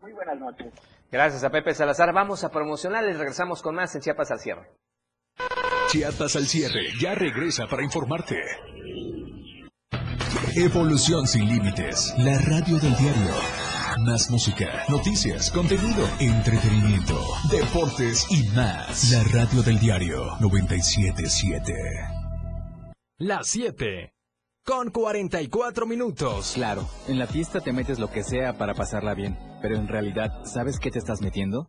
Muy 0.00 0.12
buenas 0.12 0.38
noches. 0.38 0.72
Gracias 1.10 1.42
a 1.44 1.50
Pepe 1.50 1.74
Salazar. 1.74 2.12
Vamos 2.12 2.44
a 2.44 2.50
promocionarles. 2.50 3.18
Regresamos 3.18 3.62
con 3.62 3.74
más 3.74 3.94
en 3.94 4.02
Chiapas 4.02 4.30
al 4.30 4.38
cierre. 4.38 4.68
Chiapas 5.88 6.34
al 6.34 6.46
cierre 6.46 6.88
ya 7.00 7.14
regresa 7.14 7.66
para 7.68 7.84
informarte. 7.84 8.36
Evolución 10.56 11.26
sin 11.28 11.46
límites. 11.48 12.12
La 12.18 12.38
radio 12.38 12.76
del 12.78 12.96
diario. 12.96 13.30
Más 14.04 14.28
música, 14.30 14.84
noticias, 14.88 15.50
contenido, 15.52 16.08
entretenimiento, 16.18 17.18
deportes 17.50 18.26
y 18.30 18.48
más. 18.48 19.12
La 19.12 19.22
radio 19.24 19.62
del 19.62 19.78
diario 19.78 20.36
977. 20.40 21.72
Las 23.18 23.46
7. 23.46 24.12
Con 24.64 24.90
44 24.90 25.86
minutos. 25.86 26.52
Claro, 26.56 26.88
en 27.06 27.20
la 27.20 27.28
fiesta 27.28 27.60
te 27.60 27.72
metes 27.72 28.00
lo 28.00 28.10
que 28.10 28.24
sea 28.24 28.58
para 28.58 28.74
pasarla 28.74 29.14
bien, 29.14 29.38
pero 29.62 29.76
en 29.76 29.86
realidad, 29.86 30.32
¿sabes 30.44 30.80
qué 30.80 30.90
te 30.90 30.98
estás 30.98 31.22
metiendo? 31.22 31.68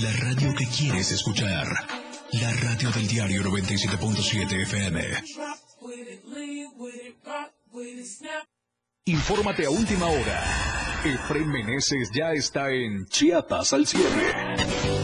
La 0.00 0.12
radio 0.12 0.54
que 0.54 0.66
quieres 0.66 1.10
escuchar. 1.12 1.66
La 2.32 2.52
radio 2.52 2.90
del 2.90 3.08
diario 3.08 3.42
97.7 3.42 4.62
FM. 4.62 5.02
Infórmate 9.06 9.64
a 9.64 9.70
última 9.70 10.04
hora. 10.06 10.44
Efraín 11.04 11.48
Meneses 11.48 12.10
ya 12.12 12.32
está 12.32 12.70
en 12.70 13.06
Chiapas 13.06 13.72
al 13.72 13.86
cierre. 13.86 14.97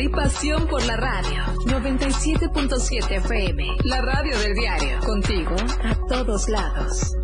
Y 0.00 0.08
pasión 0.08 0.66
por 0.66 0.84
la 0.84 0.96
radio. 0.96 1.42
97.7 1.66 3.16
FM. 3.18 3.76
La 3.84 4.00
radio 4.00 4.38
del 4.38 4.54
diario. 4.54 4.98
Contigo 5.00 5.56
a 5.84 5.94
todos 6.06 6.48
lados. 6.48 7.19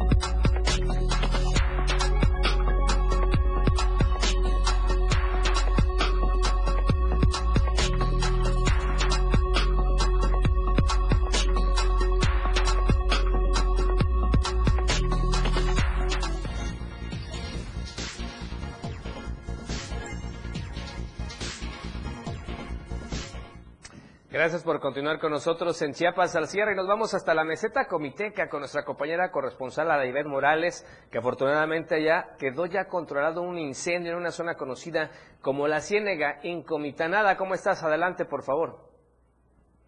Por 24.66 24.80
continuar 24.80 25.20
con 25.20 25.30
nosotros 25.30 25.80
en 25.80 25.92
Chiapas 25.92 26.34
al 26.34 26.48
cierre 26.48 26.72
y 26.72 26.74
nos 26.74 26.88
vamos 26.88 27.14
hasta 27.14 27.34
la 27.34 27.44
meseta 27.44 27.86
comiteca 27.86 28.48
con 28.48 28.60
nuestra 28.60 28.84
compañera 28.84 29.30
corresponsal 29.30 29.88
Adaibet 29.88 30.26
Morales, 30.26 30.84
que 31.10 31.18
afortunadamente 31.18 32.02
ya 32.02 32.34
quedó 32.36 32.66
ya 32.66 32.88
controlado 32.88 33.42
un 33.42 33.58
incendio 33.58 34.10
en 34.10 34.18
una 34.18 34.32
zona 34.32 34.56
conocida 34.56 35.10
como 35.40 35.68
La 35.68 35.80
Ciénega, 35.80 36.40
Incomitanada. 36.42 37.36
¿Cómo 37.36 37.54
estás? 37.54 37.84
Adelante, 37.84 38.24
por 38.24 38.42
favor. 38.42 38.90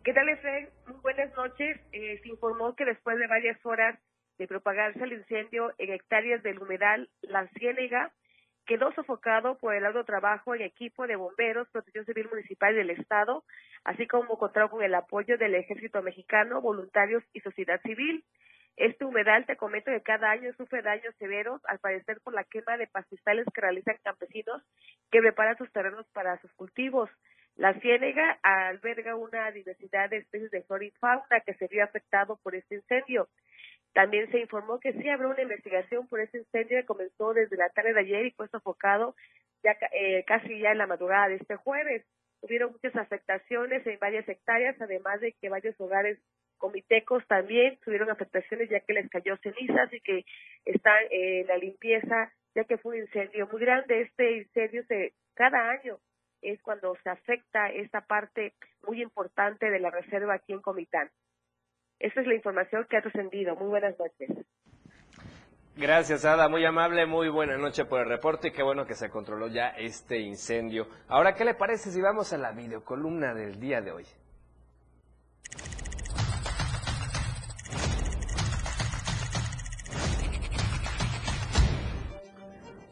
¿Qué 0.04 0.12
tal, 0.12 0.28
Efraín? 0.28 0.68
Muy 0.86 1.00
buenas 1.02 1.36
noches. 1.36 1.80
Eh, 1.90 2.20
se 2.22 2.28
informó 2.28 2.76
que 2.76 2.84
después 2.84 3.18
de 3.18 3.26
varias 3.26 3.58
horas 3.66 3.98
de 4.38 4.46
propagarse 4.46 5.02
el 5.02 5.12
incendio 5.12 5.72
en 5.78 5.92
hectáreas 5.92 6.40
del 6.44 6.62
humedal 6.62 7.10
La 7.22 7.48
Ciénega, 7.58 8.12
quedó 8.68 8.92
sofocado 8.92 9.56
por 9.56 9.74
el 9.74 9.86
alto 9.86 10.04
trabajo 10.04 10.54
en 10.54 10.60
equipo 10.60 11.06
de 11.06 11.16
bomberos, 11.16 11.70
protección 11.70 12.04
civil 12.04 12.28
municipal 12.28 12.74
del 12.74 12.90
Estado, 12.90 13.42
así 13.82 14.06
como 14.06 14.38
contaron 14.38 14.68
con 14.68 14.82
el 14.82 14.94
apoyo 14.94 15.38
del 15.38 15.54
Ejército 15.54 16.02
Mexicano, 16.02 16.60
voluntarios 16.60 17.24
y 17.32 17.40
sociedad 17.40 17.80
civil. 17.80 18.22
Este 18.76 19.06
humedal, 19.06 19.46
te 19.46 19.56
comento 19.56 19.90
que 19.90 20.02
cada 20.02 20.30
año 20.30 20.52
sufre 20.52 20.82
daños 20.82 21.14
severos, 21.18 21.62
al 21.64 21.78
parecer 21.78 22.20
por 22.22 22.34
la 22.34 22.44
quema 22.44 22.76
de 22.76 22.86
pastizales 22.86 23.46
que 23.54 23.62
realizan 23.62 23.96
campesinos 24.04 24.62
que 25.10 25.20
preparan 25.20 25.56
sus 25.56 25.72
terrenos 25.72 26.06
para 26.12 26.38
sus 26.42 26.52
cultivos. 26.52 27.08
La 27.56 27.72
ciénega 27.80 28.38
alberga 28.42 29.16
una 29.16 29.50
diversidad 29.50 30.10
de 30.10 30.18
especies 30.18 30.50
de 30.50 30.62
flora 30.62 30.84
y 30.84 30.90
fauna 30.90 31.40
que 31.44 31.54
se 31.54 31.68
vio 31.68 31.82
afectado 31.82 32.38
por 32.42 32.54
este 32.54 32.76
incendio. 32.76 33.28
También 33.98 34.30
se 34.30 34.38
informó 34.38 34.78
que 34.78 34.92
sí 34.92 35.08
habrá 35.08 35.26
una 35.26 35.42
investigación 35.42 36.06
por 36.06 36.20
este 36.20 36.38
incendio 36.38 36.78
que 36.78 36.86
comenzó 36.86 37.34
desde 37.34 37.56
la 37.56 37.68
tarde 37.70 37.92
de 37.94 37.98
ayer 37.98 38.26
y 38.26 38.30
fue 38.30 38.46
sofocado 38.46 39.16
ya 39.64 39.76
eh, 39.90 40.22
casi 40.24 40.60
ya 40.60 40.70
en 40.70 40.78
la 40.78 40.86
madrugada 40.86 41.26
de 41.26 41.34
este 41.34 41.56
jueves. 41.56 42.06
Hubieron 42.40 42.70
muchas 42.70 42.94
afectaciones 42.94 43.84
en 43.88 43.98
varias 43.98 44.28
hectáreas, 44.28 44.80
además 44.80 45.20
de 45.20 45.32
que 45.32 45.48
varios 45.48 45.74
hogares 45.80 46.16
comitecos 46.58 47.26
también 47.26 47.76
tuvieron 47.84 48.08
afectaciones 48.08 48.70
ya 48.70 48.78
que 48.78 48.92
les 48.92 49.10
cayó 49.10 49.36
cenizas 49.38 49.92
y 49.92 50.00
que 50.00 50.24
están 50.64 51.02
en 51.10 51.48
la 51.48 51.56
limpieza, 51.56 52.32
ya 52.54 52.62
que 52.62 52.78
fue 52.78 52.98
un 52.98 53.02
incendio 53.02 53.48
muy 53.48 53.60
grande. 53.60 54.02
Este 54.02 54.30
incendio 54.36 54.84
se 54.84 55.14
cada 55.34 55.70
año 55.70 55.98
es 56.40 56.62
cuando 56.62 56.96
se 57.02 57.10
afecta 57.10 57.68
esta 57.72 58.02
parte 58.02 58.54
muy 58.86 59.02
importante 59.02 59.68
de 59.68 59.80
la 59.80 59.90
reserva 59.90 60.34
aquí 60.34 60.52
en 60.52 60.62
Comitán. 60.62 61.10
Esta 62.00 62.20
es 62.20 62.26
la 62.26 62.34
información 62.34 62.86
que 62.88 62.96
ha 62.96 63.02
trascendido. 63.02 63.56
Muy 63.56 63.68
buenas 63.68 63.98
noches. 63.98 64.30
Gracias, 65.76 66.24
Ada. 66.24 66.48
Muy 66.48 66.64
amable, 66.64 67.06
muy 67.06 67.28
buena 67.28 67.56
noche 67.56 67.84
por 67.84 68.00
el 68.00 68.08
reporte 68.08 68.48
y 68.48 68.50
qué 68.52 68.62
bueno 68.62 68.84
que 68.84 68.94
se 68.94 69.10
controló 69.10 69.46
ya 69.48 69.68
este 69.70 70.18
incendio. 70.18 70.88
Ahora, 71.08 71.34
¿qué 71.34 71.44
le 71.44 71.54
parece 71.54 71.90
si 71.90 72.00
vamos 72.00 72.32
a 72.32 72.38
la 72.38 72.52
videocolumna 72.52 73.32
del 73.32 73.60
día 73.60 73.80
de 73.80 73.92
hoy? 73.92 74.06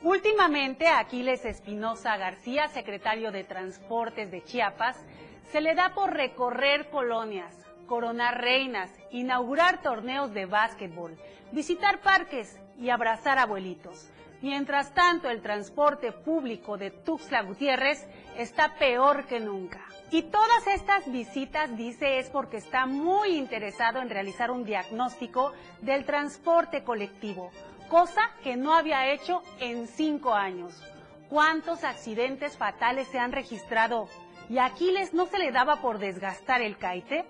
Últimamente, 0.02 0.86
a 0.86 1.00
Aquiles 1.00 1.44
Espinosa 1.44 2.16
García, 2.16 2.68
secretario 2.68 3.32
de 3.32 3.42
Transportes 3.42 4.30
de 4.30 4.44
Chiapas, 4.44 5.04
se 5.50 5.60
le 5.60 5.74
da 5.74 5.94
por 5.94 6.12
recorrer 6.12 6.88
colonias, 6.90 7.65
coronar 7.86 8.40
reinas, 8.40 8.90
inaugurar 9.10 9.82
torneos 9.82 10.34
de 10.34 10.46
básquetbol, 10.46 11.16
visitar 11.52 12.00
parques 12.00 12.58
y 12.78 12.90
abrazar 12.90 13.38
abuelitos. 13.38 14.10
Mientras 14.42 14.92
tanto, 14.92 15.30
el 15.30 15.40
transporte 15.40 16.12
público 16.12 16.76
de 16.76 16.90
Tuxtla 16.90 17.42
Gutiérrez 17.42 18.06
está 18.36 18.74
peor 18.74 19.26
que 19.26 19.40
nunca. 19.40 19.80
Y 20.10 20.22
todas 20.22 20.66
estas 20.66 21.10
visitas, 21.10 21.76
dice, 21.76 22.18
es 22.18 22.28
porque 22.28 22.58
está 22.58 22.86
muy 22.86 23.30
interesado 23.30 24.00
en 24.00 24.10
realizar 24.10 24.50
un 24.50 24.64
diagnóstico 24.64 25.52
del 25.80 26.04
transporte 26.04 26.84
colectivo, 26.84 27.50
cosa 27.88 28.30
que 28.42 28.56
no 28.56 28.74
había 28.74 29.10
hecho 29.10 29.42
en 29.58 29.88
cinco 29.88 30.34
años. 30.34 30.80
¿Cuántos 31.28 31.82
accidentes 31.82 32.56
fatales 32.56 33.08
se 33.08 33.18
han 33.18 33.32
registrado? 33.32 34.08
¿Y 34.48 34.58
a 34.58 34.66
Aquiles 34.66 35.12
no 35.12 35.26
se 35.26 35.38
le 35.38 35.50
daba 35.50 35.80
por 35.80 35.98
desgastar 35.98 36.62
el 36.62 36.76
caite? 36.78 37.24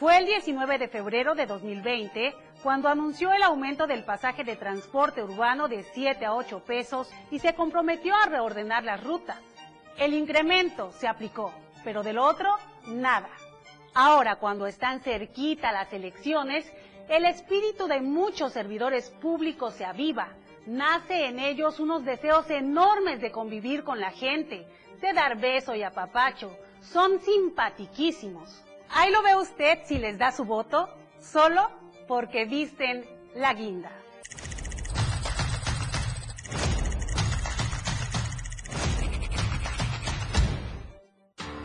Fue 0.00 0.16
el 0.16 0.24
19 0.24 0.78
de 0.78 0.88
febrero 0.88 1.34
de 1.34 1.44
2020 1.44 2.34
cuando 2.62 2.88
anunció 2.88 3.34
el 3.34 3.42
aumento 3.42 3.86
del 3.86 4.02
pasaje 4.02 4.44
de 4.44 4.56
transporte 4.56 5.22
urbano 5.22 5.68
de 5.68 5.82
7 5.82 6.24
a 6.24 6.34
8 6.34 6.60
pesos 6.60 7.10
y 7.30 7.38
se 7.38 7.54
comprometió 7.54 8.14
a 8.14 8.24
reordenar 8.24 8.82
las 8.82 9.04
rutas. 9.04 9.36
El 9.98 10.14
incremento 10.14 10.90
se 10.92 11.06
aplicó, 11.06 11.52
pero 11.84 12.02
del 12.02 12.16
otro, 12.16 12.48
nada. 12.86 13.28
Ahora, 13.92 14.36
cuando 14.36 14.66
están 14.66 15.00
cerquita 15.00 15.70
las 15.70 15.92
elecciones, 15.92 16.64
el 17.10 17.26
espíritu 17.26 17.86
de 17.86 18.00
muchos 18.00 18.54
servidores 18.54 19.10
públicos 19.20 19.74
se 19.74 19.84
aviva. 19.84 20.28
Nace 20.64 21.26
en 21.26 21.38
ellos 21.38 21.78
unos 21.78 22.06
deseos 22.06 22.48
enormes 22.48 23.20
de 23.20 23.30
convivir 23.30 23.84
con 23.84 24.00
la 24.00 24.12
gente, 24.12 24.66
de 24.98 25.12
dar 25.12 25.36
beso 25.38 25.74
y 25.74 25.82
apapacho. 25.82 26.56
Son 26.80 27.20
simpatiquísimos. 27.20 28.64
Ahí 28.92 29.10
lo 29.10 29.22
ve 29.22 29.36
usted 29.36 29.78
si 29.84 29.98
les 29.98 30.18
da 30.18 30.32
su 30.32 30.44
voto, 30.44 30.88
solo 31.20 31.70
porque 32.08 32.44
visten 32.44 33.04
la 33.34 33.54
guinda. 33.54 33.90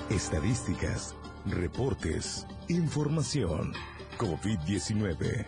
Estadísticas, 0.10 1.16
reportes, 1.46 2.48
información. 2.70 3.74
COVID-19. 4.18 5.46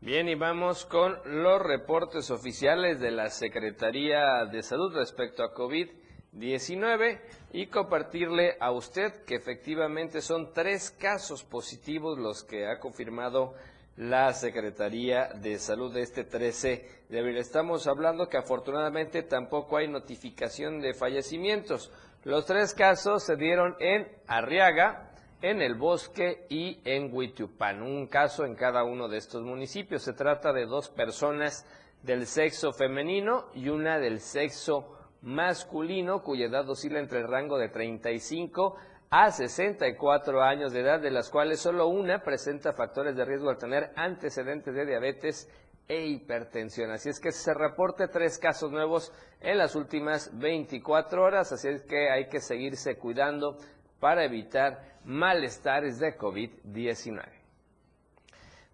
Bien, 0.00 0.28
y 0.28 0.34
vamos 0.34 0.84
con 0.84 1.16
los 1.24 1.62
reportes 1.62 2.30
oficiales 2.30 3.00
de 3.00 3.10
la 3.10 3.30
Secretaría 3.30 4.44
de 4.44 4.62
Salud 4.62 4.94
respecto 4.94 5.42
a 5.42 5.54
COVID-19 5.54 7.20
y 7.54 7.68
compartirle 7.68 8.56
a 8.58 8.72
usted 8.72 9.24
que 9.24 9.36
efectivamente 9.36 10.20
son 10.20 10.52
tres 10.52 10.90
casos 10.90 11.44
positivos 11.44 12.18
los 12.18 12.42
que 12.42 12.66
ha 12.66 12.80
confirmado 12.80 13.54
la 13.96 14.32
Secretaría 14.32 15.28
de 15.40 15.60
Salud 15.60 15.94
de 15.94 16.02
este 16.02 16.24
13 16.24 17.04
de 17.08 17.18
abril. 17.20 17.36
Estamos 17.36 17.86
hablando 17.86 18.28
que 18.28 18.38
afortunadamente 18.38 19.22
tampoco 19.22 19.76
hay 19.76 19.86
notificación 19.86 20.80
de 20.80 20.94
fallecimientos. 20.94 21.92
Los 22.24 22.44
tres 22.44 22.74
casos 22.74 23.22
se 23.22 23.36
dieron 23.36 23.76
en 23.78 24.08
Arriaga, 24.26 25.12
en 25.40 25.62
El 25.62 25.76
Bosque 25.76 26.46
y 26.48 26.80
en 26.84 27.14
Huitiupán. 27.14 27.82
Un 27.82 28.08
caso 28.08 28.44
en 28.44 28.56
cada 28.56 28.82
uno 28.82 29.06
de 29.06 29.18
estos 29.18 29.44
municipios. 29.44 30.02
Se 30.02 30.12
trata 30.12 30.52
de 30.52 30.66
dos 30.66 30.88
personas 30.88 31.64
del 32.02 32.26
sexo 32.26 32.72
femenino 32.72 33.46
y 33.54 33.68
una 33.68 34.00
del 34.00 34.18
sexo 34.18 35.03
masculino, 35.24 36.22
cuya 36.22 36.46
edad 36.46 36.68
oscila 36.68 37.00
entre 37.00 37.20
el 37.20 37.28
rango 37.28 37.58
de 37.58 37.70
35 37.70 38.76
a 39.10 39.30
64 39.30 40.42
años 40.42 40.72
de 40.72 40.80
edad, 40.80 41.00
de 41.00 41.10
las 41.10 41.30
cuales 41.30 41.60
solo 41.60 41.86
una 41.88 42.22
presenta 42.22 42.72
factores 42.72 43.16
de 43.16 43.24
riesgo 43.24 43.48
al 43.48 43.58
tener 43.58 43.92
antecedentes 43.96 44.74
de 44.74 44.86
diabetes 44.86 45.48
e 45.88 46.06
hipertensión. 46.06 46.90
Así 46.90 47.08
es 47.08 47.20
que 47.20 47.32
se 47.32 47.54
reporte 47.54 48.08
tres 48.08 48.38
casos 48.38 48.70
nuevos 48.70 49.12
en 49.40 49.58
las 49.58 49.74
últimas 49.74 50.30
24 50.38 51.22
horas, 51.22 51.52
así 51.52 51.68
es 51.68 51.82
que 51.84 52.10
hay 52.10 52.28
que 52.28 52.40
seguirse 52.40 52.96
cuidando 52.96 53.56
para 54.00 54.24
evitar 54.24 54.98
malestares 55.04 55.98
de 55.98 56.16
COVID-19. 56.18 57.43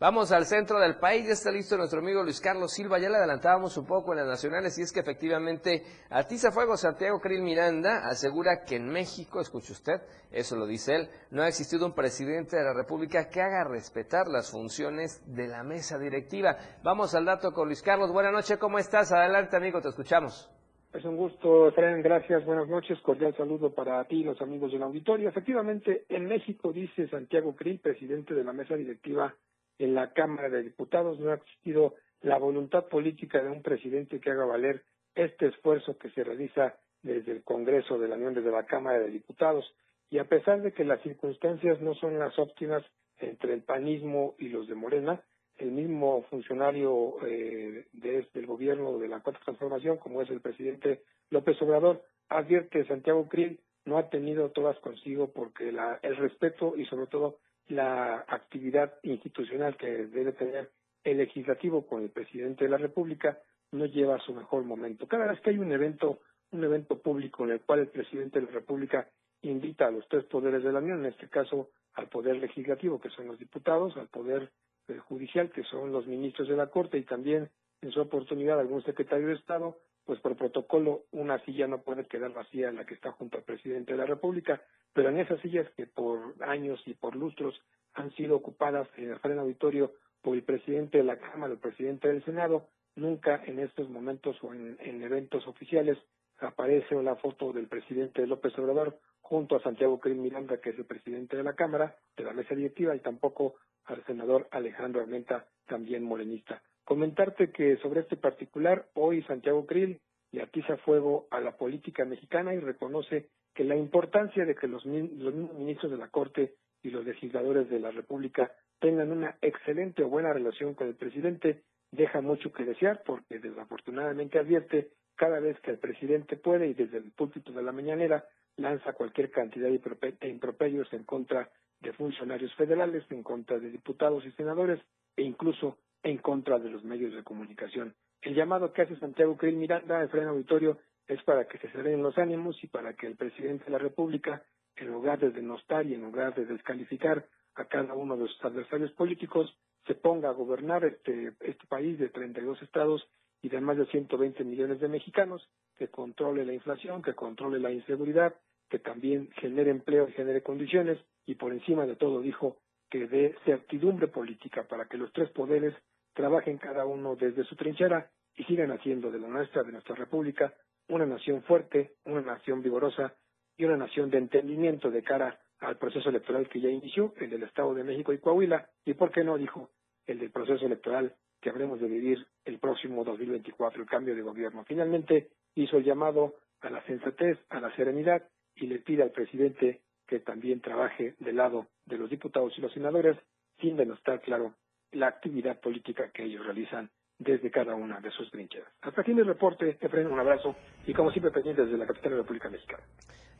Vamos 0.00 0.32
al 0.32 0.46
centro 0.46 0.80
del 0.80 0.96
país, 0.96 1.26
ya 1.26 1.34
está 1.34 1.52
listo 1.52 1.76
nuestro 1.76 1.98
amigo 1.98 2.22
Luis 2.22 2.40
Carlos 2.40 2.72
Silva, 2.72 2.98
ya 2.98 3.10
le 3.10 3.18
adelantábamos 3.18 3.76
un 3.76 3.84
poco 3.84 4.12
en 4.12 4.20
las 4.20 4.28
nacionales 4.28 4.78
y 4.78 4.82
es 4.82 4.94
que 4.94 5.00
efectivamente 5.00 5.82
Atiza 6.08 6.52
Fuego 6.52 6.78
Santiago 6.78 7.20
Krill 7.20 7.42
Miranda 7.42 8.08
asegura 8.08 8.64
que 8.66 8.76
en 8.76 8.88
México, 8.88 9.42
escuche 9.42 9.74
usted, 9.74 10.00
eso 10.32 10.56
lo 10.56 10.66
dice 10.66 10.94
él, 10.96 11.08
no 11.30 11.42
ha 11.42 11.48
existido 11.48 11.84
un 11.84 11.94
presidente 11.94 12.56
de 12.56 12.64
la 12.64 12.72
República 12.72 13.28
que 13.28 13.42
haga 13.42 13.62
respetar 13.64 14.26
las 14.28 14.50
funciones 14.50 15.22
de 15.26 15.48
la 15.48 15.62
mesa 15.64 15.98
directiva. 15.98 16.56
Vamos 16.82 17.14
al 17.14 17.26
dato 17.26 17.52
con 17.52 17.66
Luis 17.66 17.82
Carlos, 17.82 18.10
buenas 18.10 18.32
noches, 18.32 18.56
¿cómo 18.56 18.78
estás? 18.78 19.12
Adelante 19.12 19.58
amigo, 19.58 19.82
te 19.82 19.90
escuchamos. 19.90 20.50
Es 20.94 21.04
un 21.04 21.18
gusto, 21.18 21.68
Efraín, 21.68 22.00
gracias, 22.00 22.42
buenas 22.46 22.68
noches, 22.68 22.98
cordial 23.02 23.36
saludo 23.36 23.74
para 23.74 24.02
ti 24.04 24.22
y 24.22 24.24
los 24.24 24.40
amigos 24.40 24.72
del 24.72 24.82
auditorio. 24.82 25.28
Efectivamente, 25.28 26.06
en 26.08 26.24
México, 26.24 26.72
dice 26.72 27.06
Santiago 27.08 27.54
Krill, 27.54 27.80
presidente 27.80 28.32
de 28.32 28.44
la 28.44 28.54
mesa 28.54 28.76
directiva 28.76 29.34
en 29.80 29.94
la 29.94 30.12
Cámara 30.12 30.50
de 30.50 30.62
Diputados 30.62 31.18
no 31.18 31.30
ha 31.30 31.36
existido 31.36 31.94
la 32.20 32.38
voluntad 32.38 32.86
política 32.88 33.42
de 33.42 33.48
un 33.48 33.62
presidente 33.62 34.20
que 34.20 34.30
haga 34.30 34.44
valer 34.44 34.82
este 35.14 35.46
esfuerzo 35.46 35.96
que 35.96 36.10
se 36.10 36.22
realiza 36.22 36.74
desde 37.02 37.32
el 37.32 37.42
Congreso 37.42 37.98
de 37.98 38.08
la 38.08 38.16
Unión, 38.16 38.34
desde 38.34 38.50
la 38.50 38.66
Cámara 38.66 38.98
de 38.98 39.10
Diputados. 39.10 39.64
Y 40.10 40.18
a 40.18 40.24
pesar 40.24 40.60
de 40.60 40.72
que 40.72 40.84
las 40.84 41.00
circunstancias 41.02 41.80
no 41.80 41.94
son 41.94 42.18
las 42.18 42.38
óptimas 42.38 42.84
entre 43.18 43.54
el 43.54 43.62
panismo 43.62 44.34
y 44.38 44.50
los 44.50 44.68
de 44.68 44.74
Morena, 44.74 45.22
el 45.56 45.72
mismo 45.72 46.24
funcionario 46.28 47.16
eh, 47.26 47.86
del 47.92 48.46
gobierno 48.46 48.98
de 48.98 49.08
la 49.08 49.20
Cuarta 49.20 49.40
Transformación, 49.44 49.96
como 49.96 50.20
es 50.20 50.28
el 50.28 50.40
presidente 50.40 51.02
López 51.30 51.60
Obrador, 51.62 52.02
advierte 52.28 52.86
Santiago 52.86 53.28
Krill 53.28 53.60
no 53.86 53.96
ha 53.96 54.10
tenido 54.10 54.50
todas 54.50 54.78
consigo 54.80 55.32
porque 55.32 55.72
la, 55.72 55.98
el 56.02 56.16
respeto 56.16 56.76
y 56.76 56.84
sobre 56.86 57.06
todo 57.06 57.38
la 57.70 58.24
actividad 58.28 58.94
institucional 59.02 59.76
que 59.76 60.06
debe 60.06 60.32
tener 60.32 60.70
el 61.04 61.18
legislativo 61.18 61.86
con 61.86 62.02
el 62.02 62.10
presidente 62.10 62.64
de 62.64 62.70
la 62.70 62.76
República 62.76 63.38
no 63.72 63.86
lleva 63.86 64.16
a 64.16 64.20
su 64.20 64.34
mejor 64.34 64.64
momento. 64.64 65.06
Cada 65.06 65.28
vez 65.28 65.40
que 65.40 65.50
hay 65.50 65.58
un 65.58 65.72
evento, 65.72 66.20
un 66.50 66.64
evento 66.64 66.98
público 66.98 67.44
en 67.44 67.52
el 67.52 67.60
cual 67.60 67.80
el 67.80 67.88
presidente 67.88 68.40
de 68.40 68.46
la 68.46 68.52
República 68.52 69.08
invita 69.42 69.86
a 69.86 69.90
los 69.90 70.06
tres 70.08 70.24
poderes 70.24 70.62
de 70.62 70.72
la 70.72 70.80
Unión, 70.80 71.00
en 71.00 71.12
este 71.12 71.28
caso 71.28 71.70
al 71.94 72.08
poder 72.08 72.36
legislativo, 72.36 73.00
que 73.00 73.10
son 73.10 73.26
los 73.26 73.38
diputados, 73.38 73.96
al 73.96 74.08
poder 74.08 74.50
eh, 74.88 74.98
judicial, 74.98 75.50
que 75.50 75.62
son 75.64 75.92
los 75.92 76.06
ministros 76.06 76.48
de 76.48 76.56
la 76.56 76.66
Corte, 76.66 76.98
y 76.98 77.04
también 77.04 77.48
en 77.80 77.90
su 77.90 78.00
oportunidad 78.00 78.60
algún 78.60 78.82
secretario 78.82 79.28
de 79.28 79.34
Estado, 79.34 79.78
pues 80.04 80.20
por 80.20 80.36
protocolo 80.36 81.04
una 81.12 81.38
silla 81.44 81.66
no 81.66 81.82
puede 81.82 82.06
quedar 82.06 82.32
vacía 82.32 82.72
la 82.72 82.84
que 82.84 82.94
está 82.94 83.12
junto 83.12 83.38
al 83.38 83.44
presidente 83.44 83.92
de 83.92 83.98
la 83.98 84.06
República, 84.06 84.62
pero 84.92 85.08
en 85.08 85.18
esas 85.18 85.40
sillas 85.40 85.68
que 85.76 85.86
por 85.86 86.34
años 86.42 86.80
y 86.86 86.94
por 86.94 87.14
lustros 87.14 87.60
han 87.94 88.10
sido 88.12 88.36
ocupadas 88.36 88.88
en 88.96 89.10
el 89.10 89.18
freno 89.18 89.42
auditorio 89.42 89.92
por 90.22 90.34
el 90.34 90.42
presidente 90.42 90.98
de 90.98 91.04
la 91.04 91.18
Cámara, 91.18 91.52
el 91.52 91.58
presidente 91.58 92.08
del 92.08 92.24
Senado, 92.24 92.66
nunca 92.96 93.42
en 93.44 93.58
estos 93.58 93.88
momentos 93.88 94.36
o 94.42 94.52
en, 94.52 95.02
eventos 95.02 95.46
oficiales 95.46 95.98
aparece 96.38 96.94
la 97.02 97.16
foto 97.16 97.52
del 97.52 97.68
presidente 97.68 98.26
López 98.26 98.56
Obrador 98.58 98.98
junto 99.20 99.56
a 99.56 99.62
Santiago 99.62 100.00
Crim 100.00 100.22
Miranda, 100.22 100.60
que 100.60 100.70
es 100.70 100.78
el 100.78 100.86
presidente 100.86 101.36
de 101.36 101.42
la 101.42 101.54
Cámara, 101.54 101.96
de 102.16 102.24
la 102.24 102.32
mesa 102.32 102.54
directiva, 102.54 102.96
y 102.96 103.00
tampoco 103.00 103.56
al 103.84 104.04
senador 104.04 104.48
Alejandro 104.50 105.00
Armenta, 105.00 105.46
también 105.66 106.02
morenista. 106.02 106.62
Comentarte 106.90 107.52
que 107.52 107.76
sobre 107.76 108.00
este 108.00 108.16
particular, 108.16 108.88
hoy 108.94 109.22
Santiago 109.22 109.64
Krill 109.64 110.00
le 110.32 110.42
atiza 110.42 110.76
fuego 110.78 111.28
a 111.30 111.38
la 111.38 111.56
política 111.56 112.04
mexicana 112.04 112.52
y 112.52 112.58
reconoce 112.58 113.28
que 113.54 113.62
la 113.62 113.76
importancia 113.76 114.44
de 114.44 114.56
que 114.56 114.66
los, 114.66 114.84
los 114.84 115.32
ministros 115.32 115.92
de 115.92 115.98
la 115.98 116.08
Corte 116.08 116.56
y 116.82 116.90
los 116.90 117.04
legisladores 117.04 117.70
de 117.70 117.78
la 117.78 117.92
República 117.92 118.50
tengan 118.80 119.12
una 119.12 119.36
excelente 119.40 120.02
o 120.02 120.08
buena 120.08 120.32
relación 120.32 120.74
con 120.74 120.88
el 120.88 120.96
presidente 120.96 121.62
deja 121.92 122.22
mucho 122.22 122.52
que 122.52 122.64
desear 122.64 123.04
porque 123.06 123.38
desafortunadamente 123.38 124.40
advierte 124.40 124.88
cada 125.14 125.38
vez 125.38 125.60
que 125.60 125.70
el 125.70 125.78
presidente 125.78 126.38
puede 126.38 126.66
y 126.66 126.74
desde 126.74 126.98
el 126.98 127.12
púlpito 127.12 127.52
de 127.52 127.62
la 127.62 127.70
mañanera 127.70 128.24
lanza 128.56 128.94
cualquier 128.94 129.30
cantidad 129.30 129.68
de 129.68 130.28
improperios 130.28 130.92
en 130.92 131.04
contra 131.04 131.48
de 131.82 131.92
funcionarios 131.92 132.52
federales, 132.56 133.04
en 133.10 133.22
contra 133.22 133.60
de 133.60 133.70
diputados 133.70 134.26
y 134.26 134.32
senadores 134.32 134.80
e 135.16 135.22
incluso 135.22 135.78
en 136.02 136.18
contra 136.18 136.58
de 136.58 136.70
los 136.70 136.84
medios 136.84 137.14
de 137.14 137.22
comunicación. 137.22 137.94
El 138.22 138.34
llamado 138.34 138.72
que 138.72 138.82
hace 138.82 138.96
Santiago 138.96 139.36
Krill 139.36 139.56
Miranda, 139.56 140.02
Efraín 140.02 140.28
Auditorio, 140.28 140.78
es 141.06 141.22
para 141.24 141.46
que 141.46 141.58
se 141.58 141.70
serenen 141.70 142.02
los 142.02 142.16
ánimos 142.18 142.62
y 142.62 142.68
para 142.68 142.94
que 142.94 143.06
el 143.06 143.16
presidente 143.16 143.64
de 143.64 143.70
la 143.70 143.78
República, 143.78 144.42
en 144.76 144.88
lugar 144.88 145.18
de 145.18 145.30
denostar 145.30 145.86
y 145.86 145.94
en 145.94 146.02
lugar 146.02 146.34
de 146.34 146.46
descalificar 146.46 147.26
a 147.54 147.64
cada 147.64 147.94
uno 147.94 148.16
de 148.16 148.28
sus 148.28 148.44
adversarios 148.44 148.92
políticos, 148.92 149.54
se 149.86 149.94
ponga 149.94 150.28
a 150.28 150.32
gobernar 150.32 150.84
este, 150.84 151.32
este 151.40 151.66
país 151.66 151.98
de 151.98 152.10
32 152.10 152.62
estados 152.62 153.08
y 153.42 153.48
de 153.48 153.60
más 153.60 153.76
de 153.76 153.86
120 153.86 154.44
millones 154.44 154.80
de 154.80 154.88
mexicanos, 154.88 155.48
que 155.76 155.88
controle 155.88 156.44
la 156.44 156.52
inflación, 156.52 157.02
que 157.02 157.14
controle 157.14 157.58
la 157.58 157.72
inseguridad, 157.72 158.34
que 158.68 158.78
también 158.78 159.30
genere 159.32 159.70
empleo 159.70 160.08
y 160.08 160.12
genere 160.12 160.42
condiciones 160.42 160.98
y 161.26 161.34
por 161.34 161.52
encima 161.52 161.86
de 161.86 161.96
todo 161.96 162.20
dijo 162.20 162.58
que 162.90 163.06
dé 163.06 163.36
certidumbre 163.44 164.08
política 164.08 164.64
para 164.64 164.86
que 164.86 164.98
los 164.98 165.12
tres 165.12 165.30
poderes 165.30 165.74
trabajen 166.12 166.58
cada 166.58 166.84
uno 166.84 167.16
desde 167.16 167.44
su 167.44 167.56
trinchera 167.56 168.10
y 168.36 168.44
sigan 168.44 168.72
haciendo 168.72 169.10
de 169.10 169.20
la 169.20 169.28
nuestra, 169.28 169.62
de 169.62 169.72
nuestra 169.72 169.94
república, 169.94 170.52
una 170.88 171.06
nación 171.06 171.42
fuerte, 171.42 171.94
una 172.04 172.20
nación 172.20 172.62
vigorosa 172.62 173.14
y 173.56 173.64
una 173.64 173.76
nación 173.76 174.10
de 174.10 174.18
entendimiento 174.18 174.90
de 174.90 175.02
cara 175.02 175.38
al 175.60 175.76
proceso 175.76 176.08
electoral 176.08 176.48
que 176.48 176.60
ya 176.60 176.68
inició, 176.68 177.14
el 177.18 177.30
del 177.30 177.44
Estado 177.44 177.74
de 177.74 177.84
México 177.84 178.12
y 178.12 178.18
Coahuila, 178.18 178.68
y 178.84 178.94
por 178.94 179.10
qué 179.12 179.22
no, 179.22 179.36
dijo, 179.36 179.70
el 180.06 180.18
del 180.18 180.30
proceso 180.30 180.66
electoral 180.66 181.14
que 181.40 181.50
habremos 181.50 181.80
de 181.80 181.88
vivir 181.88 182.26
el 182.44 182.58
próximo 182.58 183.04
2024, 183.04 183.82
el 183.82 183.88
cambio 183.88 184.14
de 184.14 184.22
gobierno. 184.22 184.64
Finalmente 184.64 185.30
hizo 185.54 185.78
el 185.78 185.84
llamado 185.84 186.34
a 186.60 186.70
la 186.70 186.82
sensatez, 186.84 187.38
a 187.50 187.60
la 187.60 187.74
serenidad 187.76 188.26
y 188.54 188.66
le 188.66 188.78
pide 188.78 189.02
al 189.02 189.10
presidente 189.10 189.80
que 190.10 190.18
también 190.18 190.60
trabaje 190.60 191.14
del 191.20 191.36
lado 191.36 191.68
de 191.86 191.96
los 191.96 192.10
diputados 192.10 192.52
y 192.58 192.60
los 192.60 192.72
senadores 192.72 193.16
sin 193.60 193.76
denostar, 193.76 194.20
claro, 194.20 194.54
la 194.90 195.06
actividad 195.06 195.60
política 195.60 196.10
que 196.12 196.24
ellos 196.24 196.44
realizan 196.44 196.90
desde 197.16 197.48
cada 197.48 197.76
una 197.76 198.00
de 198.00 198.10
sus 198.10 198.28
trincheras. 198.32 198.68
Hasta 198.80 199.02
aquí 199.02 199.14
mi 199.14 199.22
reporte, 199.22 199.78
Efraín, 199.80 200.08
un 200.08 200.18
abrazo 200.18 200.56
y 200.84 200.92
como 200.92 201.12
siempre 201.12 201.30
pendientes 201.30 201.66
desde 201.66 201.78
la 201.78 201.86
capital 201.86 202.10
de 202.10 202.16
la 202.16 202.22
República 202.22 202.48
Mexicana. 202.48 202.82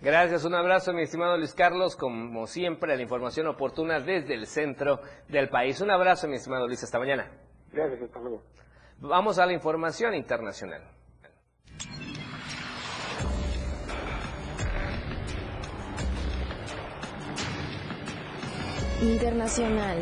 Gracias, 0.01 0.45
un 0.45 0.55
abrazo 0.55 0.93
mi 0.93 1.03
estimado 1.03 1.37
Luis 1.37 1.55
Carlos, 1.55 1.97
como 1.97 2.47
siempre 2.47 2.95
la 2.95 3.03
información 3.03 3.49
oportuna 3.49 3.99
desde 3.99 4.35
el 4.35 4.47
centro 4.47 5.01
del 5.29 5.49
país. 5.49 5.81
Un 5.81 5.91
abrazo 5.91 6.29
mi 6.29 6.37
estimado 6.37 6.69
Luis, 6.69 6.85
hasta 6.85 7.01
mañana. 7.01 7.33
Gracias, 7.73 8.01
hasta 8.03 8.21
luego. 8.21 8.45
Vamos 9.01 9.41
a 9.41 9.47
la 9.47 9.55
información 9.55 10.15
internacional. 10.15 10.83
Internacional. 19.03 19.99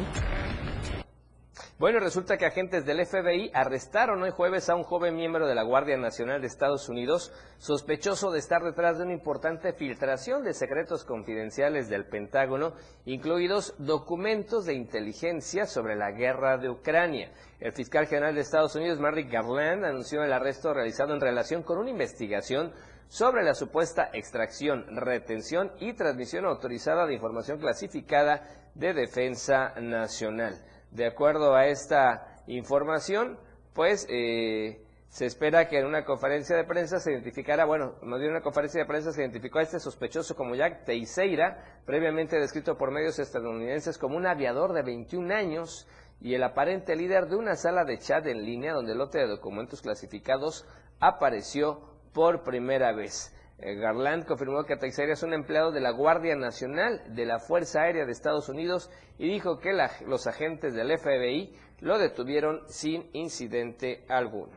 Bueno, 1.79 2.01
resulta 2.01 2.37
que 2.37 2.47
agentes 2.47 2.85
del 2.85 3.07
FBI 3.07 3.53
arrestaron 3.55 4.21
hoy 4.21 4.31
jueves 4.33 4.69
a 4.69 4.75
un 4.75 4.83
joven 4.83 5.15
miembro 5.15 5.47
de 5.47 5.55
la 5.55 5.63
Guardia 5.63 5.97
Nacional 5.97 6.41
de 6.41 6.49
Estados 6.49 6.89
Unidos 6.89 7.33
sospechoso 7.59 8.33
de 8.33 8.41
estar 8.41 8.65
detrás 8.65 8.99
de 8.99 9.05
una 9.05 9.13
importante 9.13 9.73
filtración 9.73 10.43
de 10.43 10.55
secretos 10.55 11.05
confidenciales 11.05 11.89
del 11.89 12.07
Pentágono, 12.07 12.73
incluidos 13.05 13.77
documentos 13.79 14.65
de 14.65 14.75
inteligencia 14.75 15.67
sobre 15.67 15.95
la 15.95 16.11
guerra 16.11 16.59
de 16.59 16.69
Ucrania. 16.69 17.31
El 17.61 17.71
fiscal 17.71 18.09
general 18.09 18.35
de 18.35 18.41
Estados 18.41 18.75
Unidos, 18.75 18.99
Merrick 18.99 19.31
Garland, 19.31 19.85
anunció 19.85 20.25
el 20.25 20.33
arresto 20.33 20.75
realizado 20.75 21.15
en 21.15 21.21
relación 21.21 21.63
con 21.63 21.79
una 21.79 21.91
investigación 21.91 22.73
sobre 23.09 23.43
la 23.43 23.55
supuesta 23.55 24.11
extracción, 24.13 24.85
retención 24.97 25.73
y 25.81 25.95
transmisión 25.95 26.45
autorizada 26.45 27.07
de 27.07 27.15
información 27.15 27.59
clasificada 27.59 28.49
de 28.75 28.93
defensa 28.93 29.75
nacional. 29.81 30.55
De 30.91 31.07
acuerdo 31.07 31.55
a 31.55 31.67
esta 31.67 32.43
información, 32.47 33.39
pues 33.73 34.07
eh, 34.11 34.85
se 35.09 35.25
espera 35.25 35.69
que 35.69 35.79
en 35.79 35.87
una 35.87 36.05
conferencia 36.05 36.55
de 36.55 36.65
prensa 36.65 36.99
se 36.99 37.13
identificara, 37.13 37.65
bueno, 37.65 37.95
más 38.03 38.21
bien 38.21 38.33
una 38.33 38.43
conferencia 38.43 38.83
de 38.83 38.87
prensa 38.87 39.11
se 39.13 39.23
identificó 39.23 39.59
a 39.59 39.63
este 39.63 39.81
sospechoso 39.81 40.37
como 40.37 40.55
Jack 40.55 40.85
Teixeira, 40.85 41.81
previamente 41.87 42.39
descrito 42.39 42.77
por 42.77 42.91
medios 42.91 43.19
estadounidenses 43.19 43.97
como 43.97 44.17
un 44.17 44.27
aviador 44.27 44.75
de 44.75 44.83
21 44.83 45.35
años 45.35 45.89
y 46.21 46.35
el 46.35 46.43
aparente 46.43 46.95
líder 46.95 47.27
de 47.29 47.37
una 47.37 47.55
sala 47.55 47.85
de 47.85 47.99
chat 47.99 48.27
en 48.27 48.45
línea 48.45 48.75
donde 48.75 48.93
el 48.93 48.99
lote 48.99 49.19
de 49.19 49.29
documentos 49.29 49.81
clasificados 49.81 50.67
apareció 51.01 51.98
por 52.19 52.43
primera 52.43 52.93
vez. 52.93 53.33
Eh, 53.61 53.77
Garland 53.77 54.27
confirmó 54.27 54.65
que 54.65 54.77
Teixeira 54.77 55.13
es 55.13 55.23
un 55.23 55.33
empleado 55.35 55.71
de 55.71 55.81
la 55.81 55.93
Guardia 55.93 56.35
Nacional 56.35 57.01
de 57.15 57.25
la 57.25 57.39
Fuerza 57.39 57.83
Aérea 57.83 58.07
de 58.07 58.11
Estados 58.11 58.49
Unidos 58.49 58.91
y 59.19 59.29
dijo 59.29 59.61
que 59.61 59.71
los 60.05 60.27
agentes 60.27 60.75
del 60.75 60.99
FBI 60.99 61.55
lo 61.79 61.97
detuvieron 61.97 62.63
sin 62.67 63.09
incidente 63.13 64.05
alguno. 64.09 64.51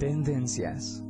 Tendencias. 0.00 1.05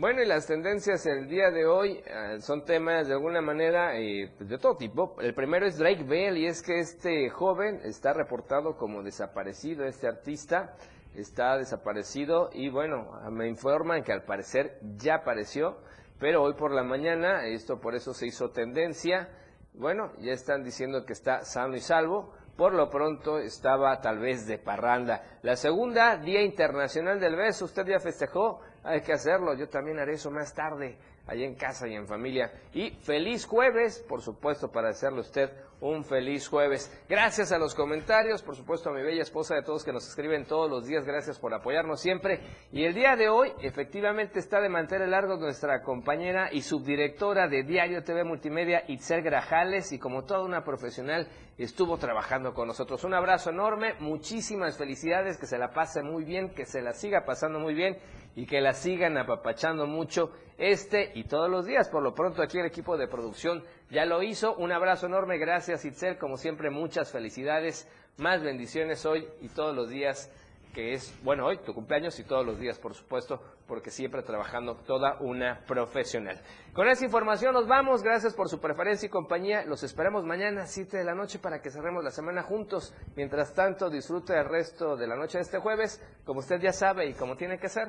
Bueno, 0.00 0.22
y 0.22 0.26
las 0.26 0.46
tendencias 0.46 1.04
el 1.06 1.26
día 1.26 1.50
de 1.50 1.66
hoy 1.66 2.00
eh, 2.06 2.36
son 2.38 2.64
temas 2.64 3.08
de 3.08 3.14
alguna 3.14 3.40
manera 3.40 3.98
eh, 3.98 4.30
pues, 4.38 4.48
de 4.48 4.56
todo 4.56 4.76
tipo. 4.76 5.16
El 5.20 5.34
primero 5.34 5.66
es 5.66 5.76
Drake 5.76 6.04
Bell 6.04 6.36
y 6.36 6.46
es 6.46 6.62
que 6.62 6.78
este 6.78 7.28
joven 7.30 7.80
está 7.82 8.12
reportado 8.12 8.76
como 8.76 9.02
desaparecido, 9.02 9.84
este 9.84 10.06
artista 10.06 10.76
está 11.16 11.58
desaparecido 11.58 12.48
y 12.52 12.68
bueno, 12.68 13.10
me 13.32 13.48
informan 13.48 14.04
que 14.04 14.12
al 14.12 14.22
parecer 14.22 14.78
ya 14.98 15.16
apareció, 15.16 15.78
pero 16.20 16.44
hoy 16.44 16.54
por 16.54 16.70
la 16.70 16.84
mañana, 16.84 17.46
esto 17.46 17.80
por 17.80 17.96
eso 17.96 18.14
se 18.14 18.28
hizo 18.28 18.50
tendencia, 18.50 19.28
bueno, 19.74 20.12
ya 20.20 20.30
están 20.30 20.62
diciendo 20.62 21.04
que 21.06 21.12
está 21.12 21.42
sano 21.42 21.74
y 21.74 21.80
salvo, 21.80 22.32
por 22.56 22.72
lo 22.72 22.88
pronto 22.88 23.38
estaba 23.38 24.00
tal 24.00 24.20
vez 24.20 24.46
de 24.46 24.58
parranda. 24.58 25.38
La 25.42 25.56
segunda, 25.56 26.18
Día 26.18 26.42
Internacional 26.42 27.18
del 27.18 27.34
Beso, 27.34 27.64
usted 27.64 27.84
ya 27.86 27.98
festejó, 27.98 28.60
hay 28.84 29.00
que 29.02 29.12
hacerlo, 29.12 29.54
yo 29.54 29.68
también 29.68 29.98
haré 29.98 30.14
eso 30.14 30.30
más 30.30 30.54
tarde, 30.54 30.98
allá 31.26 31.44
en 31.44 31.54
casa 31.54 31.86
y 31.86 31.94
en 31.94 32.06
familia. 32.06 32.52
Y 32.72 32.90
feliz 33.02 33.46
jueves, 33.46 34.04
por 34.08 34.22
supuesto, 34.22 34.70
para 34.70 34.88
hacerle 34.88 35.20
usted 35.20 35.50
un 35.80 36.04
feliz 36.04 36.48
jueves. 36.48 36.90
Gracias 37.08 37.52
a 37.52 37.58
los 37.58 37.74
comentarios, 37.74 38.42
por 38.42 38.56
supuesto 38.56 38.90
a 38.90 38.92
mi 38.92 39.02
bella 39.02 39.22
esposa 39.22 39.54
de 39.54 39.62
todos 39.62 39.84
que 39.84 39.92
nos 39.92 40.08
escriben 40.08 40.44
todos 40.44 40.68
los 40.68 40.86
días, 40.86 41.04
gracias 41.04 41.38
por 41.38 41.54
apoyarnos 41.54 42.00
siempre. 42.00 42.40
Y 42.72 42.84
el 42.84 42.94
día 42.94 43.14
de 43.14 43.28
hoy, 43.28 43.52
efectivamente, 43.60 44.40
está 44.40 44.60
de 44.60 44.68
mantener 44.68 45.08
largo 45.08 45.36
nuestra 45.36 45.82
compañera 45.82 46.48
y 46.52 46.62
subdirectora 46.62 47.46
de 47.46 47.62
Diario 47.62 48.02
TV 48.02 48.24
Multimedia, 48.24 48.84
Itzel 48.88 49.22
Grajales, 49.22 49.92
y 49.92 49.98
como 49.98 50.24
toda 50.24 50.42
una 50.42 50.64
profesional, 50.64 51.28
estuvo 51.58 51.96
trabajando 51.98 52.54
con 52.54 52.66
nosotros. 52.66 53.04
Un 53.04 53.14
abrazo 53.14 53.50
enorme, 53.50 53.94
muchísimas 54.00 54.76
felicidades, 54.76 55.38
que 55.38 55.46
se 55.46 55.58
la 55.58 55.70
pase 55.70 56.02
muy 56.02 56.24
bien, 56.24 56.50
que 56.50 56.66
se 56.66 56.82
la 56.82 56.92
siga 56.92 57.24
pasando 57.24 57.60
muy 57.60 57.74
bien 57.74 57.98
y 58.36 58.46
que 58.46 58.60
la 58.60 58.72
sigan 58.72 59.16
apapachando 59.16 59.86
mucho 59.86 60.32
este 60.58 61.12
y 61.14 61.24
todos 61.24 61.50
los 61.50 61.66
días. 61.66 61.88
Por 61.88 62.02
lo 62.02 62.14
pronto 62.14 62.42
aquí 62.42 62.58
el 62.58 62.66
equipo 62.66 62.96
de 62.96 63.08
producción 63.08 63.64
ya 63.90 64.04
lo 64.04 64.22
hizo. 64.22 64.54
Un 64.56 64.72
abrazo 64.72 65.06
enorme, 65.06 65.38
gracias 65.38 65.84
Itzel, 65.84 66.18
como 66.18 66.36
siempre 66.36 66.70
muchas 66.70 67.10
felicidades, 67.10 67.88
más 68.18 68.42
bendiciones 68.42 69.06
hoy 69.06 69.26
y 69.40 69.48
todos 69.48 69.74
los 69.74 69.88
días 69.88 70.30
que 70.74 70.92
es, 70.92 71.12
bueno, 71.24 71.46
hoy 71.46 71.58
tu 71.58 71.74
cumpleaños 71.74 72.18
y 72.20 72.24
todos 72.24 72.44
los 72.44 72.58
días, 72.60 72.78
por 72.78 72.94
supuesto, 72.94 73.42
porque 73.66 73.90
siempre 73.90 74.22
trabajando 74.22 74.76
toda 74.76 75.18
una 75.20 75.60
profesional. 75.66 76.40
Con 76.72 76.88
esa 76.88 77.04
información 77.04 77.52
nos 77.52 77.66
vamos, 77.66 78.02
gracias 78.02 78.34
por 78.34 78.48
su 78.48 78.60
preferencia 78.60 79.06
y 79.06 79.10
compañía. 79.10 79.64
Los 79.64 79.82
esperamos 79.82 80.24
mañana 80.24 80.62
a 80.62 80.66
7 80.66 80.98
de 80.98 81.04
la 81.04 81.14
noche 81.14 81.38
para 81.38 81.60
que 81.60 81.70
cerremos 81.70 82.04
la 82.04 82.10
semana 82.10 82.42
juntos. 82.42 82.94
Mientras 83.16 83.54
tanto, 83.54 83.90
disfrute 83.90 84.34
el 84.34 84.44
resto 84.48 84.96
de 84.96 85.06
la 85.06 85.16
noche 85.16 85.38
de 85.38 85.42
este 85.42 85.58
jueves, 85.58 86.00
como 86.24 86.40
usted 86.40 86.60
ya 86.60 86.72
sabe 86.72 87.06
y 87.06 87.14
como 87.14 87.36
tiene 87.36 87.58
que 87.58 87.68
ser, 87.68 87.88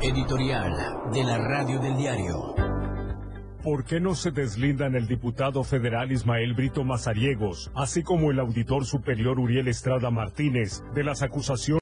Editorial 0.00 0.72
de 1.12 1.22
la 1.22 1.36
radio 1.36 1.78
del 1.78 1.98
diario. 1.98 2.54
¿Por 3.62 3.84
qué 3.84 4.00
no 4.00 4.14
se 4.16 4.32
deslindan 4.32 4.96
el 4.96 5.06
diputado 5.06 5.62
federal 5.62 6.10
Ismael 6.10 6.54
Brito 6.54 6.82
Mazariegos, 6.82 7.70
así 7.76 8.02
como 8.02 8.32
el 8.32 8.40
auditor 8.40 8.84
superior 8.86 9.38
Uriel 9.38 9.68
Estrada 9.68 10.10
Martínez, 10.10 10.82
de 10.94 11.04
las 11.04 11.22
acusaciones? 11.22 11.80